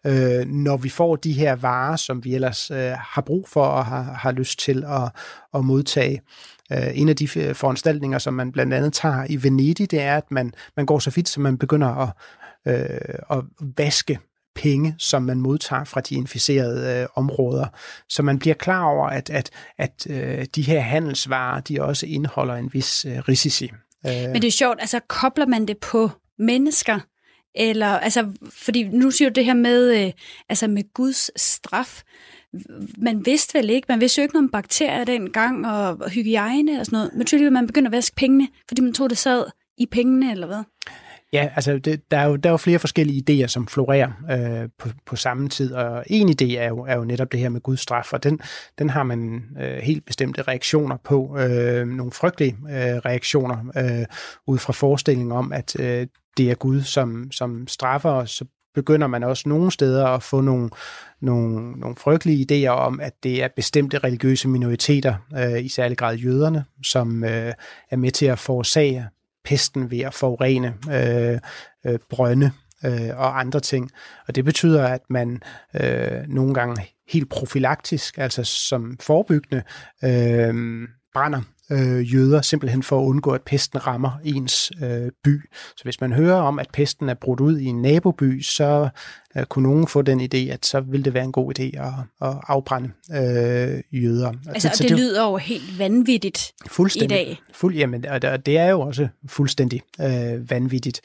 øh, 0.05 0.45
når 0.47 0.77
vi 0.77 0.89
får 0.89 1.15
de 1.15 1.33
her 1.33 1.55
varer, 1.55 1.95
som 1.95 2.23
vi 2.23 2.35
ellers 2.35 2.71
øh, 2.71 2.91
har 2.97 3.21
brug 3.21 3.47
for 3.47 3.65
og 3.65 3.85
har, 3.85 4.01
har 4.03 4.31
lyst 4.31 4.59
til 4.59 4.83
at, 4.87 5.11
at 5.53 5.65
modtage. 5.65 6.21
Øh, 6.71 6.87
en 6.93 7.09
af 7.09 7.15
de 7.15 7.27
øh, 7.39 7.55
foranstaltninger, 7.55 8.17
som 8.17 8.33
man 8.33 8.51
blandt 8.51 8.73
andet 8.73 8.93
tager 8.93 9.25
i 9.29 9.43
Venedig, 9.43 9.91
det 9.91 10.01
er, 10.01 10.17
at 10.17 10.31
man, 10.31 10.53
man 10.77 10.85
går 10.85 10.99
så 10.99 11.09
vidt, 11.09 11.29
så 11.29 11.41
man 11.41 11.57
begynder 11.57 11.87
at, 11.87 12.09
øh, 12.67 13.37
at 13.37 13.43
vaske 13.77 14.19
penge, 14.61 14.95
som 14.97 15.23
man 15.23 15.39
modtager 15.39 15.83
fra 15.83 16.01
de 16.01 16.15
inficerede 16.15 17.01
øh, 17.01 17.07
områder. 17.15 17.67
Så 18.09 18.23
man 18.23 18.39
bliver 18.39 18.55
klar 18.55 18.83
over, 18.83 19.07
at, 19.07 19.29
at, 19.29 19.49
at 19.77 20.07
øh, 20.09 20.45
de 20.55 20.61
her 20.61 20.79
handelsvarer, 20.79 21.61
de 21.61 21.81
også 21.81 22.05
indeholder 22.05 22.55
en 22.55 22.69
vis 22.73 23.05
øh, 23.05 23.17
risici. 23.17 23.71
Øh, 24.07 24.11
Men 24.31 24.35
det 24.35 24.47
er 24.47 24.51
sjovt, 24.51 24.77
altså 24.79 24.99
kobler 25.07 25.45
man 25.45 25.65
det 25.65 25.77
på 25.77 26.09
mennesker? 26.39 26.99
Eller, 27.55 27.87
altså, 27.87 28.31
fordi 28.49 28.83
nu 28.83 29.11
siger 29.11 29.29
du 29.29 29.33
det 29.33 29.45
her 29.45 29.53
med, 29.53 30.05
øh, 30.05 30.11
altså 30.49 30.67
med 30.67 30.93
Guds 30.93 31.41
straf. 31.41 32.01
Man 32.97 33.25
vidste 33.25 33.57
vel 33.57 33.69
ikke, 33.69 33.85
man 33.89 33.99
vidste 33.99 34.21
jo 34.21 34.23
ikke 34.23 34.35
noget 34.35 34.45
om 34.45 34.51
bakterier 34.51 35.03
dengang, 35.03 35.67
og, 35.67 35.97
og 36.01 36.09
hygiejne 36.09 36.79
og 36.79 36.85
sådan 36.85 36.97
noget. 36.97 37.11
Men 37.15 37.25
tydeligvis 37.25 37.51
man 37.51 37.67
begynder 37.67 37.89
at 37.89 37.95
vaske 37.95 38.15
pengene, 38.15 38.47
fordi 38.67 38.81
man 38.81 38.93
troede, 38.93 39.09
det 39.09 39.17
sad 39.17 39.45
i 39.77 39.85
pengene, 39.85 40.31
eller 40.31 40.47
hvad? 40.47 40.63
Ja, 41.33 41.49
altså 41.55 41.77
det, 41.77 42.11
der, 42.11 42.17
er 42.17 42.25
jo, 42.25 42.35
der 42.35 42.49
er 42.49 42.53
jo 42.53 42.57
flere 42.57 42.79
forskellige 42.79 43.23
idéer, 43.43 43.47
som 43.47 43.67
florerer 43.67 44.11
øh, 44.31 44.69
på, 44.77 44.89
på 45.05 45.15
samme 45.15 45.49
tid, 45.49 45.73
og 45.73 46.03
en 46.07 46.29
idé 46.29 46.57
er 46.57 46.67
jo, 46.67 46.79
er 46.79 46.95
jo 46.95 47.03
netop 47.03 47.31
det 47.31 47.39
her 47.39 47.49
med 47.49 47.61
Guds 47.61 47.79
straf, 47.79 48.13
og 48.13 48.23
den, 48.23 48.39
den 48.79 48.89
har 48.89 49.03
man 49.03 49.43
øh, 49.59 49.77
helt 49.77 50.05
bestemte 50.05 50.41
reaktioner 50.41 50.97
på, 50.97 51.37
øh, 51.39 51.87
nogle 51.87 52.11
frygtelige 52.11 52.57
øh, 52.69 52.97
reaktioner 52.97 53.57
øh, 53.77 54.05
ud 54.47 54.57
fra 54.57 54.73
forestillingen 54.73 55.31
om, 55.31 55.53
at 55.53 55.79
øh, 55.79 56.07
det 56.37 56.51
er 56.51 56.55
Gud, 56.55 56.81
som, 56.81 57.31
som 57.31 57.67
straffer 57.67 58.09
os, 58.09 58.31
så 58.31 58.45
begynder 58.75 59.07
man 59.07 59.23
også 59.23 59.49
nogle 59.49 59.71
steder 59.71 60.07
at 60.07 60.23
få 60.23 60.41
nogle, 60.41 60.69
nogle, 61.21 61.71
nogle 61.71 61.95
frygtelige 61.95 62.67
idéer 62.67 62.69
om, 62.69 62.99
at 62.99 63.13
det 63.23 63.43
er 63.43 63.47
bestemte 63.55 63.97
religiøse 63.97 64.47
minoriteter, 64.47 65.15
øh, 65.37 65.65
i 65.65 65.69
særlig 65.69 65.97
grad 65.97 66.15
jøderne, 66.15 66.65
som 66.83 67.23
øh, 67.23 67.53
er 67.91 67.95
med 67.95 68.11
til 68.11 68.25
at 68.25 68.39
forårsage 68.39 69.07
pesten 69.45 69.91
ved 69.91 69.99
at 69.99 70.13
forurene 70.13 70.73
øh, 70.91 71.39
øh, 71.85 71.99
brønde 72.09 72.51
øh, 72.85 73.09
og 73.17 73.39
andre 73.39 73.59
ting. 73.59 73.91
Og 74.27 74.35
det 74.35 74.45
betyder, 74.45 74.87
at 74.87 75.01
man 75.09 75.41
øh, 75.81 76.23
nogle 76.27 76.53
gange 76.53 76.87
helt 77.09 77.29
profilaktisk, 77.29 78.17
altså 78.17 78.43
som 78.43 78.97
forebyggende, 79.01 79.63
øh, 80.03 80.87
brænder 81.13 81.41
øh, 81.71 82.13
jøder, 82.13 82.41
simpelthen 82.41 82.83
for 82.83 82.99
at 82.99 83.05
undgå, 83.05 83.31
at 83.31 83.41
pesten 83.41 83.87
rammer 83.87 84.11
ens 84.25 84.71
øh, 84.83 85.11
by. 85.23 85.41
Så 85.77 85.83
hvis 85.83 86.01
man 86.01 86.13
hører 86.13 86.35
om, 86.41 86.59
at 86.59 86.67
pesten 86.73 87.09
er 87.09 87.13
brudt 87.13 87.39
ud 87.39 87.57
i 87.59 87.65
en 87.65 87.81
naboby, 87.81 88.41
så 88.41 88.89
øh, 89.37 89.43
kunne 89.45 89.69
nogen 89.69 89.87
få 89.87 90.01
den 90.01 90.21
idé, 90.21 90.37
at 90.51 90.65
så 90.65 90.79
ville 90.79 91.03
det 91.05 91.13
være 91.13 91.23
en 91.23 91.31
god 91.31 91.59
idé 91.59 91.63
at, 91.81 91.93
at 92.29 92.35
afbrænde 92.47 92.89
øh, 93.11 94.03
jøder. 94.03 94.31
Altså, 94.49 94.67
og 94.67 94.77
det, 94.77 94.89
det 94.89 94.97
lyder 94.97 95.23
jo 95.29 95.37
helt 95.37 95.79
vanvittigt 95.79 96.51
fuldstændig, 96.67 97.21
i 97.21 97.25
dag. 97.25 97.39
Fuld, 97.53 97.75
jamen, 97.75 98.05
og 98.05 98.21
det- 98.21 98.29
og 98.29 98.45
det 98.45 98.57
er 98.57 98.67
jo 98.69 98.81
også 98.81 99.07
fuldstændig 99.27 99.81
øh, 100.01 100.49
vanvittigt. 100.51 101.01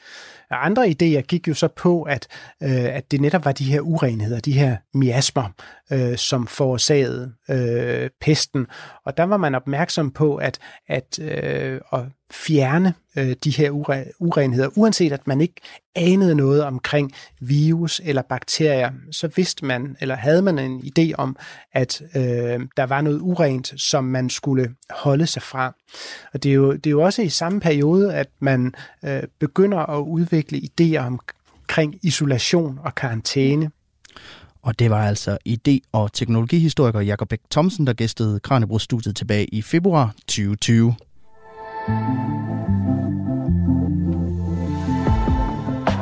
Og 0.51 0.65
Andre 0.65 0.87
idéer 0.87 1.21
gik 1.21 1.47
jo 1.47 1.53
så 1.53 1.67
på, 1.67 2.01
at, 2.01 2.27
øh, 2.63 2.69
at 2.85 3.11
det 3.11 3.21
netop 3.21 3.45
var 3.45 3.51
de 3.51 3.63
her 3.63 3.81
urenheder, 3.81 4.39
de 4.39 4.51
her 4.51 4.77
miasmer, 4.93 5.49
øh, 5.91 6.17
som 6.17 6.47
forårsagede 6.47 7.33
øh, 7.49 8.09
pesten. 8.21 8.67
Og 9.05 9.17
der 9.17 9.23
var 9.23 9.37
man 9.37 9.55
opmærksom 9.55 10.11
på, 10.11 10.35
at, 10.35 10.59
at 10.87 11.19
øh, 11.19 11.81
at 11.93 12.01
fjerne 12.31 12.93
øh, 13.17 13.35
de 13.43 13.51
her 13.51 13.71
ure, 13.71 14.05
urenheder, 14.19 14.69
uanset 14.75 15.11
at 15.11 15.27
man 15.27 15.41
ikke 15.41 15.61
anede 15.95 16.35
noget 16.35 16.63
omkring 16.63 17.11
virus 17.39 18.01
eller 18.03 18.21
bakterier, 18.21 18.91
så 19.11 19.27
vidste 19.35 19.65
man, 19.65 19.95
eller 20.01 20.15
havde 20.15 20.41
man 20.41 20.59
en 20.59 20.79
idé 20.79 21.13
om, 21.17 21.37
at 21.73 22.01
øh, 22.15 22.59
der 22.77 22.83
var 22.83 23.01
noget 23.01 23.19
urent, 23.19 23.73
som 23.81 24.03
man 24.03 24.29
skulle 24.29 24.75
holde 24.89 25.27
sig 25.27 25.41
fra. 25.41 25.75
Og 26.33 26.43
det 26.43 26.49
er 26.49 26.53
jo, 26.53 26.73
det 26.73 26.87
er 26.87 26.91
jo 26.91 27.01
også 27.01 27.21
i 27.21 27.29
samme 27.29 27.59
periode, 27.59 28.13
at 28.13 28.27
man 28.39 28.73
øh, 29.05 29.23
begynder 29.39 29.77
at 29.77 30.01
udvikle 30.01 30.57
idéer 30.57 30.97
omkring 30.97 31.95
isolation 32.01 32.79
og 32.83 32.95
karantæne. 32.95 33.71
Og 34.65 34.79
det 34.79 34.89
var 34.89 35.07
altså 35.07 35.37
idé- 35.49 35.89
og 35.91 36.13
teknologihistoriker 36.13 36.99
Jakob 36.99 37.29
Bæk 37.29 37.39
Thomsen, 37.51 37.87
der 37.87 37.93
gæstede 37.93 38.39
Kranjebrugsstudiet 38.39 39.15
tilbage 39.15 39.45
i 39.45 39.61
februar 39.61 40.13
2020. 40.27 40.95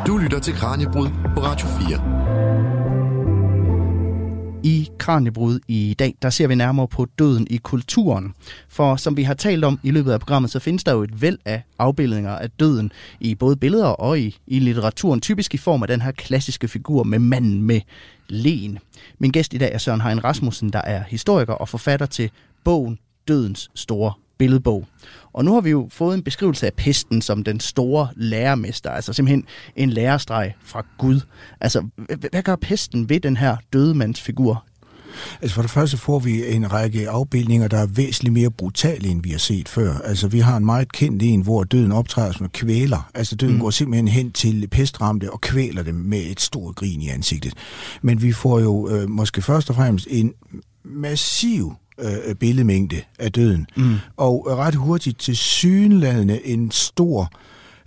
Du 0.08 0.18
lytter 0.18 0.40
til 0.40 0.54
Kranjebrud 0.54 1.08
på 1.08 1.42
Radio 1.42 1.68
4. 1.68 2.83
I 4.66 4.90
Kranjebrud 4.98 5.60
i 5.68 5.96
dag, 6.00 6.16
der 6.22 6.30
ser 6.30 6.48
vi 6.48 6.56
nærmere 6.56 6.88
på 6.88 7.06
døden 7.20 7.48
i 7.50 7.58
kulturen. 7.58 8.34
For 8.70 8.96
som 8.96 9.18
vi 9.18 9.24
har 9.24 9.34
talt 9.34 9.64
om 9.64 9.80
i 9.84 9.92
løbet 9.92 10.12
af 10.12 10.20
programmet, 10.20 10.52
så 10.52 10.60
findes 10.60 10.84
der 10.84 10.94
jo 10.94 11.04
et 11.04 11.22
væld 11.22 11.38
af 11.46 11.62
afbildninger 11.80 12.32
af 12.32 12.50
døden 12.50 12.92
i 13.20 13.36
både 13.36 13.56
billeder 13.56 13.88
og 13.88 14.20
i, 14.20 14.38
i 14.48 14.60
litteraturen, 14.60 15.22
typisk 15.22 15.54
i 15.54 15.58
form 15.58 15.82
af 15.82 15.88
den 15.88 16.02
her 16.02 16.12
klassiske 16.12 16.68
figur 16.68 17.04
med 17.04 17.20
manden 17.20 17.62
med 17.62 17.82
len. 18.30 18.80
Min 19.20 19.32
gæst 19.32 19.54
i 19.54 19.58
dag 19.58 19.74
er 19.74 19.78
Søren 19.78 20.02
Hein 20.02 20.24
Rasmussen, 20.24 20.70
der 20.70 20.82
er 20.82 21.04
historiker 21.08 21.54
og 21.54 21.70
forfatter 21.70 22.06
til 22.06 22.30
bogen 22.64 23.00
Dødens 23.28 23.72
Store 23.76 24.14
billedbog. 24.38 24.88
Og 25.34 25.46
nu 25.46 25.54
har 25.54 25.62
vi 25.62 25.70
jo 25.70 25.88
fået 25.92 26.16
en 26.16 26.24
beskrivelse 26.24 26.66
af 26.66 26.74
pesten 26.74 27.22
som 27.22 27.44
den 27.44 27.60
store 27.60 28.08
lærermester, 28.16 28.90
altså 28.90 29.14
simpelthen 29.14 29.46
en 29.76 29.90
lærerstreg 29.90 30.54
fra 30.62 30.86
Gud. 30.98 31.20
Altså, 31.62 31.88
hvad 32.32 32.44
gør 32.44 32.56
pesten 32.56 33.10
ved 33.10 33.20
den 33.20 33.38
her 33.38 33.58
dødemandsfigur? 33.74 34.66
Altså 35.42 35.56
for 35.56 35.62
det 35.62 35.72
første 35.72 35.98
får 35.98 36.20
vi 36.20 36.56
en 36.56 36.74
række 36.74 37.10
afbildninger, 37.10 37.68
der 37.68 37.78
er 37.78 37.86
væsentligt 37.86 38.34
mere 38.34 38.52
brutale, 38.52 39.08
end 39.08 39.24
vi 39.24 39.30
har 39.30 39.38
set 39.38 39.70
før. 39.70 39.98
Altså 39.98 40.28
vi 40.28 40.40
har 40.40 40.58
en 40.58 40.66
meget 40.66 40.92
kendt 40.92 41.24
en, 41.24 41.42
hvor 41.42 41.64
døden 41.64 41.92
optræder 41.92 42.32
som 42.32 42.46
en 42.46 42.50
kvæler. 42.50 43.10
Altså 43.14 43.36
døden 43.36 43.54
mm. 43.54 43.60
går 43.60 43.70
simpelthen 43.70 44.08
hen 44.08 44.32
til 44.32 44.68
pestramte 44.72 45.32
og 45.32 45.42
kvæler 45.42 45.84
dem 45.84 45.96
med 45.96 46.20
et 46.20 46.42
stort 46.42 46.76
grin 46.76 47.02
i 47.02 47.10
ansigtet. 47.10 47.54
Men 48.02 48.22
vi 48.22 48.32
får 48.32 48.60
jo 48.60 48.90
øh, 48.90 49.10
måske 49.10 49.42
først 49.42 49.70
og 49.70 49.76
fremmest 49.76 50.08
en 50.10 50.34
massiv 50.84 51.74
øh, 52.00 52.36
billedmængde 52.36 53.02
af 53.20 53.32
døden. 53.32 53.68
Mm. 53.78 53.96
Og 54.18 54.48
ret 54.48 54.76
hurtigt 54.76 55.20
til 55.20 55.38
synlædende 55.38 56.48
en 56.48 56.72
stor 56.72 57.32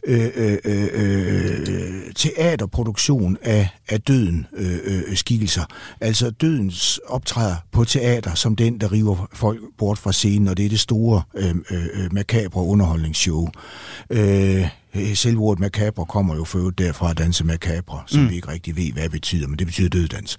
øh, 0.06 0.30
øh, 0.36 0.58
øh, 0.64 0.88
øh, 0.94 2.12
teaterproduktion 2.14 3.36
af, 3.42 3.68
af 3.88 4.00
døden 4.00 4.46
øh, 4.56 4.78
øh, 4.84 5.16
skikkelser. 5.16 5.64
Altså 6.00 6.30
dødens 6.30 7.00
optræder 7.06 7.56
på 7.72 7.84
teater 7.84 8.34
som 8.34 8.56
den, 8.56 8.80
der 8.80 8.92
river 8.92 9.28
folk 9.32 9.60
bort 9.78 9.98
fra 9.98 10.12
scenen, 10.12 10.48
og 10.48 10.56
det 10.56 10.64
er 10.64 10.68
det 10.68 10.80
store 10.80 11.22
øh, 11.34 11.54
øh, 11.70 12.12
makabre 12.12 12.62
underholdningsshow. 12.62 13.48
Øh, 14.10 14.68
Selve 15.14 15.40
ordet 15.40 15.60
macabre 15.60 16.06
kommer 16.06 16.36
jo 16.36 16.44
for 16.44 16.70
derfra 16.70 17.10
at 17.10 17.18
danse 17.18 17.44
macabre, 17.44 18.02
som 18.06 18.20
mm. 18.22 18.30
vi 18.30 18.34
ikke 18.34 18.48
rigtig 18.48 18.76
ved, 18.76 18.92
hvad 18.92 19.02
det 19.02 19.10
betyder, 19.10 19.48
men 19.48 19.58
det 19.58 19.66
betyder 19.66 19.88
døddans. 19.88 20.36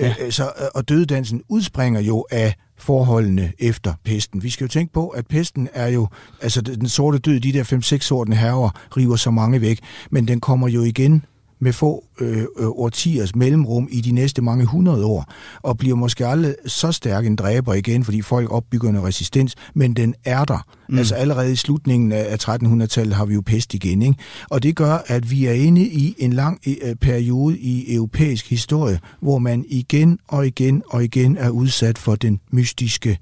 Ja. 0.00 0.14
Øh, 0.20 0.32
så, 0.32 0.52
og 0.74 0.88
døddansen 0.88 1.42
udspringer 1.48 2.00
jo 2.00 2.26
af 2.30 2.54
forholdene 2.78 3.52
efter 3.58 3.94
pesten. 4.04 4.42
Vi 4.42 4.50
skal 4.50 4.64
jo 4.64 4.68
tænke 4.68 4.92
på, 4.92 5.08
at 5.08 5.26
pesten 5.26 5.68
er 5.72 5.88
jo, 5.88 6.08
altså 6.42 6.60
den 6.60 6.88
sorte 6.88 7.18
død, 7.18 7.40
de 7.40 7.52
der 7.52 7.64
5-6 7.96 7.98
sorte 7.98 8.34
herrer 8.34 8.70
river 8.96 9.16
så 9.16 9.30
mange 9.30 9.60
væk, 9.60 9.80
men 10.10 10.28
den 10.28 10.40
kommer 10.40 10.68
jo 10.68 10.82
igen 10.82 11.24
med 11.58 11.72
få 11.72 12.04
øh, 12.20 12.38
øh, 12.38 12.66
årtiers 12.66 13.36
mellemrum 13.36 13.88
i 13.90 14.00
de 14.00 14.12
næste 14.12 14.42
mange 14.42 14.64
hundrede 14.64 15.04
år, 15.04 15.32
og 15.62 15.78
bliver 15.78 15.96
måske 15.96 16.26
aldrig 16.26 16.54
så 16.66 16.92
stærk 16.92 17.26
en 17.26 17.36
dræber 17.36 17.74
igen, 17.74 18.04
fordi 18.04 18.22
folk 18.22 18.52
opbygger 18.52 18.88
en 18.88 19.04
resistens, 19.04 19.54
men 19.74 19.94
den 19.94 20.14
er 20.24 20.44
der. 20.44 20.66
Mm. 20.88 20.98
Altså 20.98 21.14
allerede 21.14 21.52
i 21.52 21.56
slutningen 21.56 22.12
af 22.12 22.48
1300-tallet 22.48 23.14
har 23.14 23.24
vi 23.24 23.34
jo 23.34 23.42
pest 23.46 23.74
igen, 23.74 24.02
ikke? 24.02 24.18
og 24.50 24.62
det 24.62 24.76
gør, 24.76 24.98
at 25.06 25.30
vi 25.30 25.46
er 25.46 25.52
inde 25.52 25.82
i 25.82 26.14
en 26.18 26.32
lang 26.32 26.60
øh, 26.66 26.94
periode 26.94 27.58
i 27.58 27.94
europæisk 27.94 28.50
historie, 28.50 29.00
hvor 29.20 29.38
man 29.38 29.64
igen 29.68 30.18
og 30.28 30.46
igen 30.46 30.82
og 30.86 31.04
igen 31.04 31.36
er 31.36 31.50
udsat 31.50 31.98
for 31.98 32.14
den 32.14 32.40
mystiske 32.50 33.18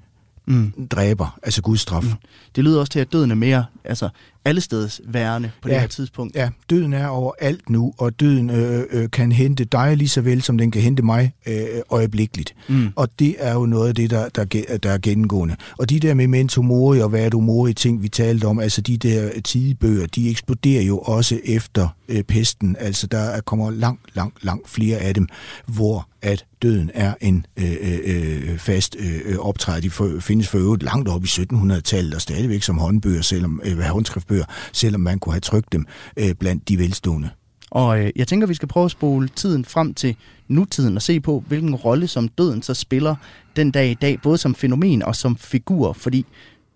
mm. 0.47 0.73
dræber, 0.91 1.39
altså 1.43 1.61
Guds 1.61 1.81
straf. 1.81 2.03
Mm. 2.03 2.09
Det 2.55 2.63
lyder 2.63 2.79
også 2.79 2.91
til, 2.91 2.99
at 2.99 3.13
døden 3.13 3.31
er 3.31 3.35
mere 3.35 3.65
altså, 3.83 4.09
allesteds 4.45 5.01
værende 5.07 5.51
på 5.61 5.69
ja, 5.69 5.73
det 5.73 5.81
her 5.81 5.87
tidspunkt. 5.87 6.35
Ja, 6.35 6.49
døden 6.69 6.93
er 6.93 7.07
overalt 7.07 7.69
nu, 7.69 7.93
og 7.97 8.19
døden 8.19 8.49
øh, 8.49 8.83
øh, 8.91 9.09
kan 9.11 9.31
hente 9.31 9.65
dig 9.65 9.97
lige 9.97 10.09
så 10.09 10.21
vel, 10.21 10.41
som 10.41 10.57
den 10.57 10.71
kan 10.71 10.81
hente 10.81 11.03
mig 11.03 11.33
øh, 11.47 11.65
øjeblikkeligt. 11.89 12.55
Mm. 12.69 12.89
Og 12.95 13.09
det 13.19 13.35
er 13.39 13.53
jo 13.53 13.65
noget 13.65 13.87
af 13.87 13.95
det, 13.95 14.09
der, 14.09 14.29
der, 14.29 14.45
der 14.83 14.91
er 14.91 14.97
gennemgående. 14.97 15.55
Og 15.77 15.89
de 15.89 15.99
der 15.99 16.13
memento 16.13 16.61
mori 16.61 17.01
og 17.01 17.09
hvad 17.09 17.25
er 17.25 17.29
du 17.29 17.39
mori 17.39 17.73
ting, 17.73 18.03
vi 18.03 18.09
talte 18.09 18.45
om, 18.45 18.59
altså 18.59 18.81
de 18.81 18.97
der 18.97 19.41
tidebøger, 19.41 20.05
de 20.07 20.29
eksploderer 20.29 20.83
jo 20.83 20.97
også 20.97 21.39
efter 21.43 21.87
øh, 22.09 22.23
pesten. 22.23 22.75
Altså 22.79 23.07
der 23.07 23.41
kommer 23.41 23.71
langt, 23.71 24.15
langt, 24.15 24.43
langt 24.43 24.69
flere 24.69 24.97
af 24.97 25.13
dem, 25.13 25.27
hvor 25.65 26.07
at 26.25 26.45
døden 26.61 26.91
er 26.93 27.13
en 27.21 27.45
øh, 27.57 27.75
øh, 27.81 27.99
øh 28.05 28.57
fast 28.57 28.95
øh, 28.99 29.37
optræde. 29.37 29.81
De 29.81 29.89
for, 29.89 30.19
findes 30.19 30.47
for 30.47 30.57
øvrigt 30.57 30.83
langt 30.83 31.09
op 31.09 31.23
i 31.23 31.27
1700-tallet 31.27 32.15
og 32.15 32.21
stadigvæk 32.21 32.63
som 32.63 32.77
håndbøger, 32.77 33.21
selvom 33.21 33.61
øh, 33.63 33.79
håndskriftbøger, 33.79 34.34
selvom 34.73 35.01
man 35.01 35.19
kunne 35.19 35.33
have 35.33 35.41
trykt 35.41 35.71
dem 35.71 35.85
øh, 36.17 36.33
blandt 36.33 36.69
de 36.69 36.77
velstående. 36.77 37.29
Og 37.71 37.99
øh, 37.99 38.11
jeg 38.15 38.27
tænker, 38.27 38.47
vi 38.47 38.53
skal 38.53 38.67
prøve 38.67 38.85
at 38.85 38.91
spole 38.91 39.27
tiden 39.27 39.65
frem 39.65 39.93
til 39.93 40.15
nutiden 40.47 40.95
og 40.95 41.01
se 41.01 41.19
på, 41.19 41.43
hvilken 41.47 41.75
rolle 41.75 42.07
som 42.07 42.27
døden 42.27 42.61
så 42.61 42.73
spiller 42.73 43.15
den 43.55 43.71
dag 43.71 43.91
i 43.91 43.93
dag, 43.93 44.19
både 44.23 44.37
som 44.37 44.55
fænomen 44.55 45.03
og 45.03 45.15
som 45.15 45.37
figur. 45.37 45.93
Fordi 45.93 46.25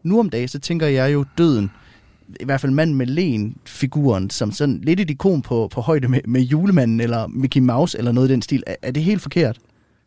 nu 0.03 0.20
om 0.20 0.30
dagen, 0.30 0.47
så 0.47 0.60
tænker 0.60 0.88
jeg 0.88 1.14
jo 1.14 1.26
døden, 1.38 1.72
i 2.39 2.45
hvert 2.45 2.62
fald 2.62 2.72
mand 2.72 2.93
med 2.93 3.05
len 3.05 3.55
figuren 3.66 4.30
som 4.30 4.51
sådan 4.51 4.80
lidt 4.84 4.99
et 4.99 5.10
ikon 5.10 5.41
på, 5.41 5.68
på 5.72 5.82
højde 5.82 6.07
med, 6.07 6.20
med 6.26 6.41
julemanden 6.41 6.99
eller 6.99 7.28
Mickey 7.28 7.62
Mouse 7.62 7.97
eller 7.97 8.12
noget 8.12 8.30
i 8.30 8.32
den 8.32 8.41
stil. 8.41 8.64
Er, 8.68 8.76
er 8.82 8.91
det 8.91 9.03
helt 9.03 9.22
forkert? 9.22 9.60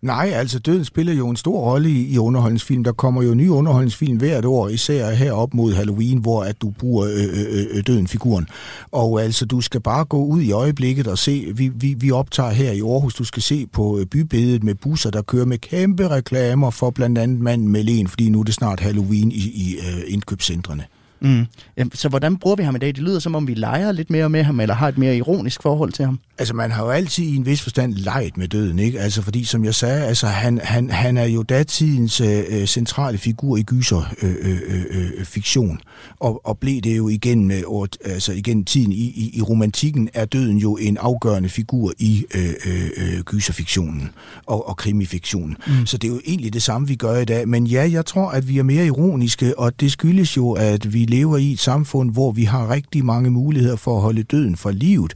Nej, 0.02 0.30
altså 0.34 0.58
døden 0.58 0.84
spiller 0.84 1.12
jo 1.12 1.28
en 1.28 1.36
stor 1.36 1.60
rolle 1.60 1.90
i, 1.90 2.14
i 2.14 2.18
underholdningsfilm. 2.18 2.84
Der 2.84 2.92
kommer 2.92 3.22
jo 3.22 3.34
nye 3.34 3.50
underholdningsfilm 3.50 4.16
hvert 4.16 4.44
år, 4.44 4.68
især 4.68 5.10
her 5.10 5.32
op 5.32 5.54
mod 5.54 5.74
Halloween, 5.74 6.18
hvor 6.18 6.44
at 6.44 6.62
du 6.62 6.70
bruger 6.70 7.06
øh 7.06 7.14
øh, 7.14 7.58
øh, 7.58 7.66
øh, 7.70 7.82
døden-figuren. 7.86 8.48
Og 8.92 9.22
altså, 9.22 9.46
du 9.46 9.60
skal 9.60 9.80
bare 9.80 10.04
gå 10.04 10.24
ud 10.24 10.42
i 10.42 10.52
øjeblikket 10.52 11.06
og 11.06 11.18
se, 11.18 11.52
vi, 11.54 11.68
vi, 11.68 11.94
vi 11.98 12.10
optager 12.10 12.50
her 12.50 12.72
i 12.72 12.80
Aarhus, 12.80 13.14
du 13.14 13.24
skal 13.24 13.42
se 13.42 13.66
på 13.66 14.00
bybilledet 14.10 14.28
bybedet 14.30 14.64
med 14.64 14.74
busser, 14.74 15.10
der 15.10 15.22
kører 15.22 15.44
med 15.44 15.58
kæmpe 15.58 16.08
reklamer 16.08 16.70
for 16.70 16.90
blandt 16.90 17.18
andet 17.18 17.40
manden 17.40 17.68
med 17.68 17.82
len, 17.82 18.08
fordi 18.08 18.30
nu 18.30 18.40
er 18.40 18.44
det 18.44 18.54
snart 18.54 18.80
Halloween 18.80 19.32
i, 19.32 19.50
i 19.54 19.76
øh, 19.78 20.02
indkøbscentrene. 20.06 20.84
Mm. 21.22 21.46
Så 21.94 22.08
hvordan 22.08 22.36
bruger 22.36 22.56
vi 22.56 22.62
ham 22.62 22.76
i 22.76 22.78
dag? 22.78 22.88
Det 22.88 22.98
lyder 22.98 23.18
som 23.18 23.34
om, 23.34 23.48
vi 23.48 23.54
leger 23.54 23.92
lidt 23.92 24.10
mere 24.10 24.28
med 24.30 24.42
ham, 24.42 24.60
eller 24.60 24.74
har 24.74 24.88
et 24.88 24.98
mere 24.98 25.16
ironisk 25.16 25.62
forhold 25.62 25.92
til 25.92 26.04
ham. 26.04 26.18
Altså, 26.38 26.54
man 26.54 26.70
har 26.70 26.84
jo 26.84 26.90
altid 26.90 27.24
i 27.24 27.36
en 27.36 27.46
vis 27.46 27.62
forstand 27.62 27.94
leget 27.94 28.36
med 28.36 28.48
døden, 28.48 28.78
ikke? 28.78 29.00
Altså, 29.00 29.22
fordi 29.22 29.44
som 29.44 29.64
jeg 29.64 29.74
sagde, 29.74 30.06
altså, 30.06 30.26
han, 30.26 30.60
han, 30.62 30.90
han 30.90 31.16
er 31.16 31.24
jo 31.24 31.42
datidens 31.42 32.20
øh, 32.20 32.44
øh 32.48 32.66
centrale 32.66 33.18
figur 33.18 33.56
i 33.56 33.62
gyser 33.62 34.14
øh, 34.22 34.34
øh, 34.40 34.60
øh, 34.66 34.84
øh, 34.90 35.24
fiktion, 35.24 35.80
og, 36.20 36.46
og 36.46 36.58
blev 36.58 36.80
det 36.80 36.96
jo 36.96 37.08
igen, 37.08 37.50
øh, 37.50 37.62
altså, 38.04 38.32
igen 38.32 38.64
tiden 38.64 38.92
i, 38.92 38.96
i, 38.96 39.30
i 39.34 39.42
romantikken, 39.42 40.08
er 40.14 40.24
døden 40.24 40.58
jo 40.58 40.76
en 40.76 40.96
afgørende 40.96 41.48
figur 41.48 41.92
i 41.98 42.24
øh, 42.34 42.52
øh, 42.66 43.20
gyserfiktionen 43.20 44.10
og, 44.46 44.68
og 44.68 44.76
krimifiktionen. 44.76 45.56
Mm. 45.66 45.86
Så 45.86 45.98
det 45.98 46.08
er 46.08 46.12
jo 46.12 46.20
egentlig 46.26 46.52
det 46.52 46.62
samme, 46.62 46.88
vi 46.88 46.94
gør 46.94 47.16
i 47.16 47.24
dag. 47.24 47.48
Men 47.48 47.66
ja, 47.66 47.90
jeg 47.92 48.06
tror, 48.06 48.30
at 48.30 48.48
vi 48.48 48.58
er 48.58 48.62
mere 48.62 48.86
ironiske, 48.86 49.58
og 49.58 49.80
det 49.80 49.92
skyldes 49.92 50.36
jo, 50.36 50.52
at 50.52 50.92
vi 50.92 51.04
lever 51.12 51.36
i 51.36 51.52
et 51.52 51.58
samfund, 51.58 52.10
hvor 52.12 52.32
vi 52.32 52.44
har 52.44 52.70
rigtig 52.70 53.04
mange 53.04 53.30
muligheder 53.30 53.76
for 53.76 53.96
at 53.96 54.02
holde 54.02 54.22
døden 54.22 54.56
for 54.56 54.70
livet, 54.70 55.14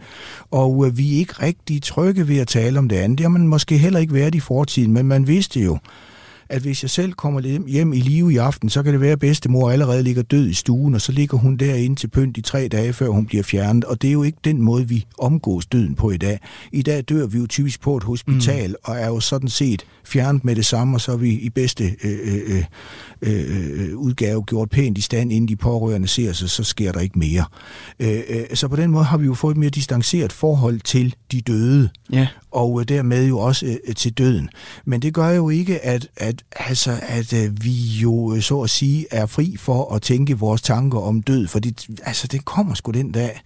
og 0.51 0.87
øh, 0.87 0.99
vi 0.99 1.15
er 1.15 1.19
ikke 1.19 1.43
rigtig 1.43 1.83
trygge 1.83 2.29
ved 2.29 2.39
at 2.39 2.49
tale 2.49 2.79
om 2.79 2.89
det 2.89 2.97
andet. 2.97 3.19
Det 3.19 3.25
har 3.25 3.31
man 3.39 3.49
måske 3.49 3.79
heller 3.79 4.01
ikke 4.01 4.15
været 4.15 4.35
i 4.35 4.41
fortiden, 4.41 4.93
men 4.93 5.07
man 5.07 5.27
vidste 5.27 5.61
jo, 5.61 5.79
at 6.49 6.63
hvis 6.63 6.83
jeg 6.83 6.91
selv 6.91 7.13
kommer 7.13 7.41
hjem 7.69 7.93
i 7.93 8.01
live 8.01 8.33
i 8.33 8.37
aften, 8.37 8.69
så 8.69 8.83
kan 8.83 8.93
det 8.93 9.01
være, 9.01 9.13
at 9.13 9.19
bedstemor 9.19 9.71
allerede 9.71 10.03
ligger 10.03 10.23
død 10.23 10.49
i 10.49 10.55
stuen, 10.55 10.95
og 10.95 11.01
så 11.01 11.13
ligger 11.13 11.39
hun 11.39 11.57
derinde 11.57 11.97
til 11.97 12.09
pynt 12.09 12.37
i 12.37 12.41
tre 12.41 12.69
dage, 12.69 12.93
før 12.93 13.09
hun 13.09 13.27
bliver 13.27 13.43
fjernet. 13.43 13.85
Og 13.85 14.03
det 14.03 14.09
er 14.09 14.13
jo 14.13 14.23
ikke 14.23 14.39
den 14.45 14.63
måde, 14.63 14.89
vi 14.89 15.07
omgås 15.19 15.67
døden 15.67 15.95
på 15.95 16.11
i 16.11 16.17
dag. 16.17 16.41
I 16.73 16.83
dag 16.83 17.05
dør 17.09 17.27
vi 17.27 17.39
jo 17.39 17.47
typisk 17.47 17.81
på 17.81 17.97
et 17.97 18.03
hospital, 18.03 18.69
mm. 18.69 18.75
og 18.85 18.97
er 18.97 19.07
jo 19.07 19.21
sådan 19.21 19.49
set 19.49 19.87
fjernet 20.05 20.45
med 20.45 20.57
det 20.57 20.67
samme, 20.67 20.97
og 20.97 21.01
så 21.01 21.13
er 21.13 21.17
vi 21.17 21.31
i 21.31 21.51
bedste 21.51 21.85
øh, 22.05 22.19
øh, 22.25 22.65
øh, 23.23 23.89
øh, 23.91 23.97
udgave 23.97 24.43
gjort 24.45 24.71
pænt 24.71 24.99
i 24.99 25.01
stand, 25.01 25.33
inden 25.33 25.49
de 25.49 25.57
pårørende 25.57 26.09
ser 26.09 26.33
sig, 26.33 26.51
så 26.51 26.65
sker 26.65 26.93
der 26.93 27.01
ikke 27.01 27.19
mere. 27.19 27.45
Øh, 28.01 28.21
øh, 28.29 28.45
så 28.55 28.69
på 28.69 28.77
den 28.77 28.91
måde 28.91 29.05
har 29.05 29.19
vi 29.19 29.27
jo 29.27 29.35
fået 29.35 29.55
et 29.55 29.59
mere 29.59 29.71
distanceret 29.71 30.33
forhold 30.33 30.81
til 30.81 31.15
de 31.33 31.41
døde, 31.41 31.89
ja. 32.13 32.29
og 32.51 32.81
øh, 32.81 32.89
dermed 32.89 33.27
jo 33.29 33.39
også 33.39 33.67
øh, 33.67 33.95
til 33.95 34.13
døden. 34.13 34.49
Men 34.85 35.03
det 35.03 35.15
gør 35.15 35.29
jo 35.29 35.49
ikke, 35.49 35.85
at, 35.85 36.09
at, 36.17 36.36
altså, 36.57 36.99
at 37.03 37.33
øh, 37.33 37.65
vi 37.65 37.73
jo 37.73 38.35
øh, 38.35 38.43
så 38.43 38.61
at 38.61 38.71
sige 38.71 39.07
er 39.11 39.27
fri 39.27 39.57
for 39.59 39.95
at 39.95 40.03
tænke 40.03 40.39
vores 40.39 40.63
tanker 40.63 40.99
om 40.99 41.23
død, 41.23 41.47
for 41.49 41.59
det, 41.59 41.87
altså, 42.03 42.27
det 42.27 42.45
kommer 42.45 42.75
sgu 42.75 42.91
den 42.91 43.13
dag. 43.13 43.41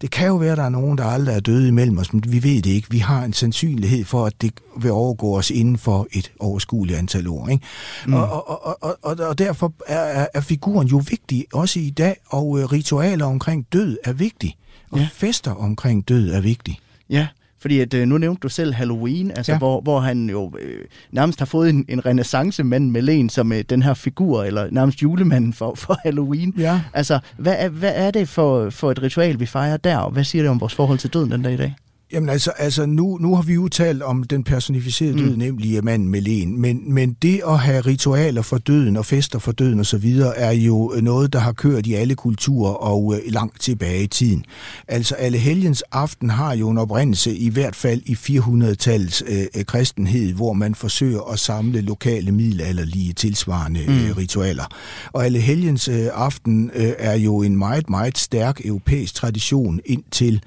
Det 0.00 0.10
kan 0.10 0.26
jo 0.26 0.36
være, 0.36 0.52
at 0.52 0.58
der 0.58 0.64
er 0.64 0.68
nogen, 0.68 0.98
der 0.98 1.04
aldrig 1.04 1.36
er 1.36 1.40
døde 1.40 1.68
imellem 1.68 1.98
os, 1.98 2.12
men 2.12 2.22
vi 2.28 2.42
ved 2.42 2.62
det 2.62 2.70
ikke. 2.70 2.90
Vi 2.90 2.98
har 2.98 3.24
en 3.24 3.32
sandsynlighed 3.32 4.04
for, 4.04 4.26
at 4.26 4.42
det 4.42 4.52
vil 4.76 4.90
overgå 4.90 5.38
os 5.38 5.50
inden 5.50 5.78
for 5.78 6.06
et 6.12 6.32
overskueligt 6.40 6.98
antal 6.98 7.28
år. 7.28 7.48
Ikke? 7.48 7.64
Mm. 8.06 8.14
Og, 8.14 8.48
og, 8.50 8.82
og, 8.82 8.98
og, 9.02 9.16
og, 9.28 9.38
derfor 9.38 9.72
er, 9.86 10.26
er 10.34 10.40
figuren 10.40 10.88
jo 10.88 11.02
vigtig, 11.10 11.46
også 11.52 11.80
i 11.80 11.90
dag, 11.90 12.16
og 12.28 12.58
øh, 12.58 12.64
ritualer 12.64 13.24
omkring 13.24 13.66
død 13.72 13.98
er 14.04 14.12
vigtige, 14.12 14.56
og 14.90 14.98
ja. 14.98 15.08
fester 15.12 15.54
omkring 15.54 16.08
død 16.08 16.30
er 16.30 16.40
vigtige. 16.40 16.78
Ja, 17.10 17.26
fordi 17.60 17.80
at, 17.80 17.94
øh, 17.94 18.06
nu 18.06 18.18
nævnte 18.18 18.40
du 18.40 18.48
selv 18.48 18.74
Halloween, 18.74 19.30
altså, 19.30 19.52
ja. 19.52 19.58
hvor, 19.58 19.80
hvor 19.80 20.00
han 20.00 20.30
jo 20.30 20.52
øh, 20.60 20.84
nærmest 21.10 21.38
har 21.38 21.46
fået 21.46 21.70
en, 21.70 21.84
en 21.88 22.06
renaissance 22.06 22.64
mand 22.64 22.90
med 22.90 23.02
len 23.02 23.28
som 23.28 23.52
øh, 23.52 23.64
den 23.70 23.82
her 23.82 23.94
figur, 23.94 24.44
eller 24.44 24.68
nærmest 24.70 25.02
julemanden 25.02 25.52
for, 25.52 25.74
for 25.74 25.98
Halloween. 26.04 26.54
Ja. 26.58 26.80
Altså, 26.94 27.18
hvad 27.36 27.54
er, 27.58 27.68
hvad 27.68 27.92
er 27.94 28.10
det 28.10 28.28
for, 28.28 28.70
for 28.70 28.90
et 28.90 29.02
ritual, 29.02 29.40
vi 29.40 29.46
fejrer 29.46 29.76
der, 29.76 29.96
og 29.98 30.10
hvad 30.10 30.24
siger 30.24 30.42
det 30.42 30.50
om 30.50 30.60
vores 30.60 30.74
forhold 30.74 30.98
til 30.98 31.12
døden 31.12 31.30
den 31.30 31.42
dag 31.42 31.52
i 31.52 31.56
dag? 31.56 31.74
Jamen 32.12 32.28
altså, 32.28 32.50
altså 32.50 32.86
nu, 32.86 33.18
nu 33.20 33.34
har 33.34 33.42
vi 33.42 33.54
jo 33.54 33.68
talt 33.68 34.02
om 34.02 34.22
den 34.22 34.44
personificerede 34.44 35.18
død, 35.18 35.30
mm. 35.30 35.38
nemlig 35.38 35.84
manden 35.84 36.08
med 36.08 36.20
len, 36.20 36.60
men, 36.60 36.94
men 36.94 37.16
det 37.22 37.40
at 37.48 37.58
have 37.58 37.80
ritualer 37.80 38.42
for 38.42 38.58
døden 38.58 38.96
og 38.96 39.06
fester 39.06 39.38
for 39.38 39.52
døden 39.52 39.80
osv., 39.80 40.18
er 40.36 40.50
jo 40.50 40.92
noget, 41.02 41.32
der 41.32 41.38
har 41.38 41.52
kørt 41.52 41.86
i 41.86 41.94
alle 41.94 42.14
kulturer 42.14 42.72
og 42.72 43.14
øh, 43.14 43.32
langt 43.32 43.60
tilbage 43.60 44.02
i 44.02 44.06
tiden. 44.06 44.44
Altså 44.88 45.14
alle 45.14 45.38
helgens 45.38 45.82
aften 45.92 46.30
har 46.30 46.54
jo 46.54 46.70
en 46.70 46.78
oprindelse 46.78 47.36
i 47.36 47.48
hvert 47.48 47.76
fald 47.76 48.02
i 48.06 48.12
400-tallets 48.12 49.22
øh, 49.26 49.46
øh, 49.56 49.64
kristenhed, 49.64 50.32
hvor 50.32 50.52
man 50.52 50.74
forsøger 50.74 51.32
at 51.32 51.38
samle 51.38 51.80
lokale 51.80 52.32
middelalderlige 52.32 53.12
tilsvarende 53.12 53.84
mm. 53.88 53.94
øh, 53.94 54.16
ritualer. 54.16 54.64
Og 55.12 55.24
alle 55.24 55.38
helgens 55.38 55.88
øh, 55.88 56.06
aften 56.12 56.70
øh, 56.74 56.92
er 56.98 57.14
jo 57.14 57.42
en 57.42 57.56
meget, 57.56 57.90
meget 57.90 58.18
stærk 58.18 58.60
europæisk 58.64 59.14
tradition 59.14 59.80
indtil 59.84 60.42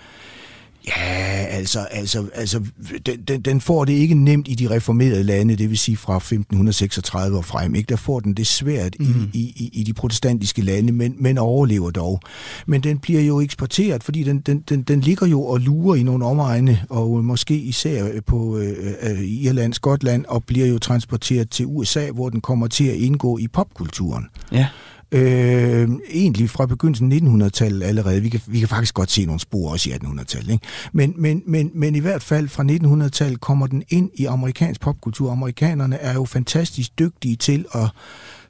Ja, 0.87 1.45
altså, 1.49 1.79
altså, 1.79 2.25
altså 2.33 2.61
den, 3.05 3.21
den, 3.21 3.41
den 3.41 3.61
får 3.61 3.85
det 3.85 3.93
ikke 3.93 4.15
nemt 4.15 4.47
i 4.47 4.55
de 4.55 4.69
reformerede 4.69 5.23
lande, 5.23 5.55
det 5.55 5.69
vil 5.69 5.77
sige 5.77 5.97
fra 5.97 6.15
1536 6.15 7.37
og 7.37 7.45
frem. 7.45 7.75
Ikke? 7.75 7.89
Der 7.89 7.95
får 7.95 8.19
den 8.19 8.33
det 8.33 8.47
svært 8.47 8.95
mm. 8.99 9.29
i, 9.33 9.39
i, 9.39 9.69
i 9.73 9.83
de 9.83 9.93
protestantiske 9.93 10.61
lande, 10.61 10.93
men, 10.93 11.15
men 11.19 11.37
overlever 11.37 11.91
dog. 11.91 12.19
Men 12.65 12.83
den 12.83 12.99
bliver 12.99 13.21
jo 13.21 13.41
eksporteret, 13.41 14.03
fordi 14.03 14.23
den, 14.23 14.39
den, 14.39 14.63
den, 14.69 14.81
den 14.81 15.01
ligger 15.01 15.27
jo 15.27 15.45
og 15.45 15.59
lurer 15.59 15.95
i 15.95 16.03
nogle 16.03 16.25
omegne, 16.25 16.85
og 16.89 17.25
måske 17.25 17.55
især 17.55 18.05
på 18.27 18.57
øh, 18.57 18.93
øh, 19.01 19.21
Irland, 19.21 19.73
Skotland, 19.73 20.25
og 20.25 20.43
bliver 20.43 20.67
jo 20.67 20.79
transporteret 20.79 21.49
til 21.49 21.65
USA, 21.65 22.11
hvor 22.11 22.29
den 22.29 22.41
kommer 22.41 22.67
til 22.67 22.87
at 22.87 22.95
indgå 22.95 23.37
i 23.37 23.47
popkulturen. 23.47 24.25
Ja. 24.51 24.67
Øh, 25.13 25.89
egentlig 26.09 26.49
fra 26.49 26.65
begyndelsen 26.65 27.11
af 27.11 27.17
1900-tallet 27.17 27.83
allerede. 27.83 28.21
Vi 28.21 28.29
kan, 28.29 28.41
vi 28.47 28.59
kan 28.59 28.67
faktisk 28.67 28.93
godt 28.93 29.11
se 29.11 29.25
nogle 29.25 29.39
spor 29.39 29.71
også 29.71 29.89
i 29.89 29.93
1800-tallet. 29.93 30.53
Ikke? 30.53 30.65
Men, 30.93 31.13
men, 31.17 31.43
men, 31.47 31.71
men 31.73 31.95
i 31.95 31.99
hvert 31.99 32.23
fald 32.23 32.47
fra 32.47 32.63
1900-tallet 32.63 33.41
kommer 33.41 33.67
den 33.67 33.83
ind 33.89 34.09
i 34.15 34.25
amerikansk 34.25 34.81
popkultur. 34.81 35.31
Amerikanerne 35.31 35.95
er 35.95 36.13
jo 36.13 36.25
fantastisk 36.25 36.99
dygtige 36.99 37.35
til 37.35 37.65
at 37.73 37.89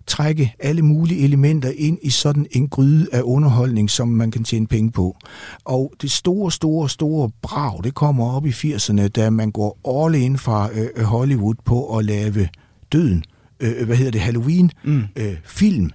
trække 0.07 0.55
alle 0.59 0.81
mulige 0.81 1.23
elementer 1.23 1.71
ind 1.75 1.97
i 2.01 2.09
sådan 2.09 2.47
en 2.51 2.67
gryde 2.67 3.07
af 3.11 3.21
underholdning, 3.23 3.89
som 3.89 4.07
man 4.07 4.31
kan 4.31 4.43
tjene 4.43 4.67
penge 4.67 4.91
på. 4.91 5.17
Og 5.65 5.93
det 6.01 6.11
store, 6.11 6.51
store, 6.51 6.89
store 6.89 7.29
brag, 7.41 7.83
det 7.83 7.93
kommer 7.93 8.33
op 8.35 8.45
i 8.45 8.49
80'erne, 8.49 9.07
da 9.07 9.29
man 9.29 9.51
går 9.51 10.03
all 10.03 10.15
in 10.15 10.37
fra 10.37 10.69
øh, 10.73 11.03
Hollywood 11.03 11.55
på 11.65 11.97
at 11.97 12.05
lave 12.05 12.49
døden, 12.91 13.23
øh, 13.59 13.85
hvad 13.85 13.95
hedder 13.97 14.11
det, 14.11 14.21
Halloween, 14.21 14.71
mm. 14.83 15.03
øh, 15.15 15.35
film, 15.45 15.91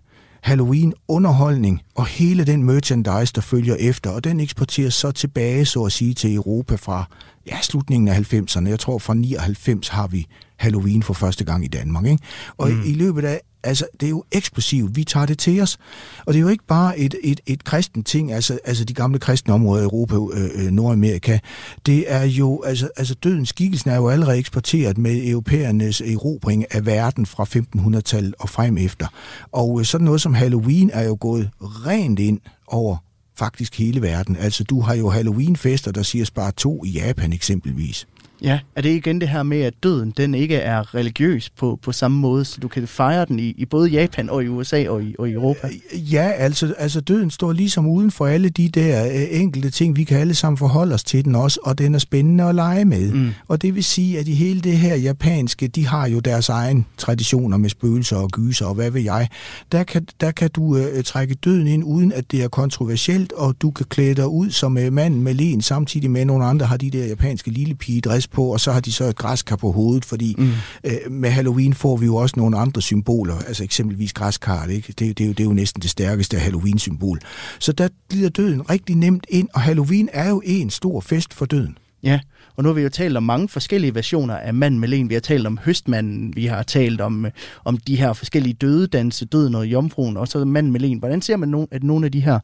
Halloween, 0.48 0.94
underholdning 1.08 1.82
og 1.94 2.06
hele 2.06 2.44
den 2.44 2.64
merchandise, 2.64 3.32
der 3.34 3.40
følger 3.40 3.74
efter. 3.74 4.10
Og 4.10 4.24
den 4.24 4.40
eksporteres 4.40 4.94
så 4.94 5.10
tilbage, 5.10 5.64
så 5.64 5.84
at 5.84 5.92
sige, 5.92 6.14
til 6.14 6.34
Europa 6.34 6.74
fra 6.74 7.04
ja, 7.46 7.60
slutningen 7.62 8.08
af 8.08 8.34
90'erne. 8.34 8.68
Jeg 8.68 8.78
tror, 8.78 8.98
fra 8.98 9.14
99 9.14 9.88
har 9.88 10.06
vi 10.06 10.26
Halloween 10.56 11.02
for 11.02 11.14
første 11.14 11.44
gang 11.44 11.64
i 11.64 11.68
Danmark. 11.68 12.06
Ikke? 12.06 12.22
Og 12.56 12.68
mm. 12.70 12.82
i 12.86 12.92
løbet 12.92 13.24
af 13.24 13.40
Altså, 13.62 13.86
det 14.00 14.06
er 14.06 14.10
jo 14.10 14.24
eksplosivt. 14.32 14.96
Vi 14.96 15.04
tager 15.04 15.26
det 15.26 15.38
til 15.38 15.60
os. 15.60 15.78
Og 16.26 16.32
det 16.32 16.38
er 16.38 16.42
jo 16.42 16.48
ikke 16.48 16.66
bare 16.66 16.98
et, 16.98 17.14
et, 17.24 17.40
et 17.46 17.64
kristent 17.64 18.06
ting, 18.06 18.32
altså, 18.32 18.58
altså 18.64 18.84
de 18.84 18.94
gamle 18.94 19.18
kristne 19.18 19.54
områder 19.54 19.82
i 19.82 19.84
Europa, 19.84 20.14
øh, 20.14 20.50
øh, 20.54 20.70
Nordamerika. 20.70 21.38
Det 21.86 22.12
er 22.12 22.24
jo, 22.24 22.62
altså, 22.62 22.88
altså 22.96 23.14
dødens 23.14 23.48
skikkelsen 23.48 23.90
er 23.90 23.96
jo 23.96 24.08
allerede 24.08 24.38
eksporteret 24.38 24.98
med 24.98 25.28
europæernes 25.28 26.00
erobring 26.00 26.74
af 26.74 26.86
verden 26.86 27.26
fra 27.26 27.44
1500-tallet 27.44 28.34
og 28.38 28.48
frem 28.48 28.78
efter. 28.78 29.06
Og 29.52 29.80
øh, 29.80 29.86
sådan 29.86 30.04
noget 30.04 30.20
som 30.20 30.34
Halloween 30.34 30.90
er 30.92 31.02
jo 31.02 31.16
gået 31.20 31.50
rent 31.60 32.18
ind 32.18 32.40
over 32.66 32.96
faktisk 33.38 33.78
hele 33.78 34.02
verden. 34.02 34.36
Altså, 34.36 34.64
du 34.64 34.80
har 34.80 34.94
jo 34.94 35.10
Halloween-fester, 35.10 35.92
der 35.92 36.02
siger 36.02 36.30
bare 36.34 36.52
to 36.52 36.84
i 36.84 36.90
Japan 36.90 37.32
eksempelvis. 37.32 38.06
Ja, 38.42 38.58
er 38.76 38.82
det 38.82 38.90
igen 38.90 39.20
det 39.20 39.28
her 39.28 39.42
med, 39.42 39.60
at 39.60 39.74
døden 39.82 40.12
den 40.16 40.34
ikke 40.34 40.56
er 40.56 40.94
religiøs 40.94 41.50
på, 41.50 41.78
på 41.82 41.92
samme 41.92 42.18
måde, 42.18 42.44
så 42.44 42.60
du 42.60 42.68
kan 42.68 42.88
fejre 42.88 43.24
den 43.24 43.38
i, 43.38 43.54
i 43.56 43.64
både 43.64 43.90
Japan 43.90 44.30
og 44.30 44.44
i 44.44 44.48
USA 44.48 44.88
og 44.88 45.02
i, 45.02 45.14
og 45.18 45.28
i 45.28 45.32
Europa? 45.32 45.68
Ja, 45.92 46.30
altså, 46.30 46.74
altså 46.78 47.00
døden 47.00 47.30
står 47.30 47.52
ligesom 47.52 47.86
uden 47.86 48.10
for 48.10 48.26
alle 48.26 48.48
de 48.48 48.68
der 48.68 49.06
øh, 49.06 49.40
enkelte 49.40 49.70
ting, 49.70 49.96
vi 49.96 50.04
kan 50.04 50.18
alle 50.18 50.34
sammen 50.34 50.58
forholde 50.58 50.94
os 50.94 51.04
til 51.04 51.24
den 51.24 51.34
også, 51.34 51.60
og 51.62 51.78
den 51.78 51.94
er 51.94 51.98
spændende 51.98 52.44
at 52.44 52.54
lege 52.54 52.84
med. 52.84 53.12
Mm. 53.12 53.30
Og 53.48 53.62
det 53.62 53.74
vil 53.74 53.84
sige, 53.84 54.18
at 54.18 54.28
i 54.28 54.34
hele 54.34 54.60
det 54.60 54.78
her 54.78 54.96
japanske, 54.96 55.68
de 55.68 55.86
har 55.86 56.08
jo 56.08 56.20
deres 56.20 56.48
egen 56.48 56.86
traditioner 56.98 57.56
med 57.56 57.70
spøgelser 57.70 58.16
og 58.16 58.28
gyser 58.30 58.66
og 58.66 58.74
hvad 58.74 58.90
ved 58.90 59.02
jeg. 59.02 59.28
Der 59.72 59.84
kan, 59.84 60.06
der 60.20 60.30
kan 60.30 60.50
du 60.50 60.76
øh, 60.76 61.04
trække 61.04 61.34
døden 61.34 61.66
ind, 61.66 61.84
uden 61.84 62.12
at 62.12 62.30
det 62.30 62.42
er 62.42 62.48
kontroversielt, 62.48 63.32
og 63.32 63.56
du 63.62 63.70
kan 63.70 63.86
klæde 63.88 64.14
dig 64.14 64.28
ud 64.28 64.50
som 64.50 64.78
øh, 64.78 64.92
manden 64.92 65.22
med 65.22 65.34
len, 65.34 65.60
samtidig 65.60 66.10
med 66.10 66.24
nogle 66.24 66.44
andre 66.44 66.66
har 66.66 66.76
de 66.76 66.90
der 66.90 67.06
japanske 67.06 67.50
lille 67.50 67.74
pige 67.74 68.00
på, 68.30 68.52
og 68.52 68.60
så 68.60 68.72
har 68.72 68.80
de 68.80 68.92
så 68.92 69.04
et 69.04 69.16
græskar 69.16 69.56
på 69.56 69.72
hovedet, 69.72 70.04
fordi 70.04 70.34
mm. 70.38 70.50
øh, 70.84 70.92
med 71.10 71.30
Halloween 71.30 71.74
får 71.74 71.96
vi 71.96 72.06
jo 72.06 72.16
også 72.16 72.34
nogle 72.36 72.58
andre 72.58 72.82
symboler, 72.82 73.38
altså 73.38 73.64
eksempelvis 73.64 74.12
græskar, 74.12 74.66
ikke? 74.66 74.94
Det, 74.98 75.18
det, 75.18 75.20
er 75.20 75.26
jo, 75.26 75.32
det 75.32 75.40
er 75.40 75.44
jo 75.44 75.52
næsten 75.52 75.82
det 75.82 75.90
stærkeste 75.90 76.38
Halloween-symbol. 76.38 77.18
Så 77.58 77.72
der 77.72 77.88
glider 78.10 78.28
døden 78.28 78.70
rigtig 78.70 78.96
nemt 78.96 79.26
ind, 79.28 79.48
og 79.54 79.60
Halloween 79.60 80.08
er 80.12 80.28
jo 80.28 80.42
en 80.44 80.70
stor 80.70 81.00
fest 81.00 81.34
for 81.34 81.46
døden. 81.46 81.78
Ja, 82.02 82.20
og 82.56 82.62
nu 82.62 82.68
har 82.68 82.74
vi 82.74 82.82
jo 82.82 82.88
talt 82.88 83.16
om 83.16 83.22
mange 83.22 83.48
forskellige 83.48 83.94
versioner 83.94 84.36
af 84.36 84.54
mand 84.54 84.78
med 84.78 84.88
len. 84.88 85.08
Vi 85.08 85.14
har 85.14 85.20
talt 85.20 85.46
om 85.46 85.58
høstmanden, 85.64 86.36
vi 86.36 86.46
har 86.46 86.62
talt 86.62 87.00
om, 87.00 87.26
øh, 87.26 87.32
om 87.64 87.76
de 87.76 87.96
her 87.96 88.12
forskellige 88.12 88.54
dødedanse, 88.54 89.24
døden 89.24 89.54
og 89.54 89.66
jomfruen, 89.66 90.16
og 90.16 90.28
så 90.28 90.44
mand 90.44 90.70
med 90.70 90.80
len. 90.80 90.98
Hvordan 90.98 91.22
ser 91.22 91.36
man, 91.36 91.66
at 91.70 91.82
nogle 91.82 92.06
af 92.06 92.12
de 92.12 92.20
her 92.20 92.38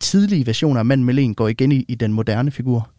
tidlige 0.00 0.46
versioner 0.46 0.80
af 0.80 0.84
mand 0.86 1.02
med 1.02 1.14
len 1.14 1.34
går 1.34 1.48
igen 1.48 1.72
i, 1.72 1.84
i 1.88 1.94
den 1.94 2.12
moderne 2.12 2.50
figur? 2.50 2.90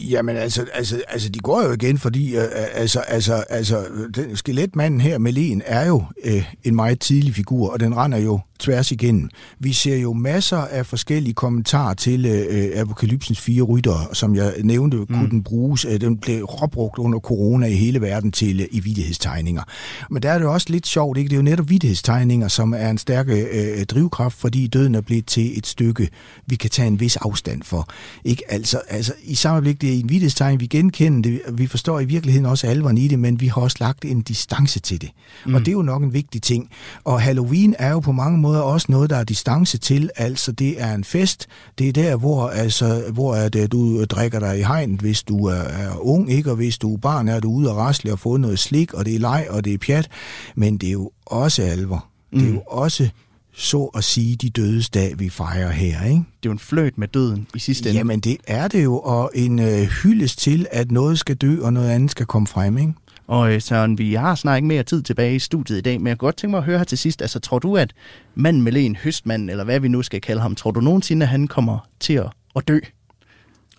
Jamen 0.00 0.36
altså, 0.36 0.66
altså, 0.74 1.02
altså, 1.08 1.28
de 1.28 1.38
går 1.38 1.62
jo 1.62 1.72
igen, 1.72 1.98
fordi 1.98 2.36
øh, 2.36 2.42
øh, 2.42 2.48
altså, 2.74 3.00
altså, 3.00 3.34
altså, 3.34 3.86
den 4.14 4.36
skeletmanden 4.36 5.00
her, 5.00 5.18
Melin, 5.18 5.62
er 5.66 5.86
jo 5.86 6.04
øh, 6.24 6.52
en 6.64 6.74
meget 6.76 7.00
tidlig 7.00 7.34
figur, 7.34 7.72
og 7.72 7.80
den 7.80 7.96
render 7.96 8.18
jo 8.18 8.40
tværs 8.58 8.92
igennem. 8.92 9.30
Vi 9.58 9.72
ser 9.72 9.96
jo 9.96 10.12
masser 10.12 10.56
af 10.56 10.86
forskellige 10.86 11.34
kommentarer 11.34 11.94
til 11.94 12.26
øh, 12.26 12.80
Apokalypsens 12.80 13.40
fire 13.40 13.62
rytter, 13.62 14.08
som 14.12 14.34
jeg 14.34 14.54
nævnte, 14.64 14.96
mm. 14.96 15.06
kunne 15.06 15.30
den 15.30 15.42
bruges. 15.42 15.84
Øh, 15.84 16.00
den 16.00 16.18
blev 16.18 16.44
råbrugt 16.44 16.98
under 16.98 17.18
corona 17.18 17.66
i 17.66 17.74
hele 17.74 18.00
verden 18.00 18.32
til 18.32 18.60
øh, 18.60 18.66
i 18.70 18.80
vidtighedstegninger. 18.80 19.62
Men 20.10 20.22
der 20.22 20.30
er 20.30 20.38
det 20.38 20.44
jo 20.44 20.52
også 20.52 20.66
lidt 20.70 20.86
sjovt, 20.86 21.18
ikke? 21.18 21.28
Det 21.28 21.34
er 21.34 21.38
jo 21.38 21.42
netop 21.42 21.70
vidtighedstegninger, 21.70 22.48
som 22.48 22.74
er 22.76 22.90
en 22.90 22.98
stærk 22.98 23.28
øh, 23.28 23.84
drivkraft, 23.84 24.38
fordi 24.38 24.66
døden 24.66 24.94
er 24.94 25.00
blevet 25.00 25.26
til 25.26 25.58
et 25.58 25.66
stykke, 25.66 26.08
vi 26.46 26.56
kan 26.56 26.70
tage 26.70 26.88
en 26.88 27.00
vis 27.00 27.16
afstand 27.16 27.62
for. 27.62 27.88
Ikke? 28.24 28.42
Altså, 28.48 28.80
altså, 28.88 29.12
i 29.22 29.34
samme 29.34 29.60
blik, 29.60 29.80
det 29.80 29.88
er 29.88 29.94
en 29.94 30.08
vidtighedstegning, 30.08 30.60
vi 30.60 30.66
genkender 30.66 31.30
det, 31.30 31.40
vi 31.52 31.66
forstår 31.66 32.00
i 32.00 32.04
virkeligheden 32.04 32.46
også 32.46 32.66
alvoren 32.66 32.98
i 32.98 33.08
det, 33.08 33.18
men 33.18 33.40
vi 33.40 33.46
har 33.46 33.62
også 33.62 33.76
lagt 33.80 34.04
en 34.04 34.22
distance 34.22 34.80
til 34.80 35.00
det. 35.00 35.10
Mm. 35.46 35.54
Og 35.54 35.60
det 35.60 35.68
er 35.68 35.72
jo 35.72 35.82
nok 35.82 36.02
en 36.02 36.12
vigtig 36.12 36.42
ting. 36.42 36.70
Og 37.04 37.20
Halloween 37.20 37.74
er 37.78 37.90
jo 37.90 38.00
på 38.00 38.12
mange 38.12 38.38
måder 38.38 38.47
måder 38.48 38.60
også 38.60 38.86
noget, 38.90 39.10
der 39.10 39.16
er 39.16 39.24
distance 39.24 39.78
til. 39.78 40.10
Altså, 40.16 40.52
det 40.52 40.82
er 40.82 40.94
en 40.94 41.04
fest. 41.04 41.46
Det 41.78 41.88
er 41.88 41.92
der, 41.92 42.16
hvor, 42.16 42.48
altså, 42.48 43.02
hvor 43.12 43.34
er 43.34 43.48
det, 43.48 43.72
du 43.72 44.04
drikker 44.04 44.40
dig 44.40 44.58
i 44.58 44.62
hegn, 44.62 44.94
hvis 44.94 45.22
du 45.22 45.46
er, 45.46 45.54
er 45.54 46.06
ung, 46.06 46.32
ikke? 46.32 46.50
Og 46.50 46.56
hvis 46.56 46.78
du 46.78 46.94
er 46.94 46.98
barn, 46.98 47.28
er 47.28 47.40
du 47.40 47.50
ude 47.50 47.70
og 47.70 47.76
rasle 47.76 48.12
og 48.12 48.18
få 48.18 48.36
noget 48.36 48.58
slik, 48.58 48.94
og 48.94 49.06
det 49.06 49.14
er 49.14 49.18
leg, 49.18 49.46
og 49.50 49.64
det 49.64 49.74
er 49.74 49.78
pjat. 49.78 50.08
Men 50.54 50.78
det 50.78 50.88
er 50.88 50.92
jo 50.92 51.10
også 51.26 51.62
alvor. 51.62 52.06
Mm. 52.32 52.38
Det 52.38 52.48
er 52.48 52.52
jo 52.52 52.58
mm. 52.58 52.62
også 52.66 53.08
så 53.52 53.84
at 53.84 54.04
sige 54.04 54.36
de 54.36 54.50
dødes 54.50 54.90
dag, 54.90 55.18
vi 55.18 55.28
fejrer 55.28 55.70
her. 55.70 56.04
Ikke? 56.04 56.16
Det 56.16 56.22
er 56.22 56.24
jo 56.46 56.52
en 56.52 56.58
fløjt 56.58 56.98
med 56.98 57.08
døden 57.08 57.46
i 57.54 57.58
sidste 57.58 57.88
ende. 57.88 57.98
Jamen 57.98 58.20
det 58.20 58.36
er 58.46 58.68
det 58.68 58.84
jo, 58.84 58.98
og 58.98 59.30
en 59.34 59.58
øh, 59.58 59.82
hyldest 60.02 60.38
til, 60.38 60.66
at 60.70 60.90
noget 60.90 61.18
skal 61.18 61.36
dø, 61.36 61.62
og 61.62 61.72
noget 61.72 61.90
andet 61.90 62.10
skal 62.10 62.26
komme 62.26 62.46
frem. 62.46 62.78
Ikke? 62.78 62.92
Og 63.28 63.54
øh, 63.54 63.60
Søren, 63.60 63.98
vi 63.98 64.14
har 64.14 64.34
snart 64.34 64.56
ikke 64.56 64.68
mere 64.68 64.82
tid 64.82 65.02
tilbage 65.02 65.34
i 65.34 65.38
studiet 65.38 65.78
i 65.78 65.80
dag, 65.80 66.00
men 66.00 66.06
jeg 66.06 66.18
kunne 66.18 66.26
godt 66.26 66.36
tænke 66.36 66.50
mig 66.50 66.58
at 66.58 66.64
høre 66.64 66.78
her 66.78 66.84
til 66.84 66.98
sidst. 66.98 67.22
Altså, 67.22 67.40
tror 67.40 67.58
du, 67.58 67.76
at 67.76 67.92
manden 68.34 68.62
med 68.62 68.72
en 68.76 68.96
høstmand, 68.96 69.50
eller 69.50 69.64
hvad 69.64 69.80
vi 69.80 69.88
nu 69.88 70.02
skal 70.02 70.20
kalde 70.20 70.40
ham, 70.40 70.54
tror 70.54 70.70
du 70.70 70.80
nogensinde, 70.80 71.24
at 71.24 71.30
han 71.30 71.46
kommer 71.46 71.78
til 72.00 72.14
at, 72.14 72.30
at 72.56 72.68
dø? 72.68 72.78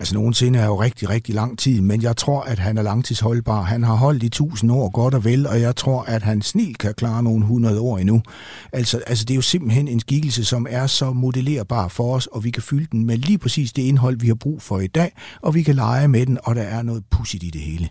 Altså 0.01 0.15
nogensinde 0.15 0.59
er 0.59 0.65
jo 0.65 0.81
rigtig, 0.81 1.09
rigtig 1.09 1.35
lang 1.35 1.59
tid, 1.59 1.81
men 1.81 2.01
jeg 2.01 2.17
tror, 2.17 2.41
at 2.41 2.59
han 2.59 2.77
er 2.77 2.81
langtidsholdbar. 2.81 3.61
Han 3.61 3.83
har 3.83 3.95
holdt 3.95 4.23
i 4.23 4.29
tusind 4.29 4.71
år 4.71 4.89
godt 4.89 5.13
og 5.13 5.25
vel, 5.25 5.47
og 5.47 5.61
jeg 5.61 5.75
tror, 5.75 6.01
at 6.01 6.23
han 6.23 6.41
snil 6.41 6.75
kan 6.75 6.93
klare 6.93 7.23
nogle 7.23 7.45
hundrede 7.45 7.79
år 7.79 7.97
endnu. 7.97 8.21
Altså, 8.73 9.01
altså 9.07 9.25
det 9.25 9.33
er 9.33 9.35
jo 9.35 9.41
simpelthen 9.41 9.87
en 9.87 9.99
skikkelse, 9.99 10.45
som 10.45 10.67
er 10.69 10.87
så 10.87 11.13
modellerbar 11.13 11.87
for 11.87 12.15
os, 12.15 12.27
og 12.27 12.43
vi 12.43 12.51
kan 12.51 12.63
fylde 12.63 12.87
den 12.91 13.05
med 13.05 13.17
lige 13.17 13.37
præcis 13.37 13.73
det 13.73 13.81
indhold, 13.81 14.19
vi 14.19 14.27
har 14.27 14.35
brug 14.35 14.61
for 14.61 14.79
i 14.79 14.87
dag, 14.87 15.11
og 15.41 15.55
vi 15.55 15.63
kan 15.63 15.75
lege 15.75 16.07
med 16.07 16.25
den, 16.25 16.37
og 16.43 16.55
der 16.55 16.61
er 16.61 16.81
noget 16.81 17.03
pudsigt 17.09 17.43
i 17.43 17.49
det 17.49 17.61
hele. 17.61 17.89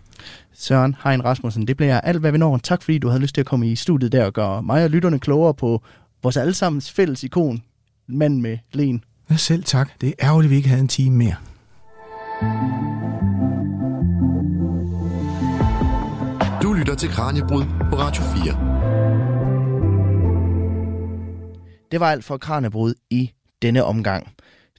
Søren 0.53 0.95
Hein 1.03 1.25
Rasmussen, 1.25 1.67
det 1.67 1.77
bliver 1.77 2.01
alt, 2.01 2.19
hvad 2.19 2.31
vi 2.31 2.37
når. 2.37 2.57
Tak 2.57 2.83
fordi 2.83 2.97
du 2.97 3.07
havde 3.07 3.21
lyst 3.21 3.35
til 3.35 3.41
at 3.41 3.47
komme 3.47 3.71
i 3.71 3.75
studiet 3.75 4.11
der 4.11 4.25
og 4.25 4.33
gøre 4.33 4.63
mig 4.63 4.83
og 4.83 4.89
lytterne 4.89 5.19
klogere 5.19 5.53
på 5.53 5.83
vores 6.23 6.37
allesammens 6.37 6.91
fælles 6.91 7.23
ikon, 7.23 7.61
mand 8.07 8.41
med 8.41 8.57
len. 8.73 9.03
Selv 9.37 9.63
tak. 9.63 9.89
Det 10.01 10.09
er 10.09 10.13
ærgerligt, 10.27 10.47
at 10.47 10.51
vi 10.51 10.55
ikke 10.55 10.69
havde 10.69 10.81
en 10.81 10.87
time 10.87 11.17
mere. 11.17 11.35
Du 16.61 16.73
lytter 16.73 16.95
til 16.95 17.09
Kranjebrud 17.09 17.63
på 17.63 17.95
Radio 17.95 18.23
4. 18.23 18.53
Det 21.91 21.99
var 21.99 22.11
alt 22.11 22.23
for 22.23 22.37
Kranjebrud 22.37 22.93
i 23.09 23.31
denne 23.61 23.83
omgang. 23.83 24.33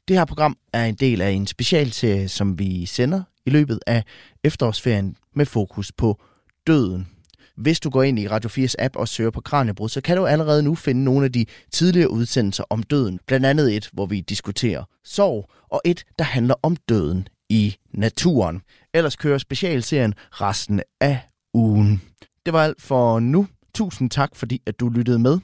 Det 0.09 0.17
her 0.17 0.25
program 0.25 0.57
er 0.73 0.85
en 0.85 0.95
del 0.95 1.21
af 1.21 1.31
en 1.31 1.47
specialserie, 1.47 2.29
som 2.29 2.59
vi 2.59 2.87
sender 2.87 3.23
i 3.47 3.51
løbet 3.51 3.81
af 3.87 4.05
efterårsferien 4.45 5.17
med 5.35 5.47
fokus 5.47 5.93
på 5.93 6.21
døden. 6.67 7.09
Hvis 7.57 7.81
du 7.81 7.91
går 7.91 8.03
ind 8.03 8.19
i 8.19 8.29
Radio 8.29 8.51
4's 8.65 8.75
app 8.79 8.97
og 8.97 9.09
søger 9.09 9.31
på 9.31 9.41
Kranjebrud, 9.41 9.89
så 9.89 10.01
kan 10.01 10.17
du 10.17 10.27
allerede 10.27 10.63
nu 10.63 10.75
finde 10.75 11.05
nogle 11.05 11.25
af 11.25 11.33
de 11.33 11.47
tidligere 11.73 12.11
udsendelser 12.11 12.65
om 12.71 12.83
døden. 12.83 13.21
Blandt 13.27 13.47
andet 13.47 13.77
et, 13.77 13.89
hvor 13.93 14.07
vi 14.07 14.21
diskuterer 14.21 14.85
sorg, 15.05 15.51
og 15.69 15.81
et, 15.85 16.05
der 16.19 16.25
handler 16.25 16.55
om 16.63 16.77
døden 16.77 17.29
i 17.51 17.77
naturen. 17.95 18.63
Ellers 18.95 19.17
kører 19.17 19.39
specialserien 19.39 20.15
resten 20.31 20.83
af 21.01 21.19
ugen. 21.55 22.03
Det 22.47 22.53
var 22.53 22.65
alt 22.65 22.83
for 22.83 23.21
nu. 23.21 23.47
Tusind 23.75 24.11
tak, 24.11 24.37
fordi 24.37 24.63
at 24.67 24.81
du 24.81 24.89
lyttede 24.89 25.19
med. 25.19 25.39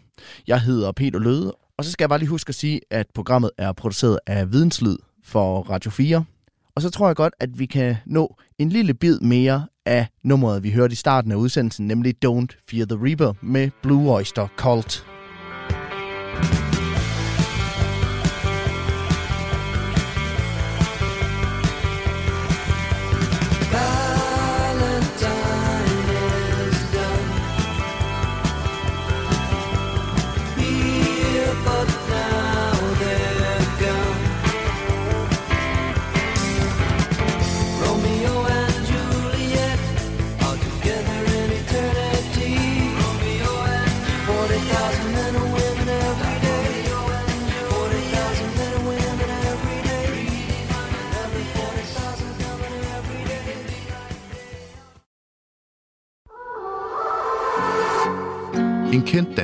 Jeg 0.46 0.60
hedder 0.60 0.92
Peter 0.92 1.18
Løde, 1.18 1.52
og 1.78 1.84
så 1.84 1.90
skal 1.90 2.04
jeg 2.04 2.08
bare 2.08 2.18
lige 2.18 2.28
huske 2.28 2.48
at 2.48 2.54
sige, 2.54 2.80
at 2.90 3.06
programmet 3.14 3.50
er 3.58 3.72
produceret 3.72 4.18
af 4.26 4.52
Videnslyd 4.52 4.96
for 5.24 5.62
Radio 5.62 5.90
4. 5.90 6.24
Og 6.74 6.82
så 6.82 6.90
tror 6.90 7.06
jeg 7.06 7.16
godt, 7.16 7.34
at 7.40 7.58
vi 7.58 7.66
kan 7.66 7.96
nå 8.06 8.36
en 8.58 8.68
lille 8.68 8.94
bid 8.94 9.20
mere 9.20 9.66
af 9.86 10.06
nummeret, 10.24 10.62
vi 10.62 10.70
hørte 10.70 10.92
i 10.92 10.96
starten 10.96 11.32
af 11.32 11.36
udsendelsen, 11.36 11.86
nemlig 11.86 12.14
Don't 12.24 12.64
Fear 12.70 12.86
the 12.86 13.04
Reaper 13.04 13.32
med 13.42 13.70
Blue 13.82 14.14
Oyster 14.14 14.48
Cult. 14.56 15.15